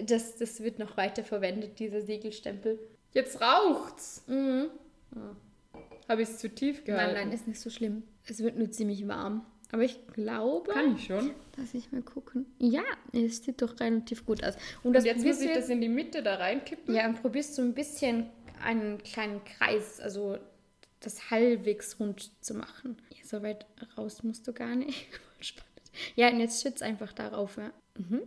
das, 0.05 0.37
das 0.37 0.61
wird 0.61 0.79
noch 0.79 0.97
weiter 0.97 1.23
verwendet, 1.23 1.79
dieser 1.79 2.01
Siegelstempel. 2.01 2.79
Jetzt 3.13 3.39
raucht's. 3.41 4.23
Mhm. 4.27 4.69
Habe 6.09 6.21
ich 6.21 6.29
es 6.29 6.37
zu 6.39 6.49
tief 6.49 6.83
gehalten? 6.83 7.13
Nein, 7.13 7.27
nein, 7.29 7.33
ist 7.35 7.47
nicht 7.47 7.59
so 7.59 7.69
schlimm. 7.69 8.03
Es 8.27 8.39
wird 8.39 8.57
nur 8.57 8.71
ziemlich 8.71 9.07
warm. 9.07 9.45
Aber 9.71 9.83
ich 9.83 10.05
glaube, 10.07 10.71
Kann 10.71 10.95
ich 10.95 11.05
schon. 11.05 11.31
lass 11.57 11.73
ich 11.73 11.91
mal 11.91 12.01
gucken. 12.03 12.45
Ja, 12.59 12.83
es 13.11 13.43
sieht 13.43 13.61
doch 13.61 13.79
relativ 13.79 14.25
gut 14.25 14.43
aus. 14.43 14.55
Und 14.83 14.89
Und 14.89 14.93
das 14.93 15.03
jetzt 15.05 15.25
muss 15.25 15.41
ich 15.41 15.51
das 15.51 15.69
in 15.69 15.81
die 15.81 15.89
Mitte 15.89 16.21
da 16.21 16.35
reinkippen. 16.35 16.93
Ja, 16.93 17.07
und 17.07 17.19
probierst 17.21 17.57
du 17.57 17.63
ein 17.63 17.73
bisschen 17.73 18.29
einen 18.63 19.01
kleinen 19.01 19.41
Kreis, 19.43 19.99
also 19.99 20.37
das 21.05 21.29
halbwegs 21.31 21.99
rund 21.99 22.31
zu 22.43 22.53
machen. 22.55 22.97
Ja, 23.09 23.25
so 23.25 23.41
weit 23.43 23.65
raus 23.97 24.23
musst 24.23 24.47
du 24.47 24.53
gar 24.53 24.75
nicht. 24.75 25.07
Spannend. 25.39 25.69
Ja, 26.15 26.29
und 26.29 26.39
jetzt 26.39 26.61
schütz 26.63 26.81
einfach 26.81 27.13
darauf. 27.13 27.57
Ja. 27.57 27.71
Mhm. 27.97 28.21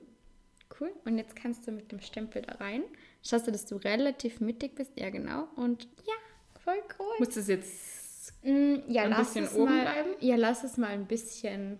Cool. 0.80 0.92
Und 1.04 1.18
jetzt 1.18 1.36
kannst 1.36 1.66
du 1.66 1.72
mit 1.72 1.90
dem 1.92 2.00
Stempel 2.00 2.42
da 2.42 2.54
rein. 2.56 2.82
Schaust 3.22 3.46
du, 3.46 3.52
dass 3.52 3.66
du 3.66 3.76
relativ 3.76 4.40
mittig 4.40 4.74
bist. 4.74 4.92
Ja, 4.96 5.10
genau. 5.10 5.48
Und 5.56 5.84
ja, 6.06 6.14
voll 6.62 6.82
cool. 6.98 7.14
Muss 7.18 7.30
das 7.30 7.48
jetzt 7.48 7.96
Mm, 8.42 8.76
ja, 8.88 9.02
ein 9.04 9.10
lass 9.10 9.28
bisschen 9.34 9.44
es 9.44 9.54
oben 9.54 9.64
mal, 9.76 9.82
bleiben? 9.82 10.10
Ja, 10.20 10.36
lass 10.36 10.62
es 10.64 10.76
mal 10.76 10.90
ein 10.90 11.06
bisschen, 11.06 11.78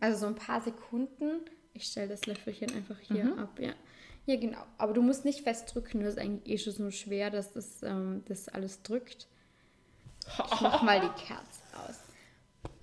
also 0.00 0.18
so 0.20 0.26
ein 0.26 0.34
paar 0.34 0.60
Sekunden. 0.60 1.40
Ich 1.74 1.84
stelle 1.84 2.08
das 2.08 2.26
Löffelchen 2.26 2.70
einfach 2.74 2.98
hier 3.00 3.24
Mhm. 3.24 3.38
ab, 3.38 3.58
ja. 3.58 3.72
Ja, 4.26 4.36
genau. 4.36 4.62
Aber 4.78 4.92
du 4.92 5.02
musst 5.02 5.24
nicht 5.24 5.40
festdrücken, 5.42 6.00
das 6.00 6.14
ist 6.14 6.18
eigentlich 6.18 6.54
eh 6.54 6.58
schon 6.58 6.72
so 6.72 6.90
schwer, 6.90 7.30
dass 7.30 7.52
das, 7.52 7.82
ähm, 7.82 8.22
das 8.26 8.48
alles 8.48 8.82
drückt. 8.82 9.28
Ich 10.26 10.60
mach 10.60 10.82
mal 10.82 11.00
die 11.00 11.22
Kerze 11.22 11.62
aus. 11.86 12.00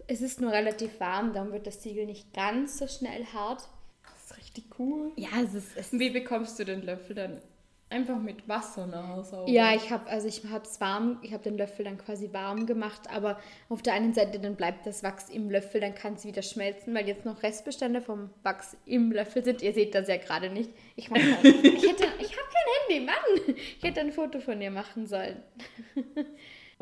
Es 0.08 0.22
ist 0.22 0.42
nur 0.42 0.52
relativ 0.52 1.00
warm, 1.00 1.34
darum 1.34 1.52
wird 1.52 1.68
das 1.68 1.82
Siegel 1.82 2.06
nicht 2.06 2.34
ganz 2.34 2.78
so 2.78 2.88
schnell 2.88 3.26
hart. 3.34 3.68
Das 4.04 4.26
ist 4.26 4.38
richtig 4.38 4.66
cool. 4.80 5.12
Ja, 5.16 5.30
es 5.44 5.54
ist, 5.54 5.78
es 5.78 5.92
wie 5.94 6.10
bekommst 6.10 6.60
du 6.60 6.66
den 6.66 6.82
Löffel 6.82 7.16
dann? 7.16 7.42
Einfach 7.90 8.18
mit 8.18 8.50
Wasser 8.50 8.88
nachher 8.88 9.24
sauber. 9.24 9.52
Ja, 9.52 9.76
ich 9.76 9.92
habe 9.92 10.10
also 10.10 10.28
ich 10.28 10.44
habe 10.46 10.66
es 10.66 10.82
warm, 10.82 11.20
ich 11.22 11.32
habe 11.32 11.44
den 11.44 11.58
Löffel 11.58 11.86
dann 11.86 12.00
quasi 12.00 12.34
warm 12.34 12.66
gemacht, 12.66 13.02
aber 13.14 13.40
auf 13.70 13.84
der 13.84 13.94
einen 13.94 14.16
Seite 14.16 14.40
dann 14.40 14.56
bleibt 14.56 14.88
das 14.88 15.04
Wachs 15.04 15.30
im 15.30 15.52
Löffel, 15.52 15.80
dann 15.80 15.94
kann 15.94 16.16
es 16.16 16.26
wieder 16.26 16.42
schmelzen, 16.42 16.96
weil 16.96 17.08
jetzt 17.08 17.24
noch 17.24 17.44
Restbestände 17.44 18.02
vom 18.02 18.32
Wachs 18.42 18.76
im 18.86 19.12
Löffel 19.12 19.44
sind. 19.44 19.62
Ihr 19.62 19.74
seht 19.74 19.94
das 19.94 20.08
ja 20.08 20.18
gerade 20.18 20.50
nicht. 20.50 20.72
Ich 20.96 21.12
mach 21.12 21.20
mal, 21.20 21.46
ich 21.46 21.88
hätte 21.88 22.06
ich 22.20 22.36
habe 22.36 22.48
kein 22.52 22.90
Handy, 22.90 23.06
Mann. 23.06 23.56
Ich 23.78 23.84
hätte 23.84 24.00
ein 24.00 24.12
Foto 24.12 24.40
von 24.40 24.60
dir 24.60 24.72
machen 24.72 25.06
sollen. 25.06 25.44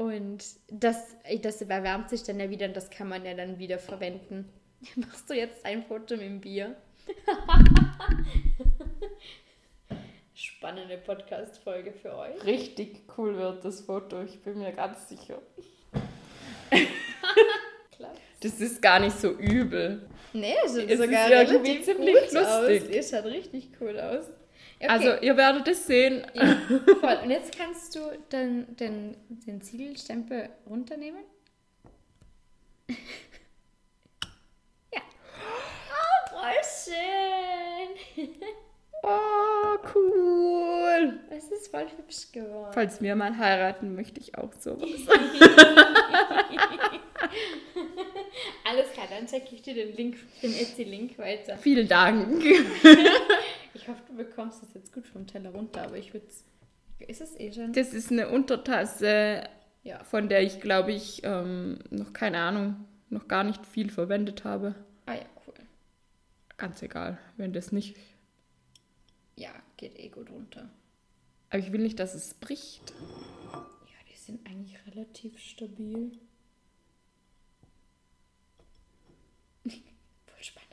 Und 0.02 0.44
das 0.72 1.16
das 1.44 1.62
erwärmt 1.62 2.10
sich 2.10 2.24
dann 2.24 2.40
ja 2.40 2.50
wieder 2.50 2.66
und 2.66 2.76
das 2.76 2.90
kann 2.90 3.08
man 3.08 3.24
ja 3.24 3.36
dann 3.36 3.60
wieder 3.60 3.78
verwenden. 3.78 4.52
Machst 4.96 5.30
du 5.30 5.36
jetzt 5.36 5.64
ein 5.64 5.84
Foto 5.84 6.16
mit 6.16 6.26
dem 6.26 6.42
Bier? 6.42 6.76
Spannende 10.34 10.98
Podcast-Folge 10.98 11.94
für 11.94 12.18
euch. 12.18 12.44
Richtig 12.44 13.04
cool 13.16 13.38
wird 13.38 13.64
das 13.64 13.82
Foto, 13.82 14.24
ich 14.24 14.42
bin 14.42 14.58
mir 14.58 14.72
ganz 14.72 15.08
sicher. 15.08 15.40
Klar. 17.96 18.16
Das 18.40 18.60
ist 18.60 18.82
gar 18.82 19.00
nicht 19.00 19.20
so 19.20 19.34
übel. 19.34 20.10
Nee, 20.34 20.56
es 20.66 20.74
sieht 20.74 20.90
Es 20.90 20.98
sogar 21.00 21.30
ist 21.44 21.52
irgendwie 21.52 21.80
ziemlich 21.84 22.16
lustig. 22.16 22.40
aus. 22.40 22.68
Es 22.90 23.12
schaut 23.12 23.26
richtig 23.26 23.70
cool 23.80 24.00
aus. 24.00 24.26
Okay. 24.82 24.90
Also, 24.90 25.14
ihr 25.22 25.38
werdet 25.38 25.68
es 25.68 25.86
sehen. 25.86 26.26
ja, 26.34 26.58
voll. 27.00 27.20
Und 27.24 27.30
jetzt 27.30 27.56
kannst 27.56 27.94
du 27.96 28.00
den, 28.32 28.76
den, 28.78 29.16
den 29.30 29.62
Siegelstempel 29.62 30.50
runternehmen. 30.68 31.22
ja. 34.92 35.02
Oh, 35.92 36.30
voll 36.32 36.64
schön. 38.16 38.28
Oh, 39.04 39.78
cool. 39.96 41.20
Es 41.30 41.50
ist 41.52 41.70
voll 41.70 41.88
hübsch 41.98 42.32
geworden. 42.32 42.72
Falls 42.74 43.02
wir 43.02 43.16
mal 43.16 43.38
heiraten, 43.38 43.96
möchte 43.96 44.20
ich 44.20 44.38
auch 44.38 44.54
sowas. 44.54 44.90
Alles 48.70 48.92
klar, 48.94 49.08
dann 49.10 49.26
checke 49.28 49.56
ich 49.56 49.62
dir 49.62 49.74
den 49.74 49.96
Link, 49.96 50.18
den 50.42 50.54
Etsy-Link 50.54 51.18
weiter. 51.18 51.58
Vielen 51.58 51.88
Dank. 51.88 52.44
Ich 53.74 53.88
hoffe, 53.88 54.02
du 54.10 54.18
bekommst 54.18 54.62
das 54.62 54.74
jetzt 54.74 54.92
gut 54.94 55.08
vom 55.08 55.26
Teller 55.26 55.52
runter, 55.52 55.84
aber 55.84 55.96
ich 55.98 56.14
würde 56.14 56.26
Ist 57.08 57.22
es 57.22 57.40
eh 57.40 57.54
schon? 57.54 57.72
Das 57.72 57.94
ist 57.94 58.12
eine 58.12 58.28
Untertasse, 58.28 59.44
Ja. 59.84 60.04
von 60.04 60.28
der 60.28 60.44
ich, 60.44 60.60
glaube 60.60 60.92
ich, 60.92 61.22
ähm, 61.24 61.80
noch 61.90 62.12
keine 62.12 62.40
Ahnung, 62.40 62.76
noch 63.10 63.30
gar 63.30 63.46
nicht 63.46 63.66
viel 63.66 63.90
verwendet 63.90 64.44
habe. 64.44 64.76
Ah 65.06 65.14
ja, 65.14 65.22
cool. 65.48 65.54
Ganz 66.58 66.82
egal, 66.84 67.18
wenn 67.38 67.54
das 67.54 67.72
nicht. 67.72 67.96
Ja, 69.42 69.50
geht 69.76 69.98
eh 69.98 70.10
gut 70.10 70.30
runter. 70.30 70.70
Aber 71.50 71.58
ich 71.58 71.72
will 71.72 71.82
nicht, 71.82 71.98
dass 72.00 72.14
es 72.14 72.36
bricht. 72.36 72.94
Ja, 73.52 73.66
die 74.08 74.16
sind 74.16 74.46
eigentlich 74.48 74.78
relativ 74.86 75.40
stabil. 75.40 76.12
Voll 79.64 80.44
spannend. 80.44 80.70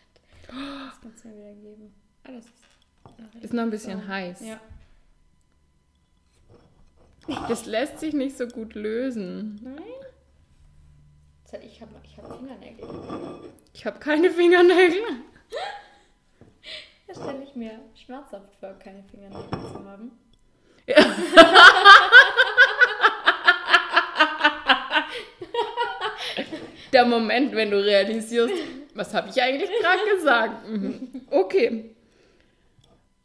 Das 0.46 1.00
kannst 1.00 1.24
du 1.24 1.28
mir 1.28 1.34
wieder 1.36 1.54
geben. 1.54 1.94
Ah, 2.24 2.32
das 2.32 2.44
ist, 2.44 2.54
noch 3.18 3.42
Ist 3.42 3.52
noch 3.54 3.62
ein 3.62 3.70
bisschen 3.70 4.02
so. 4.02 4.06
heiß. 4.08 4.40
Ja. 4.44 4.60
Das 7.48 7.64
lässt 7.64 8.00
sich 8.00 8.12
nicht 8.12 8.36
so 8.36 8.46
gut 8.48 8.74
lösen. 8.74 9.58
Nein? 9.62 9.82
Ich 11.62 11.80
habe 11.80 11.94
ich 12.04 12.18
hab 12.18 12.36
Fingernägel. 12.36 12.86
Ich 13.72 13.86
habe 13.86 13.98
keine 13.98 14.30
Fingernägel. 14.30 15.00
Da 17.08 17.14
stelle 17.14 17.42
ich 17.42 17.54
mir 17.56 17.80
schmerzhaft 17.94 18.54
vor, 18.60 18.74
keine 18.78 19.02
Fingernägel 19.10 19.50
zu 19.50 19.84
haben. 19.84 20.12
Der 26.92 27.04
Moment, 27.04 27.54
wenn 27.54 27.70
du 27.70 27.82
realisierst, 27.82 28.54
was 28.94 29.12
habe 29.14 29.28
ich 29.28 29.40
eigentlich 29.42 29.70
gerade 29.80 30.16
gesagt? 30.16 30.68
Mhm. 30.68 31.10
Okay. 31.30 31.94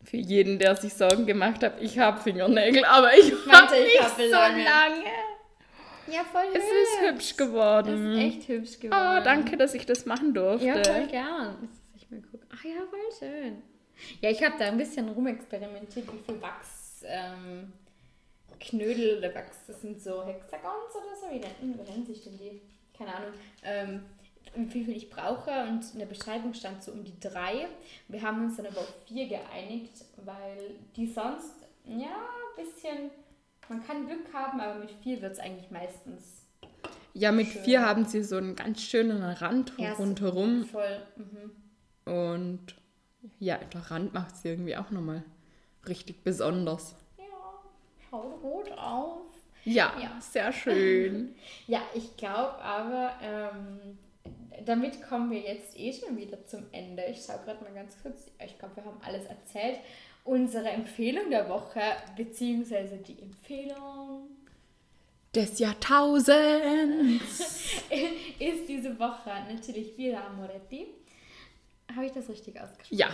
Für 0.03 0.17
jeden, 0.17 0.59
der 0.59 0.75
sich 0.75 0.93
Sorgen 0.93 1.25
gemacht 1.25 1.63
hat, 1.63 1.81
ich 1.81 1.97
habe 1.97 2.19
Fingernägel, 2.21 2.83
aber 2.85 3.13
ich 3.17 3.31
meinte, 3.45 3.73
habe 3.73 3.77
ich 3.77 3.83
nicht 3.85 4.01
hab 4.01 4.15
so 4.17 4.23
lange. 4.29 4.63
lange. 4.63 5.03
Ja, 6.07 6.23
voll 6.25 6.43
Es 6.53 6.63
ist 6.63 7.01
hübsch 7.01 7.29
Das 7.29 7.37
geworden. 7.37 8.11
ist 8.11 8.17
echt 8.19 8.47
hübsch 8.49 8.79
geworden. 8.79 8.93
Ah, 9.01 9.21
danke, 9.21 9.55
dass 9.57 9.73
ich 9.73 9.85
das 9.85 10.05
machen 10.05 10.33
durfte. 10.33 10.65
Ja, 10.67 10.73
voll 10.83 11.07
gern. 11.07 11.69
Ich. 11.95 12.05
Ach 12.53 12.63
ja, 12.65 12.75
voll 12.89 12.99
schön. 13.17 13.63
Ja, 14.21 14.29
ich 14.29 14.43
habe 14.43 14.55
da 14.57 14.65
ein 14.65 14.77
bisschen 14.77 15.09
rumexperimentiert, 15.09 16.07
wie 16.13 16.19
viel 16.19 16.41
Wachs, 16.41 17.03
ähm, 17.05 17.73
Knödel 18.59 19.17
oder 19.17 19.33
Wachs, 19.35 19.57
das 19.67 19.81
sind 19.81 20.01
so 20.01 20.23
Hexagons 20.25 20.95
oder 20.95 21.15
so, 21.19 21.29
wie 21.33 21.39
nennen, 21.39 21.79
wie 21.85 22.05
sich 22.13 22.23
denn 22.23 22.37
die? 22.37 22.61
Keine 22.97 23.15
Ahnung. 23.15 23.33
Ähm, 23.63 24.03
wie 24.55 24.83
viel 24.85 24.95
ich 24.95 25.09
brauche 25.09 25.49
und 25.63 25.83
in 25.93 25.99
der 25.99 26.05
Beschreibung 26.05 26.53
stand 26.53 26.83
so 26.83 26.91
um 26.91 27.03
die 27.03 27.19
drei. 27.19 27.67
Wir 28.07 28.21
haben 28.21 28.45
uns 28.45 28.57
dann 28.57 28.67
aber 28.67 28.81
auf 28.81 28.93
vier 29.07 29.27
geeinigt, 29.27 30.05
weil 30.17 30.75
die 30.95 31.07
sonst, 31.07 31.55
ja, 31.85 32.27
ein 32.57 32.63
bisschen, 32.63 33.09
man 33.67 33.85
kann 33.85 34.05
Glück 34.05 34.31
haben, 34.33 34.59
aber 34.61 34.79
mit 34.79 34.91
vier 35.01 35.21
wird 35.21 35.33
es 35.33 35.39
eigentlich 35.39 35.71
meistens 35.71 36.45
Ja, 37.13 37.31
mit 37.31 37.47
Schön. 37.47 37.63
vier 37.63 37.81
haben 37.85 38.05
sie 38.05 38.23
so 38.23 38.37
einen 38.37 38.55
ganz 38.55 38.81
schönen 38.81 39.23
Rand 39.23 39.73
Ja, 39.77 39.93
rundherum. 39.93 40.65
voll. 40.65 41.01
Mhm. 41.15 42.11
Und 42.13 42.75
ja, 43.39 43.57
der 43.57 43.81
Rand 43.91 44.13
macht 44.13 44.35
es 44.35 44.45
irgendwie 44.45 44.75
auch 44.75 44.89
nochmal 44.91 45.23
richtig 45.87 46.23
besonders. 46.23 46.95
Ja, 47.17 47.23
schaut 48.09 48.41
gut 48.41 48.71
aus. 48.77 49.21
Ja, 49.65 49.93
Ja. 50.01 50.19
sehr 50.19 50.51
schön. 50.51 51.35
Ja, 51.67 51.81
ich 51.93 52.15
glaube 52.17 52.55
aber, 52.61 53.13
ähm, 53.21 53.97
damit 54.65 55.01
kommen 55.07 55.31
wir 55.31 55.39
jetzt 55.39 55.77
eh 55.79 55.91
schon 55.93 56.17
wieder 56.17 56.45
zum 56.45 56.65
Ende. 56.71 57.03
Ich 57.05 57.23
schaue 57.25 57.39
gerade 57.45 57.63
mal 57.63 57.73
ganz 57.73 57.95
kurz. 58.01 58.27
Ich 58.45 58.57
glaube, 58.59 58.75
wir 58.77 58.85
haben 58.85 58.99
alles 59.05 59.25
erzählt. 59.25 59.79
Unsere 60.25 60.69
Empfehlung 60.69 61.29
der 61.29 61.49
Woche, 61.49 61.81
beziehungsweise 62.15 62.97
die 62.97 63.21
Empfehlung, 63.21 64.29
Des 65.35 65.59
Jahrtausends. 65.59 67.41
ist 68.39 68.67
diese 68.69 68.97
Woche 68.99 69.31
natürlich 69.51 69.97
Villa 69.97 70.29
Moretti. 70.29 70.87
Habe 71.95 72.05
ich 72.05 72.11
das 72.11 72.29
richtig 72.29 72.59
ausgesprochen? 72.59 72.97
Ja. 72.97 73.07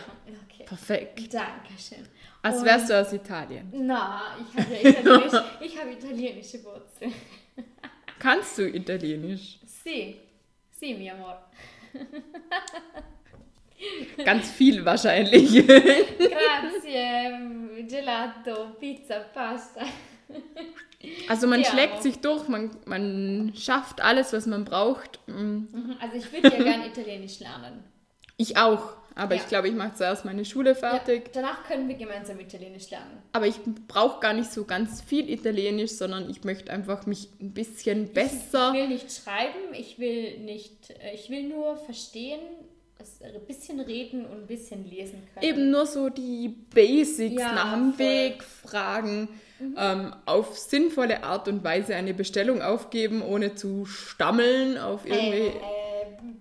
Okay. 0.45 0.63
Perfekt. 0.65 1.33
Dankeschön. 1.33 2.05
Als 2.41 2.57
Und- 2.59 2.65
wärst 2.65 2.89
du 2.89 2.99
aus 3.01 3.11
Italien. 3.13 3.69
Na, 3.73 4.37
ich 4.39 4.57
habe 4.57 4.73
ja 4.73 4.89
italienisch, 4.89 5.33
ich 5.61 5.77
habe 5.79 5.91
italienische 5.91 6.63
Wurzeln. 6.63 7.13
Kannst 8.19 8.57
du 8.57 8.67
Italienisch? 8.69 9.59
Sì, 9.65 10.17
sì, 10.71 10.93
mi 10.93 11.09
amor. 11.09 11.41
Ganz 14.25 14.51
viel 14.51 14.83
wahrscheinlich. 14.83 15.65
Grazie, 15.65 17.85
Gelato, 17.87 18.71
Pizza, 18.79 19.19
Pasta. 19.33 19.81
Also 21.29 21.47
man 21.47 21.61
Ja. 21.61 21.69
schlägt 21.71 22.03
sich 22.03 22.19
durch, 22.19 22.47
man, 22.49 22.71
man 22.85 23.53
schafft 23.55 24.01
alles, 24.01 24.33
was 24.33 24.45
man 24.47 24.65
braucht. 24.65 25.19
Mm, 25.27 25.31
Mhm, 25.71 25.95
Also 26.01 26.17
ich 26.17 26.31
würde 26.31 26.49
ja 26.57 26.63
gerne 26.63 26.87
Italienisch 26.87 27.39
lernen. 27.39 27.83
Ich 28.39 28.57
auch. 28.57 28.93
Aber 29.15 29.35
Ja. 29.35 29.41
ich 29.41 29.47
glaube, 29.49 29.67
ich 29.67 29.73
mache 29.75 29.95
zuerst 29.95 30.23
meine 30.23 30.45
Schule 30.45 30.75
fertig. 30.75 31.23
Ja, 31.27 31.41
danach 31.41 31.63
können 31.67 31.89
wir 31.89 31.95
gemeinsam 31.95 32.39
Italienisch 32.39 32.89
lernen. 32.89 33.21
Aber 33.33 33.47
ich 33.47 33.55
brauche 33.87 34.21
gar 34.21 34.31
nicht 34.33 34.49
so 34.49 34.63
ganz 34.63 35.01
viel 35.01 35.29
Italienisch, 35.29 35.91
sondern 35.91 36.29
ich 36.29 36.45
möchte 36.45 36.71
einfach 36.71 37.05
mich 37.05 37.27
ein 37.41 37.51
bisschen 37.53 38.05
Ich 38.05 38.13
besser. 38.13 38.71
will 38.71 38.87
nicht 38.87 39.11
schreiben, 39.11 39.73
ich 39.73 39.99
will 39.99 40.37
nicht, 40.39 40.91
äh, 41.01 41.13
ich 41.15 41.29
will 41.29 41.43
nur 41.43 41.75
verstehen, 41.75 42.39
ein 43.23 43.45
bisschen 43.47 43.79
reden 43.81 44.25
und 44.25 44.41
ein 44.41 44.47
bisschen 44.47 44.89
lesen 44.89 45.21
können. 45.33 45.45
Eben 45.45 45.71
nur 45.71 45.85
so 45.85 46.09
die 46.09 46.49
Basics 46.73 47.41
Ja, 47.41 47.53
nach 47.53 47.73
dem 47.73 47.93
voll. 47.93 48.05
Mhm. 48.05 48.09
Weg 48.11 48.43
fragen, 48.43 49.29
ähm, 49.77 50.13
auf 50.25 50.57
sinnvolle 50.57 51.23
Art 51.23 51.47
und 51.49 51.63
Weise 51.65 51.95
eine 51.95 52.13
Bestellung 52.13 52.61
aufgeben, 52.61 53.21
ohne 53.21 53.55
zu 53.55 53.85
stammeln 53.85 54.77
auf 54.77 55.05
irgendwie. 55.05 55.47
äh, 55.47 55.61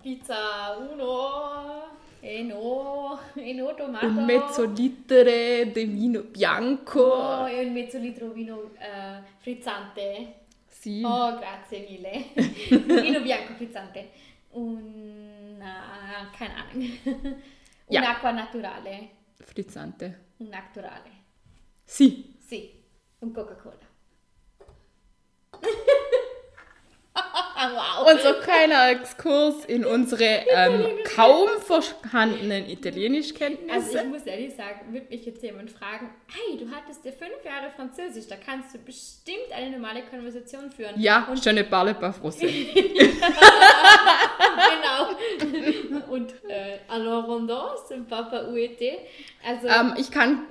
Pizza 0.01 0.77
uno, 0.77 1.97
e 2.21 2.41
no, 2.43 3.19
e 3.35 3.53
no 3.53 3.73
tomato. 3.75 4.05
Un 4.05 4.23
mezzo 4.23 4.63
litere 4.65 5.71
di 5.71 5.83
vino 5.85 6.21
bianco. 6.21 7.01
Oh, 7.01 7.47
e 7.47 7.65
un 7.65 7.73
mezzo 7.73 7.97
litro 7.97 8.29
vino 8.29 8.71
eh, 8.77 9.21
frizzante. 9.39 10.45
Sì. 10.67 11.01
Oh, 11.03 11.37
grazie 11.37 11.85
mille. 11.89 12.27
Vino 13.01 13.19
bianco 13.23 13.53
frizzante. 13.55 14.11
Una, 14.51 16.29
keine 16.35 16.53
Ahnung. 16.53 17.41
Un'acqua 17.87 18.31
naturale. 18.31 19.09
Frizzante. 19.35 20.27
Un 20.37 20.47
naturale. 20.47 21.11
Sì. 21.83 22.37
Sì, 22.39 22.71
un 23.19 23.31
Coca-Cola. 23.31 23.88
Wow. 27.59 28.11
Und 28.11 28.21
so 28.21 28.33
kleiner 28.41 28.89
Exkurs 28.91 29.65
in 29.65 29.85
unsere 29.85 30.23
ähm, 30.23 30.85
kaum 31.15 31.49
vorhandenen 31.59 32.69
Italienischkenntnisse. 32.69 33.73
Also 33.73 33.97
ich 33.97 34.05
muss 34.05 34.23
ehrlich 34.23 34.55
sagen, 34.55 34.93
würde 34.93 35.07
mich 35.09 35.25
jetzt 35.25 35.43
jemand 35.43 35.69
fragen, 35.69 36.09
hey, 36.27 36.57
du 36.57 36.69
hattest 36.71 37.03
ja 37.03 37.11
fünf 37.11 37.43
Jahre 37.43 37.71
Französisch, 37.75 38.27
da 38.27 38.35
kannst 38.37 38.73
du 38.73 38.79
bestimmt 38.79 39.51
eine 39.55 39.71
normale 39.71 40.03
Konversation 40.03 40.71
führen. 40.71 40.99
ja, 40.99 41.27
Und 41.29 41.45
ne 41.45 41.63
parle 41.63 41.93
pas 41.95 42.15
français. 42.17 42.67
genau. 44.71 46.09
Und 46.11 46.31
äh, 46.47 46.79
alors 46.87 47.27
rondos, 47.27 47.81
Papa 48.09 48.47
UET. 48.49 48.79
Also 49.45 49.67
ähm, 49.67 49.93
ich 49.97 50.11
kann, 50.11 50.43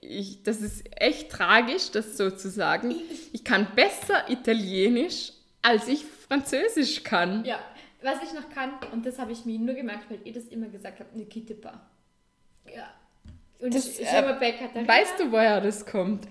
ich, 0.00 0.42
das 0.42 0.60
ist 0.60 0.84
echt 0.96 1.30
tragisch, 1.30 1.90
das 1.92 2.16
so 2.16 2.30
zu 2.30 2.50
sagen. 2.50 2.94
Ich 3.32 3.44
kann 3.44 3.68
besser 3.74 4.28
Italienisch, 4.28 5.32
als 5.62 5.88
ich 5.88 6.04
Französisch 6.28 7.02
kann. 7.04 7.44
ja, 7.44 7.58
was 8.02 8.22
ich 8.22 8.32
noch 8.34 8.48
kann, 8.50 8.72
und 8.92 9.04
das 9.06 9.18
habe 9.18 9.32
ich 9.32 9.44
mir 9.44 9.58
nur 9.58 9.74
gemerkt, 9.74 10.10
weil 10.10 10.18
ihr 10.24 10.32
das 10.32 10.44
immer 10.44 10.66
gesagt 10.68 11.00
habt, 11.00 11.14
ne 11.16 11.24
quitte 11.24 11.54
pas. 11.54 11.74
Ja. 12.74 12.88
Und 13.58 13.74
Das, 13.74 13.86
ich, 13.98 14.00
äh, 14.06 14.20
je 14.20 14.26
m'appelle 14.26 14.52
Katharina. 14.58 14.86
Weißt 14.88 15.18
du, 15.18 15.32
woher 15.32 15.60
das 15.60 15.86
kommt? 15.86 16.28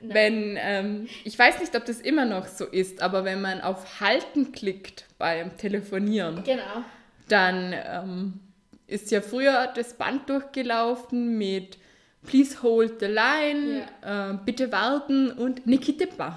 Wenn, 0.00 0.58
ähm, 0.60 1.08
ich 1.24 1.38
weiß 1.38 1.60
nicht, 1.60 1.74
ob 1.76 1.86
das 1.86 2.00
immer 2.00 2.26
noch 2.26 2.46
so 2.46 2.66
ist, 2.66 3.00
aber 3.00 3.24
wenn 3.24 3.40
man 3.40 3.62
auf 3.62 4.00
Halten 4.00 4.52
klickt 4.52 5.06
beim 5.18 5.56
Telefonieren, 5.56 6.42
Genau. 6.44 6.84
dann 7.28 7.72
ähm, 7.74 8.40
ist 8.86 9.10
ja 9.10 9.22
früher 9.22 9.72
das 9.74 9.94
Band 9.94 10.28
durchgelaufen 10.28 11.38
mit 11.38 11.78
Please 12.26 12.62
hold 12.62 13.00
the 13.00 13.06
line, 13.06 13.86
äh, 14.02 14.34
bitte 14.44 14.70
warten 14.72 15.30
und 15.30 15.64
quitte 15.80 16.06
pas. 16.06 16.34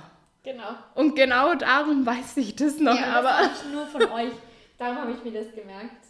Genau. 0.48 0.76
Und 0.96 1.14
genau 1.14 1.56
darum 1.56 2.06
weiß 2.06 2.38
ich 2.38 2.56
das 2.56 2.80
noch, 2.80 2.98
ja, 2.98 3.20
aber 3.20 3.50
das 3.50 3.66
ich 3.66 3.70
nur 3.74 3.86
von 3.86 4.02
euch. 4.04 4.32
Darum 4.78 5.00
habe 5.00 5.12
ich 5.12 5.22
mir 5.22 5.44
das 5.44 5.54
gemerkt. 5.54 6.06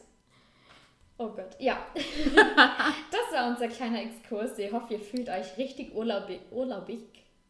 Oh 1.18 1.30
Gott, 1.30 1.56
ja. 1.58 1.80
das 1.96 3.34
war 3.34 3.48
unser 3.48 3.68
kleiner 3.68 4.04
Exkurs. 4.04 4.60
Ich 4.60 4.72
hoffe, 4.72 4.94
ihr 4.94 5.00
fühlt 5.00 5.28
euch 5.28 5.58
richtig 5.58 5.96
urlaubig, 5.96 6.42
urlaubig, 6.52 7.00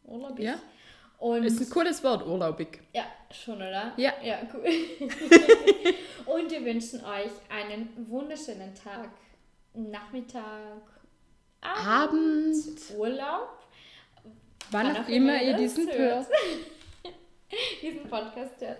urlaubig. 0.04 0.46
Ja. 0.46 0.54
Und 1.18 1.44
Ist 1.44 1.60
ein 1.60 1.68
cooles 1.68 2.02
Wort, 2.02 2.26
urlaubig. 2.26 2.80
ja, 2.94 3.04
schon, 3.32 3.56
oder? 3.56 3.92
Ja. 3.98 4.14
Ja, 4.22 4.38
cool. 4.54 4.64
Und 6.24 6.50
wir 6.50 6.64
wünschen 6.64 7.04
euch 7.04 7.32
einen 7.50 7.90
wunderschönen 8.08 8.74
Tag, 8.74 9.10
Nachmittag, 9.74 10.80
Abend, 11.60 11.86
Abend, 11.86 12.80
Urlaub, 12.96 13.58
wann 14.70 14.96
auch 14.96 15.08
immer 15.08 15.42
ihr 15.42 15.52
das 15.52 15.74
diesen 15.74 15.92
hört. 15.92 16.26
diesen 17.82 18.08
Podcast 18.08 18.60
hört. 18.60 18.78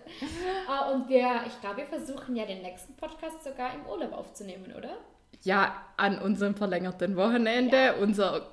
Ah, 0.68 0.90
Und 0.90 1.08
wir, 1.08 1.42
ich 1.46 1.60
glaube, 1.60 1.78
wir 1.78 1.86
versuchen 1.86 2.36
ja 2.36 2.44
den 2.44 2.62
nächsten 2.62 2.94
Podcast 2.96 3.42
sogar 3.44 3.74
im 3.74 3.86
Urlaub 3.86 4.12
aufzunehmen, 4.12 4.72
oder? 4.76 4.96
Ja, 5.42 5.84
an 5.96 6.18
unserem 6.18 6.54
verlängerten 6.54 7.16
Wochenende, 7.16 7.94
unser 8.00 8.48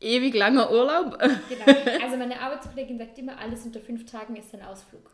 ewig 0.00 0.34
langer 0.34 0.70
Urlaub. 0.70 1.18
Genau. 1.48 2.02
Also 2.04 2.16
meine 2.16 2.40
Arbeitskollegin 2.40 2.98
sagt 2.98 3.18
immer, 3.18 3.38
alles 3.38 3.64
unter 3.64 3.80
fünf 3.80 4.04
Tagen 4.10 4.36
ist 4.36 4.54
ein 4.54 4.62
Ausflug. 4.62 5.10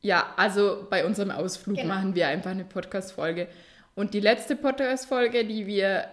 Ja, 0.00 0.34
also 0.36 0.86
bei 0.90 1.04
unserem 1.06 1.30
Ausflug 1.30 1.76
Genau. 1.76 1.94
machen 1.94 2.14
wir 2.14 2.28
einfach 2.28 2.50
eine 2.50 2.64
Podcast-Folge. 2.64 3.48
Und 3.94 4.12
die 4.14 4.20
letzte 4.20 4.56
Podcast-Folge, 4.56 5.44
die 5.46 5.66
wir 5.66 6.06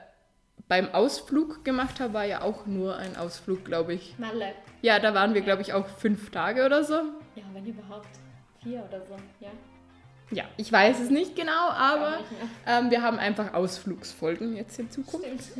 beim 0.72 0.89
Ausflug 0.93 1.65
gemacht 1.65 1.99
haben, 1.99 2.13
war 2.13 2.24
ja 2.24 2.43
auch 2.43 2.65
nur 2.65 2.95
ein 2.95 3.17
Ausflug, 3.17 3.65
glaube 3.65 3.93
ich. 3.93 4.15
Malle. 4.17 4.53
Ja, 4.82 4.99
da 4.99 5.13
waren 5.13 5.34
wir, 5.34 5.41
glaube 5.41 5.61
ich, 5.61 5.74
auch 5.74 5.86
fünf 5.86 6.32
Tage 6.32 6.65
oder 6.65 6.86
so. 6.86 6.93
Ja, 7.36 7.43
wenn 7.51 7.65
überhaupt. 7.65 8.07
Vier 8.63 8.82
oder 8.88 9.01
so, 9.01 9.17
ja. 9.41 9.49
Ja, 10.32 10.45
ich 10.55 10.72
weiß 10.72 11.01
es 11.01 11.09
nicht 11.09 11.36
genau, 11.36 11.72
aber 11.72 12.11
nicht 12.11 12.26
ähm, 12.65 12.89
wir 12.89 13.01
haben 13.01 13.19
einfach 13.19 13.53
Ausflugsfolgen 13.53 14.55
jetzt 14.55 14.80
in 14.80 14.89
Zukunft. 14.89 15.49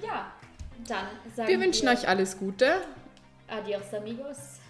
Ja, 0.00 0.32
dann 0.86 1.06
sagen 1.34 1.48
Wir 1.48 1.60
wünschen 1.60 1.88
euch 1.88 2.06
alles 2.06 2.38
Gute 2.38 2.76
Adios, 3.48 3.92
amigos. 3.92 4.60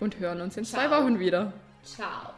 und 0.00 0.18
hören 0.18 0.40
uns 0.40 0.56
in 0.56 0.64
zwei 0.64 0.88
Ciao. 0.88 1.04
Wochen 1.04 1.20
wieder. 1.20 1.52
Ciao. 1.84 2.32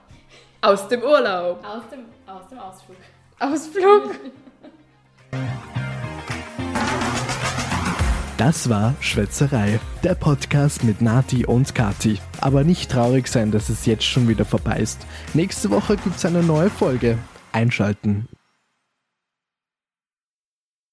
Aus 0.61 0.89
dem 0.89 1.03
Urlaub. 1.03 1.65
Aus 1.65 1.89
dem, 1.91 2.05
aus 2.27 2.49
dem 2.49 2.59
Ausflug. 2.59 2.97
Ausflug. 3.39 4.15
Das 8.45 8.69
war 8.69 8.97
Schwätzerei, 8.99 9.79
der 10.03 10.17
Podcast 10.17 10.83
mit 10.83 11.01
Nati 11.01 11.47
und 11.47 11.77
Kati. 11.77 12.19
Aber 12.41 12.65
nicht 12.65 12.91
traurig 12.91 13.29
sein, 13.29 13.53
dass 13.53 13.69
es 13.69 13.87
jetzt 13.87 14.03
schon 14.03 14.27
wieder 14.27 14.45
vorbei 14.45 14.79
ist. 14.79 15.07
Nächste 15.33 15.71
Woche 15.71 15.97
gibt's 15.97 16.25
eine 16.25 16.43
neue 16.43 16.69
Folge. 16.69 17.19
Einschalten. 17.53 18.27